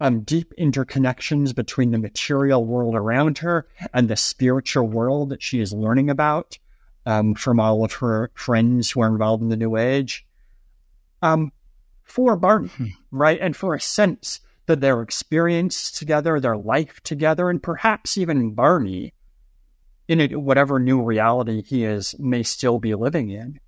um, 0.00 0.20
deep 0.20 0.52
interconnections 0.58 1.54
between 1.54 1.90
the 1.90 1.98
material 1.98 2.64
world 2.64 2.94
around 2.94 3.38
her 3.38 3.66
and 3.92 4.08
the 4.08 4.16
spiritual 4.16 4.86
world 4.86 5.30
that 5.30 5.42
she 5.42 5.60
is 5.60 5.72
learning 5.72 6.10
about 6.10 6.58
um, 7.06 7.34
from 7.34 7.60
all 7.60 7.84
of 7.84 7.92
her 7.94 8.30
friends 8.34 8.90
who 8.90 9.00
are 9.00 9.08
involved 9.08 9.42
in 9.42 9.48
the 9.48 9.56
New 9.56 9.76
Age. 9.76 10.26
um, 11.24 11.52
for 12.02 12.36
Barney, 12.36 12.68
hmm. 12.68 12.86
right? 13.10 13.38
And 13.40 13.56
for 13.56 13.74
a 13.74 13.80
sense 13.80 14.40
that 14.66 14.80
their 14.80 15.02
experience 15.02 15.90
together, 15.90 16.38
their 16.38 16.56
life 16.56 17.00
together, 17.02 17.50
and 17.50 17.62
perhaps 17.62 18.16
even 18.18 18.54
Barney, 18.54 19.12
in 20.06 20.20
a, 20.20 20.34
whatever 20.34 20.78
new 20.78 21.02
reality 21.02 21.62
he 21.62 21.84
is, 21.84 22.14
may 22.18 22.42
still 22.42 22.78
be 22.78 22.94
living 22.94 23.30
in, 23.30 23.58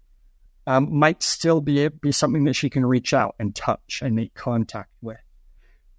um, 0.66 0.94
might 0.94 1.22
still 1.22 1.60
be, 1.60 1.88
be 1.88 2.12
something 2.12 2.44
that 2.44 2.54
she 2.54 2.68
can 2.68 2.84
reach 2.84 3.14
out 3.14 3.34
and 3.38 3.54
touch 3.54 4.00
and 4.02 4.14
make 4.14 4.34
contact 4.34 4.90
with. 5.00 5.18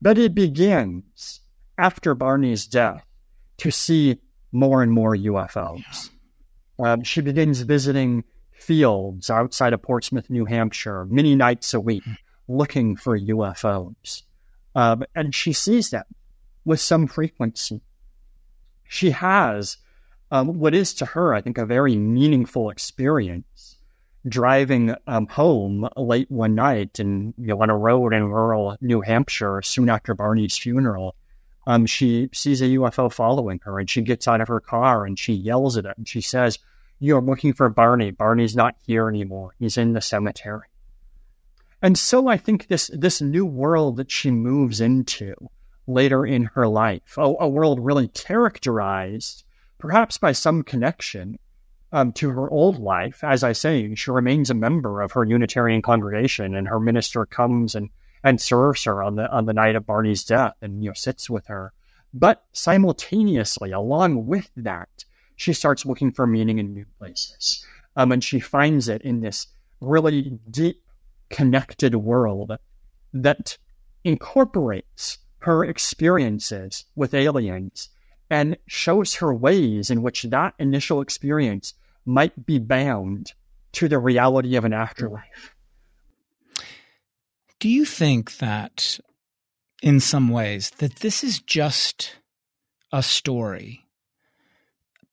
But 0.01 0.17
it 0.17 0.35
begins 0.35 1.41
after 1.77 2.13
Barney's 2.15 2.67
death 2.67 3.05
to 3.57 3.71
see 3.71 4.19
more 4.51 4.83
and 4.83 4.91
more 4.91 5.15
UFOs. 5.15 6.09
Um, 6.79 7.03
she 7.03 7.21
begins 7.21 7.61
visiting 7.61 8.23
fields 8.51 9.29
outside 9.29 9.73
of 9.73 9.81
Portsmouth, 9.81 10.29
New 10.29 10.45
Hampshire, 10.45 11.05
many 11.05 11.35
nights 11.35 11.73
a 11.73 11.79
week, 11.79 12.03
looking 12.47 12.95
for 12.95 13.17
UFOs. 13.17 14.23
Um, 14.75 15.03
and 15.15 15.33
she 15.33 15.53
sees 15.53 15.89
them 15.89 16.03
with 16.65 16.79
some 16.79 17.07
frequency. 17.07 17.81
She 18.87 19.11
has 19.11 19.77
um, 20.31 20.59
what 20.59 20.75
is 20.75 20.93
to 20.95 21.05
her, 21.05 21.33
I 21.33 21.41
think, 21.41 21.57
a 21.57 21.65
very 21.65 21.95
meaningful 21.95 22.69
experience 22.69 23.45
driving 24.27 24.95
um, 25.07 25.27
home 25.27 25.87
late 25.95 26.29
one 26.29 26.55
night 26.55 26.99
and 26.99 27.33
you 27.37 27.47
know, 27.47 27.61
on 27.61 27.69
a 27.69 27.77
road 27.77 28.13
in 28.13 28.25
rural 28.25 28.77
New 28.81 29.01
Hampshire 29.01 29.61
soon 29.61 29.89
after 29.89 30.13
Barney's 30.13 30.57
funeral. 30.57 31.15
Um, 31.65 31.85
she 31.85 32.29
sees 32.33 32.61
a 32.61 32.65
UFO 32.65 33.11
following 33.11 33.59
her 33.63 33.79
and 33.79 33.89
she 33.89 34.01
gets 34.01 34.27
out 34.27 34.41
of 34.41 34.47
her 34.47 34.59
car 34.59 35.05
and 35.05 35.19
she 35.19 35.33
yells 35.33 35.77
at 35.77 35.85
it 35.85 35.97
and 35.97 36.07
she 36.07 36.21
says, 36.21 36.59
You're 36.99 37.21
looking 37.21 37.53
for 37.53 37.69
Barney. 37.69 38.11
Barney's 38.11 38.55
not 38.55 38.75
here 38.85 39.09
anymore. 39.09 39.53
He's 39.59 39.77
in 39.77 39.93
the 39.93 40.01
cemetery. 40.01 40.67
And 41.81 41.97
so 41.97 42.27
I 42.27 42.37
think 42.37 42.67
this, 42.67 42.89
this 42.93 43.21
new 43.21 43.45
world 43.45 43.97
that 43.97 44.09
she 44.09 44.31
moves 44.31 44.81
into 44.81 45.35
later 45.85 46.25
in 46.25 46.45
her 46.55 46.67
life, 46.67 47.17
a, 47.17 47.21
a 47.21 47.47
world 47.47 47.79
really 47.79 48.07
characterized 48.07 49.43
perhaps 49.77 50.17
by 50.17 50.31
some 50.31 50.63
connection 50.63 51.37
um, 51.97 52.11
to 52.11 52.29
her 52.29 52.47
old 52.51 52.77
life. 52.77 53.23
As 53.23 53.43
I 53.43 53.53
say, 53.53 53.95
she 53.95 54.11
remains 54.11 54.51
a 54.51 54.53
member 54.53 55.01
of 55.01 55.13
her 55.13 55.23
Unitarian 55.23 55.81
congregation, 55.81 56.53
and 56.53 56.67
her 56.67 56.79
minister 56.79 57.25
comes 57.25 57.73
and, 57.73 57.89
and 58.23 58.39
serves 58.39 58.83
her 58.83 59.01
on 59.01 59.15
the 59.15 59.27
on 59.31 59.47
the 59.47 59.53
night 59.53 59.75
of 59.75 59.87
Barney's 59.87 60.23
death, 60.23 60.53
and 60.61 60.83
you 60.83 60.91
know 60.91 60.93
sits 60.93 61.27
with 61.27 61.47
her. 61.47 61.73
But 62.13 62.45
simultaneously, 62.53 63.71
along 63.71 64.27
with 64.27 64.51
that, 64.55 65.05
she 65.35 65.53
starts 65.53 65.87
looking 65.87 66.11
for 66.11 66.27
meaning 66.27 66.59
in 66.59 66.75
new 66.75 66.85
places, 66.99 67.65
um, 67.95 68.11
and 68.11 68.23
she 68.23 68.39
finds 68.39 68.87
it 68.87 69.01
in 69.01 69.21
this 69.21 69.47
really 69.81 70.37
deep, 70.51 70.83
connected 71.31 71.95
world 71.95 72.51
that 73.11 73.57
incorporates 74.03 75.17
her 75.39 75.65
experiences 75.65 76.85
with 76.95 77.15
aliens 77.15 77.89
and 78.29 78.55
shows 78.67 79.15
her 79.15 79.33
ways 79.33 79.89
in 79.89 80.03
which 80.03 80.23
that 80.23 80.53
initial 80.59 81.01
experience 81.01 81.73
might 82.07 82.45
be 82.45 82.59
bound 82.59 83.33
to 83.73 83.87
the 83.87 83.99
reality 83.99 84.55
of 84.55 84.65
an 84.65 84.73
afterlife. 84.73 85.53
Do 87.59 87.69
you 87.69 87.85
think 87.85 88.37
that 88.37 88.99
in 89.81 89.99
some 89.99 90.29
ways 90.29 90.71
that 90.77 90.97
this 90.97 91.23
is 91.23 91.39
just 91.39 92.17
a 92.91 93.03
story, 93.03 93.85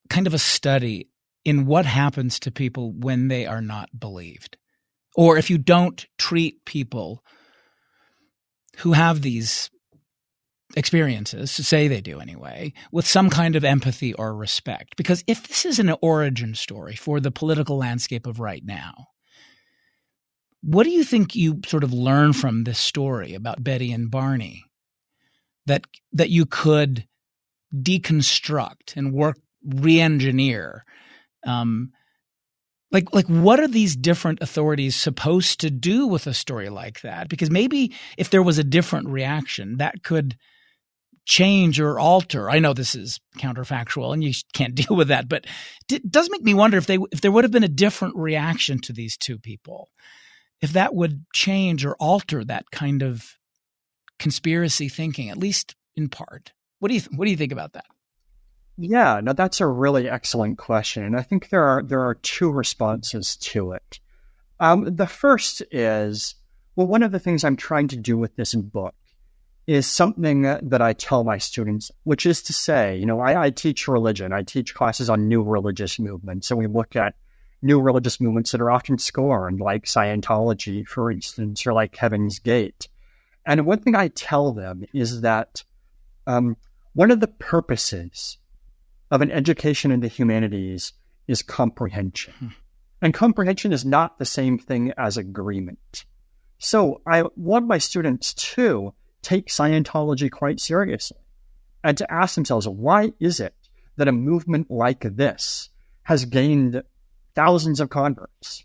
kind 0.09 0.27
of 0.27 0.35
a 0.35 0.39
study 0.39 1.09
in 1.45 1.67
what 1.67 1.87
happens 1.87 2.39
to 2.41 2.51
people 2.51 2.93
when 2.93 3.29
they 3.29 3.47
are 3.47 3.63
not 3.63 3.99
believed? 3.99 4.57
Or 5.17 5.37
if 5.37 5.51
you 5.51 5.59
don't 5.59 6.07
treat 6.19 6.65
people 6.65 7.23
who 8.79 8.93
have 8.93 9.23
these 9.23 9.71
experiences, 10.77 11.51
say 11.51 11.89
they 11.89 12.01
do 12.01 12.21
anyway, 12.21 12.73
with 12.93 13.07
some 13.07 13.31
kind 13.31 13.57
of 13.57 13.65
empathy 13.65 14.15
or 14.15 14.35
respect. 14.35 14.97
Because 14.97 15.25
if 15.27 15.47
this 15.49 15.65
is 15.65 15.79
an 15.79 15.95
origin 16.03 16.55
story 16.55 16.97
for 16.97 17.21
the 17.21 17.31
political 17.31 17.77
landscape 17.77 18.27
of 18.27 18.41
right 18.41 18.65
now, 18.65 19.09
what 20.63 20.85
do 20.85 20.91
you 20.91 21.05
think 21.05 21.35
you 21.35 21.61
sort 21.67 21.85
of 21.85 21.93
learn 21.93 22.33
from 22.33 22.65
this 22.65 22.79
story 22.79 23.35
about 23.35 23.63
Betty 23.63 23.93
and 23.93 24.11
Barney 24.11 24.65
that 25.67 25.87
that 26.13 26.31
you 26.31 26.47
could 26.47 27.07
deconstruct 27.75 28.97
and 28.97 29.13
work 29.13 29.37
re-engineer? 29.65 30.85
Um, 31.47 31.93
like 32.91 33.13
like 33.13 33.27
what 33.27 33.61
are 33.61 33.69
these 33.69 33.95
different 33.97 34.41
authorities 34.41 34.97
supposed 34.97 35.61
to 35.61 35.71
do 35.71 36.07
with 36.07 36.27
a 36.27 36.33
story 36.33 36.71
like 36.71 37.03
that? 37.03 37.29
Because 37.29 37.51
maybe 37.51 37.93
if 38.17 38.31
there 38.31 38.43
was 38.43 38.59
a 38.59 38.65
different 38.65 39.09
reaction, 39.09 39.77
that 39.77 40.03
could 40.03 40.37
change 41.25 41.81
or 41.81 41.99
alter. 41.99 42.51
I 42.51 42.59
know 42.59 42.73
this 42.73 42.95
is 42.95 43.21
counterfactual 43.39 44.13
and 44.13 44.23
you 44.23 44.33
can't 44.53 44.75
deal 44.75 44.97
with 44.97 45.09
that, 45.09 45.29
but 45.29 45.47
it 45.91 46.11
does 46.11 46.31
make 46.31 46.43
me 46.43 46.55
wonder 46.55 46.77
if 46.77 46.87
they 46.87 46.99
if 47.13 47.21
there 47.21 47.33
would 47.33 47.45
have 47.45 47.53
been 47.53 47.65
a 47.65 47.69
different 47.69 48.17
reaction 48.17 48.79
to 48.81 48.93
these 48.93 49.17
two 49.17 49.39
people, 49.39 49.89
if 50.61 50.73
that 50.73 50.95
would 50.95 51.25
change 51.33 51.85
or 51.85 51.97
alter 51.97 52.45
that 52.45 52.71
kind 52.71 53.03
of 53.03 53.39
conspiracy 54.19 54.89
thinking, 54.89 55.31
at 55.31 55.39
least 55.39 55.75
in 55.97 56.09
part. 56.09 56.53
What 56.79 56.89
do 56.89 56.95
you 56.95 57.03
what 57.15 57.25
do 57.25 57.31
you 57.31 57.37
think 57.37 57.53
about 57.53 57.73
that? 57.73 57.87
Yeah, 58.77 59.21
no, 59.23 59.33
that's 59.33 59.61
a 59.61 59.67
really 59.67 60.09
excellent 60.09 60.59
question, 60.59 61.05
and 61.05 61.17
I 61.17 61.23
think 61.23 61.49
there 61.49 61.65
are 61.65 61.83
there 61.83 62.03
are 62.03 62.15
two 62.17 62.51
responses 62.51 63.37
to 63.37 63.73
it. 63.73 64.01
Um, 64.61 64.97
the 64.97 65.07
first 65.07 65.63
is 65.71 66.35
well, 66.77 66.87
one 66.87 67.03
of 67.03 67.13
the 67.13 67.21
things 67.21 67.45
I'm 67.45 67.57
trying 67.57 67.89
to 67.89 67.97
do 67.97 68.19
with 68.19 68.35
this 68.35 68.55
book 68.55 68.95
is 69.67 69.87
something 69.87 70.43
that 70.43 70.83
I 70.83 70.93
tell 70.93 71.25
my 71.25 71.39
students, 71.39 71.91
which 72.05 72.27
is 72.27 72.43
to 72.43 72.53
say, 72.53 72.97
you 72.97 73.07
know, 73.07 73.21
I, 73.21 73.47
I, 73.47 73.51
teach 73.51 73.89
religion. 73.89 74.33
I 74.33 74.43
teach 74.43 74.75
classes 74.75 75.09
on 75.09 75.29
new 75.29 75.43
religious 75.43 75.99
movements. 75.99 76.51
and 76.51 76.59
we 76.59 76.67
look 76.67 76.97
at 76.97 77.15
new 77.63 77.81
religious 77.81 78.21
movements 78.21 78.53
that 78.53 78.61
are 78.61 78.71
often 78.71 78.99
scorned, 78.99 79.61
like 79.61 79.85
Scientology, 79.85 80.87
for 80.87 81.11
instance, 81.11 81.67
or 81.67 81.73
like 81.73 81.97
Heaven's 81.97 82.39
Gate. 82.39 82.89
And 83.47 83.65
one 83.65 83.81
thing 83.81 83.95
I 83.95 84.09
tell 84.09 84.53
them 84.53 84.85
is 84.93 85.23
that 85.23 85.65
um, 86.27 86.57
one 86.93 87.11
of 87.11 87.21
the 87.21 87.29
purposes 87.29 88.39
of 89.11 89.23
an 89.23 89.31
education 89.31 89.91
in 89.91 90.01
the 90.01 90.09
humanities 90.09 90.93
is 91.27 91.43
comprehension. 91.43 92.35
Hmm. 92.39 92.49
And 93.01 93.15
comprehension 93.15 93.73
is 93.73 93.85
not 93.85 94.19
the 94.19 94.25
same 94.25 94.59
thing 94.59 94.93
as 94.97 95.17
agreement. 95.17 96.05
So 96.59 97.03
I 97.07 97.25
want 97.37 97.67
my 97.67 97.79
students 97.79 98.33
to 98.35 98.95
take 99.25 99.49
Scientology 99.49 100.31
quite 100.31 100.61
seriously 100.61 101.19
and 101.83 101.99
to 101.99 102.13
ask 102.13 102.35
themselves, 102.35 102.69
why 102.69 103.13
is 103.21 103.41
it 103.41 103.55
that 103.97 104.09
a 104.09 104.13
movement 104.13 104.71
like 104.71 105.01
this 105.01 105.71
has 106.05 106.25
gained 106.25 106.83
thousands 107.35 107.81
of 107.81 107.91
converts 107.91 108.65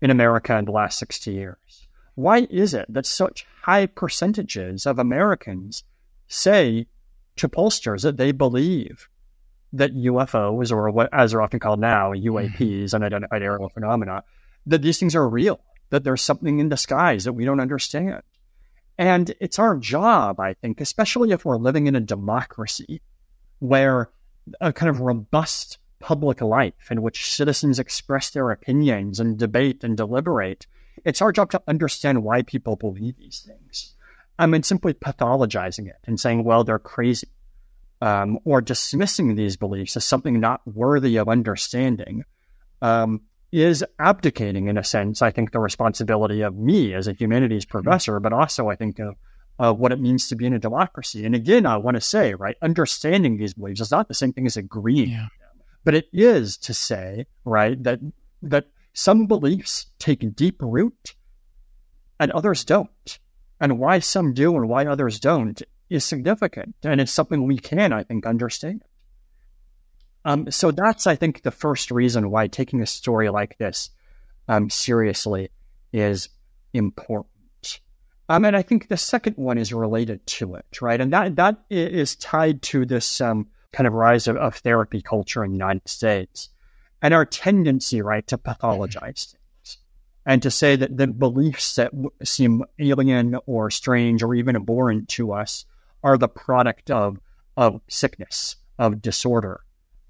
in 0.00 0.10
America 0.10 0.56
in 0.56 0.64
the 0.64 0.72
last 0.72 0.98
60 0.98 1.32
years? 1.32 1.88
Why 2.14 2.46
is 2.50 2.74
it 2.74 2.86
that 2.88 3.06
such 3.06 3.46
high 3.62 3.86
percentages 3.86 4.86
of 4.86 4.98
Americans 4.98 5.84
say 6.26 6.86
to 7.36 7.48
pollsters 7.48 8.02
that 8.02 8.16
they 8.16 8.32
believe 8.32 9.08
that 9.72 9.94
UFOs, 9.94 10.72
or 10.72 10.90
what 10.90 11.10
as 11.12 11.30
they're 11.30 11.42
often 11.42 11.60
called 11.60 11.78
now, 11.78 12.12
UAPs, 12.12 12.58
mm-hmm. 12.58 12.96
unidentified 12.96 13.42
aerial 13.42 13.68
phenomena, 13.68 14.24
that 14.66 14.82
these 14.82 14.98
things 14.98 15.14
are 15.14 15.28
real, 15.28 15.60
that 15.90 16.04
there's 16.04 16.22
something 16.22 16.58
in 16.58 16.68
the 16.68 16.76
skies 16.76 17.24
that 17.24 17.34
we 17.34 17.44
don't 17.44 17.60
understand. 17.60 18.22
And 18.98 19.32
it's 19.40 19.60
our 19.60 19.76
job, 19.76 20.40
I 20.40 20.54
think, 20.54 20.80
especially 20.80 21.30
if 21.30 21.44
we're 21.44 21.56
living 21.56 21.86
in 21.86 21.94
a 21.94 22.00
democracy 22.00 23.00
where 23.60 24.10
a 24.60 24.72
kind 24.72 24.90
of 24.90 25.00
robust 25.00 25.78
public 26.00 26.40
life 26.40 26.90
in 26.90 27.02
which 27.02 27.32
citizens 27.32 27.78
express 27.78 28.30
their 28.30 28.50
opinions 28.50 29.20
and 29.20 29.38
debate 29.38 29.84
and 29.84 29.96
deliberate, 29.96 30.66
it's 31.04 31.22
our 31.22 31.32
job 31.32 31.50
to 31.52 31.62
understand 31.68 32.24
why 32.24 32.42
people 32.42 32.76
believe 32.76 33.16
these 33.16 33.46
things. 33.46 33.94
I 34.38 34.46
mean, 34.46 34.62
simply 34.62 34.94
pathologizing 34.94 35.88
it 35.88 35.98
and 36.04 36.18
saying, 36.18 36.44
well, 36.44 36.64
they're 36.64 36.78
crazy, 36.78 37.28
um, 38.00 38.38
or 38.44 38.60
dismissing 38.60 39.34
these 39.34 39.56
beliefs 39.56 39.96
as 39.96 40.04
something 40.04 40.38
not 40.38 40.60
worthy 40.66 41.16
of 41.16 41.28
understanding, 41.28 42.24
um, 42.80 43.22
is 43.50 43.84
abdicating, 43.98 44.68
in 44.68 44.76
a 44.76 44.84
sense, 44.84 45.22
I 45.22 45.30
think, 45.30 45.52
the 45.52 45.60
responsibility 45.60 46.42
of 46.42 46.56
me 46.56 46.94
as 46.94 47.08
a 47.08 47.12
humanities 47.12 47.64
hmm. 47.64 47.70
professor, 47.70 48.20
but 48.20 48.32
also, 48.32 48.68
I 48.68 48.76
think, 48.76 48.98
of, 48.98 49.16
of 49.58 49.78
what 49.78 49.92
it 49.92 50.00
means 50.00 50.28
to 50.28 50.36
be 50.36 50.46
in 50.46 50.54
a 50.54 50.58
democracy. 50.58 51.24
And 51.24 51.34
again, 51.34 51.66
I 51.66 51.76
want 51.76 51.96
to 51.96 52.00
say, 52.00 52.34
right, 52.34 52.56
understanding 52.62 53.36
these 53.36 53.54
beliefs 53.54 53.80
is 53.80 53.90
not 53.90 54.08
the 54.08 54.14
same 54.14 54.32
thing 54.32 54.46
as 54.46 54.56
agreeing, 54.56 55.10
yeah. 55.10 55.28
but 55.84 55.94
it 55.94 56.08
is 56.12 56.56
to 56.58 56.74
say, 56.74 57.26
right, 57.44 57.82
that 57.82 58.00
that 58.42 58.66
some 58.92 59.26
beliefs 59.26 59.86
take 59.98 60.36
deep 60.36 60.56
root 60.60 61.14
and 62.20 62.30
others 62.32 62.64
don't. 62.64 63.18
And 63.60 63.78
why 63.78 63.98
some 63.98 64.34
do 64.34 64.56
and 64.56 64.68
why 64.68 64.86
others 64.86 65.18
don't 65.18 65.60
is 65.90 66.04
significant. 66.04 66.76
And 66.82 67.00
it's 67.00 67.12
something 67.12 67.46
we 67.46 67.58
can, 67.58 67.92
I 67.92 68.04
think, 68.04 68.26
understand. 68.26 68.82
Um, 70.24 70.50
so 70.50 70.70
that's, 70.70 71.06
I 71.06 71.16
think, 71.16 71.42
the 71.42 71.50
first 71.50 71.90
reason 71.90 72.30
why 72.30 72.48
taking 72.48 72.82
a 72.82 72.86
story 72.86 73.30
like 73.30 73.56
this 73.58 73.90
um, 74.48 74.70
seriously 74.70 75.50
is 75.92 76.28
important. 76.72 77.80
Um, 78.28 78.44
and 78.44 78.56
I 78.56 78.62
think 78.62 78.88
the 78.88 78.96
second 78.96 79.36
one 79.36 79.56
is 79.56 79.72
related 79.72 80.26
to 80.26 80.54
it, 80.56 80.82
right? 80.82 81.00
And 81.00 81.12
that 81.12 81.36
that 81.36 81.62
is 81.70 82.14
tied 82.16 82.60
to 82.62 82.84
this 82.84 83.20
um, 83.20 83.48
kind 83.72 83.86
of 83.86 83.94
rise 83.94 84.28
of, 84.28 84.36
of 84.36 84.56
therapy 84.56 85.00
culture 85.00 85.44
in 85.44 85.52
the 85.52 85.56
United 85.56 85.88
States 85.88 86.50
and 87.00 87.14
our 87.14 87.24
tendency, 87.24 88.02
right, 88.02 88.26
to 88.26 88.36
pathologize 88.36 89.32
things 89.32 89.78
and 90.26 90.42
to 90.42 90.50
say 90.50 90.76
that 90.76 90.94
the 90.94 91.06
beliefs 91.06 91.76
that 91.76 91.90
seem 92.22 92.62
alien 92.78 93.38
or 93.46 93.70
strange 93.70 94.22
or 94.22 94.34
even 94.34 94.56
abhorrent 94.56 95.08
to 95.08 95.32
us 95.32 95.64
are 96.04 96.18
the 96.18 96.28
product 96.28 96.90
of 96.90 97.18
of 97.56 97.80
sickness, 97.88 98.56
of 98.78 99.02
disorder, 99.02 99.60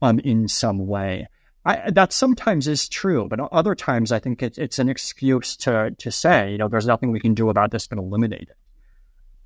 um, 0.02 0.18
in 0.20 0.48
some 0.48 0.86
way. 0.86 1.28
I, 1.64 1.90
that 1.90 2.12
sometimes 2.12 2.66
is 2.66 2.88
true, 2.88 3.26
but 3.28 3.40
other 3.40 3.74
times 3.74 4.10
I 4.12 4.18
think 4.18 4.42
it, 4.42 4.58
it's 4.58 4.78
an 4.78 4.88
excuse 4.88 5.56
to 5.58 5.94
to 5.98 6.10
say, 6.10 6.52
you 6.52 6.58
know, 6.58 6.68
there's 6.68 6.86
nothing 6.86 7.12
we 7.12 7.20
can 7.20 7.34
do 7.34 7.50
about 7.50 7.70
this 7.70 7.86
but 7.86 7.98
eliminate 7.98 8.48
it. 8.48 8.56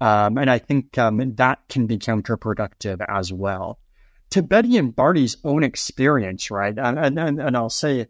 Um, 0.01 0.37
and 0.37 0.51
I 0.51 0.59
think 0.59 0.99
um, 0.99 1.35
that 1.37 1.61
can 1.69 1.87
be 1.87 1.97
counterproductive 1.97 3.05
as 3.09 3.33
well. 3.33 3.79
To 4.31 4.43
Betty 4.43 4.77
and 4.77 4.95
Barney's 4.95 5.37
own 5.45 5.63
experience, 5.63 6.51
right? 6.51 6.77
And, 6.77 6.99
and, 6.99 7.41
and 7.41 7.57
I'll 7.57 7.71
say 7.71 8.09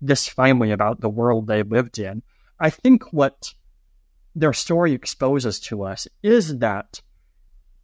this 0.00 0.28
finally 0.28 0.70
about 0.70 1.00
the 1.00 1.08
world 1.08 1.46
they 1.46 1.62
lived 1.62 1.98
in. 1.98 2.22
I 2.60 2.70
think 2.70 3.12
what 3.12 3.54
their 4.36 4.52
story 4.52 4.92
exposes 4.92 5.58
to 5.60 5.82
us 5.82 6.06
is 6.22 6.58
that 6.58 7.02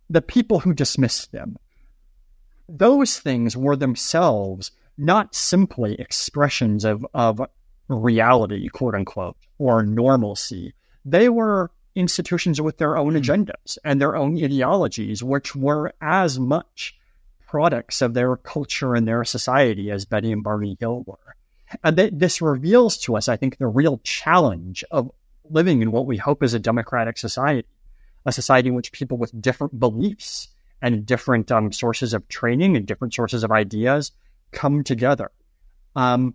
the 0.09 0.23
people 0.23 0.61
who 0.61 0.75
dismissed 0.75 1.33
them, 1.33 1.57
those 2.71 3.19
things 3.19 3.57
were 3.57 3.77
themselves 3.77 4.71
not 4.97 5.35
simply 5.35 5.95
expressions 5.95 6.85
of, 6.85 7.07
of 7.15 7.41
reality, 7.89 8.69
quote 8.69 8.95
unquote, 8.95 9.37
or 9.59 9.83
normalcy. 9.83 10.75
They 11.05 11.29
were 11.29 11.71
institutions 11.95 12.61
with 12.61 12.79
their 12.79 12.97
own 12.97 13.15
hmm. 13.15 13.19
agendas 13.19 13.79
and 13.85 14.01
their 14.01 14.17
own 14.17 14.43
ideologies, 14.43 15.23
which 15.23 15.57
were 15.57 15.93
as 16.01 16.39
much 16.39 16.97
products 17.47 18.01
of 18.01 18.15
their 18.15 18.37
culture 18.37 18.95
and 18.95 19.09
their 19.09 19.25
society 19.25 19.91
as 19.91 20.05
Betty 20.05 20.31
and 20.31 20.45
Barney 20.45 20.77
Hill 20.79 21.03
were. 21.07 21.37
And 21.83 21.97
th- 21.97 22.13
this 22.15 22.41
reveals 22.41 22.97
to 22.99 23.17
us, 23.17 23.29
I 23.29 23.37
think, 23.37 23.59
the 23.59 23.67
real 23.67 24.01
challenge 24.05 24.85
of 24.91 25.11
living 25.49 25.83
in 25.83 25.91
what 25.91 26.07
we 26.07 26.17
hope 26.17 26.43
is 26.43 26.55
a 26.55 26.61
democratic 26.61 27.19
society, 27.19 27.67
a 28.25 28.33
society 28.33 28.69
in 28.69 28.75
which 28.75 28.93
people 28.93 29.19
with 29.19 29.41
different 29.41 29.81
beliefs 29.81 30.49
and 30.83 31.07
different 31.07 31.51
um, 31.53 31.73
sources 31.73 32.15
of 32.15 32.29
training 32.29 32.77
and 32.77 32.87
different 32.87 33.15
sources 33.15 33.45
of 33.45 33.51
ideas 33.51 34.13
come 34.51 34.83
together. 34.83 35.31
Um, 35.95 36.35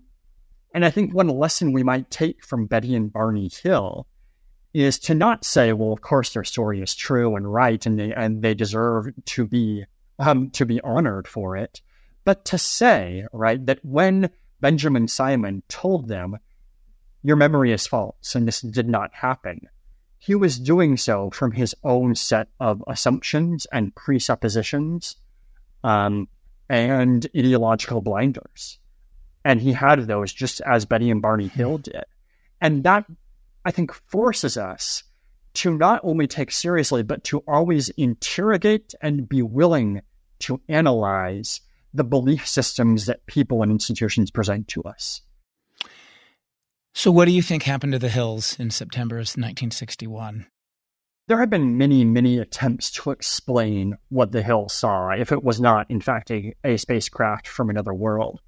and 0.73 0.83
I 0.85 0.89
think 0.89 1.13
one 1.13 1.27
lesson 1.27 1.71
we 1.71 1.83
might 1.83 2.11
take 2.11 2.43
from 2.43 2.65
Betty 2.65 2.95
and 2.95 3.11
Barney 3.11 3.49
Hill 3.49 4.07
is 4.73 4.99
to 4.99 5.15
not 5.15 5.45
say, 5.45 5.71
well, 5.71 5.93
of 5.93 6.01
course 6.01 6.33
their 6.33 6.43
story 6.43 6.81
is 6.81 6.93
true 6.93 7.35
and 7.37 7.51
right, 7.51 7.85
and 7.85 7.97
they 7.97 8.13
and 8.13 8.41
they 8.41 8.53
deserve 8.53 9.07
to 9.23 9.45
be 9.45 9.85
um, 10.19 10.49
to 10.51 10.65
be 10.65 10.81
honored 10.81 11.27
for 11.27 11.55
it, 11.55 11.81
but 12.25 12.43
to 12.45 12.57
say, 12.57 13.25
right, 13.31 13.65
that 13.65 13.79
when 13.83 14.29
Benjamin 14.59 15.07
Simon 15.07 15.63
told 15.69 16.09
them, 16.09 16.37
your 17.23 17.37
memory 17.37 17.71
is 17.71 17.87
false 17.87 18.35
and 18.35 18.45
this 18.45 18.61
did 18.61 18.89
not 18.89 19.13
happen, 19.13 19.61
he 20.25 20.33
was 20.33 20.57
doing 20.57 20.97
so 20.97 21.29
from 21.29 21.51
his 21.51 21.75
own 21.83 22.15
set 22.15 22.47
of 22.59 22.83
assumptions 22.87 23.67
and 23.71 23.93
presuppositions 23.93 25.17
um, 25.83 26.27
and 26.67 27.27
ideological 27.37 28.01
blinders. 28.01 28.79
And 29.43 29.61
he 29.61 29.73
had 29.73 30.07
those 30.07 30.33
just 30.33 30.61
as 30.61 30.85
Betty 30.85 31.11
and 31.11 31.21
Barney 31.21 31.47
Hill 31.47 31.77
did. 31.77 32.05
And 32.59 32.83
that, 32.85 33.05
I 33.63 33.69
think, 33.69 33.93
forces 33.93 34.57
us 34.57 35.03
to 35.55 35.77
not 35.77 36.01
only 36.03 36.25
take 36.25 36.51
seriously, 36.51 37.03
but 37.03 37.23
to 37.25 37.43
always 37.47 37.89
interrogate 37.89 38.95
and 39.03 39.29
be 39.29 39.43
willing 39.43 40.01
to 40.39 40.59
analyze 40.67 41.61
the 41.93 42.03
belief 42.03 42.47
systems 42.47 43.05
that 43.05 43.27
people 43.27 43.61
and 43.61 43.71
institutions 43.71 44.31
present 44.31 44.67
to 44.69 44.81
us. 44.85 45.21
So, 46.97 47.11
what 47.11 47.25
do 47.25 47.31
you 47.31 47.41
think 47.41 47.63
happened 47.63 47.91
to 47.91 47.99
the 47.99 48.07
Hills 48.07 48.57
in 48.57 48.71
September 48.71 49.17
of 49.17 49.27
1961? 49.27 50.45
There 51.27 51.39
have 51.39 51.49
been 51.49 51.77
many, 51.77 52.05
many 52.05 52.37
attempts 52.37 52.89
to 52.91 53.11
explain 53.11 53.97
what 54.07 54.31
the 54.31 54.41
Hills 54.41 54.73
saw, 54.73 55.09
if 55.09 55.33
it 55.33 55.43
was 55.43 55.59
not, 55.59 55.91
in 55.91 55.99
fact, 55.99 56.31
a, 56.31 56.55
a 56.63 56.77
spacecraft 56.77 57.49
from 57.49 57.69
another 57.69 57.93
world. 57.93 58.39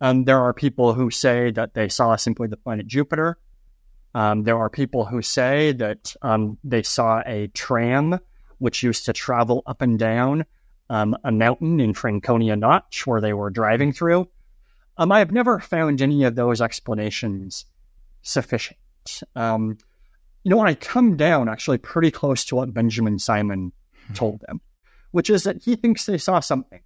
Um, 0.00 0.24
there 0.24 0.40
are 0.40 0.52
people 0.52 0.94
who 0.94 1.12
say 1.12 1.52
that 1.52 1.74
they 1.74 1.88
saw 1.88 2.16
simply 2.16 2.48
the 2.48 2.56
planet 2.56 2.88
Jupiter. 2.88 3.38
Um, 4.16 4.42
there 4.42 4.58
are 4.58 4.68
people 4.68 5.04
who 5.04 5.22
say 5.22 5.70
that 5.70 6.16
um, 6.22 6.58
they 6.64 6.82
saw 6.82 7.22
a 7.24 7.46
tram 7.54 8.18
which 8.58 8.82
used 8.82 9.04
to 9.04 9.12
travel 9.12 9.62
up 9.64 9.80
and 9.80 9.96
down 9.96 10.44
um, 10.90 11.16
a 11.22 11.30
mountain 11.30 11.78
in 11.78 11.94
Franconia 11.94 12.56
Notch 12.56 13.06
where 13.06 13.20
they 13.20 13.32
were 13.32 13.50
driving 13.50 13.92
through. 13.92 14.28
Um, 14.96 15.12
I 15.12 15.20
have 15.20 15.30
never 15.30 15.60
found 15.60 16.02
any 16.02 16.24
of 16.24 16.34
those 16.34 16.60
explanations 16.60 17.64
sufficient. 18.22 18.78
Um, 19.36 19.78
you 20.44 20.50
know, 20.50 20.56
when 20.56 20.68
I 20.68 20.74
come 20.74 21.16
down 21.16 21.48
actually 21.48 21.78
pretty 21.78 22.10
close 22.10 22.44
to 22.46 22.56
what 22.56 22.74
Benjamin 22.74 23.18
Simon 23.18 23.72
hmm. 24.06 24.14
told 24.14 24.42
them, 24.46 24.60
which 25.10 25.30
is 25.30 25.44
that 25.44 25.62
he 25.62 25.76
thinks 25.76 26.06
they 26.06 26.18
saw 26.18 26.40
something. 26.40 26.80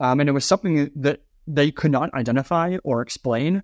Um, 0.00 0.20
and 0.20 0.28
it 0.28 0.32
was 0.32 0.44
something 0.44 0.90
that 0.96 1.20
they 1.46 1.70
could 1.70 1.92
not 1.92 2.12
identify 2.14 2.76
or 2.82 3.02
explain. 3.02 3.62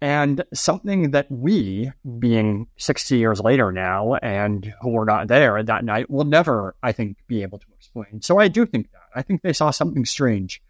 And 0.00 0.44
something 0.52 1.12
that 1.12 1.30
we, 1.30 1.90
being 2.18 2.66
60 2.76 3.16
years 3.16 3.40
later 3.40 3.72
now 3.72 4.14
and 4.16 4.74
who 4.82 4.90
were 4.90 5.06
not 5.06 5.28
there 5.28 5.62
that 5.62 5.84
night, 5.84 6.10
will 6.10 6.24
never, 6.24 6.76
I 6.82 6.92
think, 6.92 7.16
be 7.26 7.42
able 7.42 7.58
to 7.58 7.66
explain. 7.74 8.20
So 8.20 8.38
I 8.38 8.48
do 8.48 8.66
think 8.66 8.90
that. 8.92 9.00
I 9.14 9.22
think 9.22 9.40
they 9.40 9.54
saw 9.54 9.70
something 9.70 10.04
strange. 10.04 10.60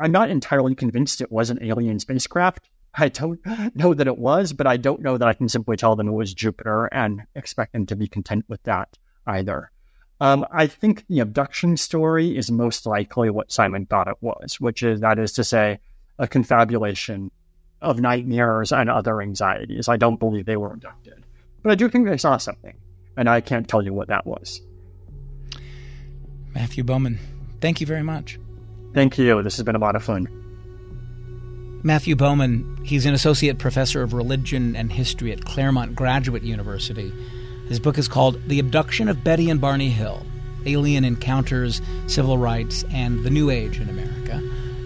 I'm 0.00 0.12
not 0.12 0.30
entirely 0.30 0.74
convinced 0.74 1.20
it 1.20 1.30
was 1.30 1.50
an 1.50 1.62
alien 1.62 1.98
spacecraft. 1.98 2.70
I 2.96 3.08
don't 3.08 3.40
know 3.76 3.92
that 3.94 4.06
it 4.06 4.18
was, 4.18 4.52
but 4.52 4.66
I 4.66 4.76
don't 4.76 5.02
know 5.02 5.18
that 5.18 5.28
I 5.28 5.34
can 5.34 5.48
simply 5.48 5.76
tell 5.76 5.96
them 5.96 6.08
it 6.08 6.12
was 6.12 6.32
Jupiter 6.32 6.86
and 6.86 7.22
expect 7.34 7.72
them 7.72 7.86
to 7.86 7.96
be 7.96 8.08
content 8.08 8.44
with 8.48 8.62
that 8.62 8.96
either. 9.26 9.70
Um, 10.18 10.46
I 10.50 10.66
think 10.66 11.04
the 11.08 11.20
abduction 11.20 11.76
story 11.76 12.36
is 12.36 12.50
most 12.50 12.86
likely 12.86 13.28
what 13.28 13.52
Simon 13.52 13.84
thought 13.84 14.08
it 14.08 14.16
was, 14.22 14.58
which 14.60 14.82
is 14.82 15.00
that 15.00 15.18
is 15.18 15.32
to 15.32 15.44
say, 15.44 15.78
a 16.18 16.26
confabulation 16.26 17.30
of 17.82 18.00
nightmares 18.00 18.72
and 18.72 18.88
other 18.88 19.20
anxieties. 19.20 19.88
I 19.88 19.98
don't 19.98 20.18
believe 20.18 20.46
they 20.46 20.56
were 20.56 20.72
abducted, 20.72 21.22
but 21.62 21.72
I 21.72 21.74
do 21.74 21.90
think 21.90 22.08
they 22.08 22.16
saw 22.16 22.38
something, 22.38 22.78
and 23.18 23.28
I 23.28 23.42
can't 23.42 23.68
tell 23.68 23.82
you 23.82 23.92
what 23.92 24.08
that 24.08 24.26
was. 24.26 24.62
Matthew 26.54 26.84
Bowman, 26.84 27.18
thank 27.60 27.82
you 27.82 27.86
very 27.86 28.02
much. 28.02 28.38
Thank 28.94 29.18
you. 29.18 29.42
This 29.42 29.56
has 29.56 29.64
been 29.64 29.76
a 29.76 29.80
lot 29.80 29.96
of 29.96 30.02
fun. 30.02 30.45
Matthew 31.82 32.16
Bowman, 32.16 32.78
he's 32.82 33.06
an 33.06 33.14
associate 33.14 33.58
professor 33.58 34.02
of 34.02 34.12
religion 34.12 34.74
and 34.74 34.92
history 34.92 35.32
at 35.32 35.44
Claremont 35.44 35.94
Graduate 35.94 36.42
University. 36.42 37.12
His 37.68 37.80
book 37.80 37.98
is 37.98 38.08
called 38.08 38.40
The 38.48 38.58
Abduction 38.58 39.08
of 39.08 39.22
Betty 39.22 39.50
and 39.50 39.60
Barney 39.60 39.90
Hill 39.90 40.24
Alien 40.66 41.04
Encounters, 41.04 41.80
Civil 42.06 42.38
Rights, 42.38 42.84
and 42.92 43.22
the 43.24 43.30
New 43.30 43.50
Age 43.50 43.80
in 43.80 43.88
America. 43.88 44.42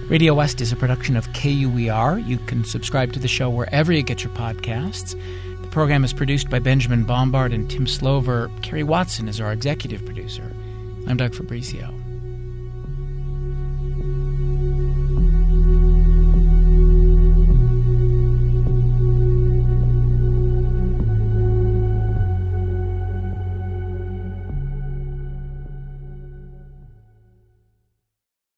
Radio 0.09 0.35
West 0.35 0.61
is 0.61 0.73
a 0.73 0.77
production 0.77 1.17
of 1.17 1.33
KUER. 1.33 2.19
You 2.19 2.39
can 2.39 2.65
subscribe 2.65 3.13
to 3.13 3.19
the 3.19 3.29
show 3.29 3.49
wherever 3.49 3.93
you 3.93 4.03
get 4.03 4.23
your 4.23 4.33
podcasts. 4.35 5.19
The 5.63 5.69
program 5.69 6.05
is 6.05 6.13
produced 6.13 6.51
by 6.51 6.59
Benjamin 6.59 7.05
Bombard 7.05 7.53
and 7.53 7.71
Tim 7.71 7.87
Slover. 7.87 8.51
Kerry 8.61 8.83
Watson 8.83 9.29
is 9.29 9.41
our 9.41 9.53
executive 9.53 10.05
producer. 10.05 10.53
I'm 11.07 11.17
Doug 11.17 11.35
Fabrizio. 11.35 12.00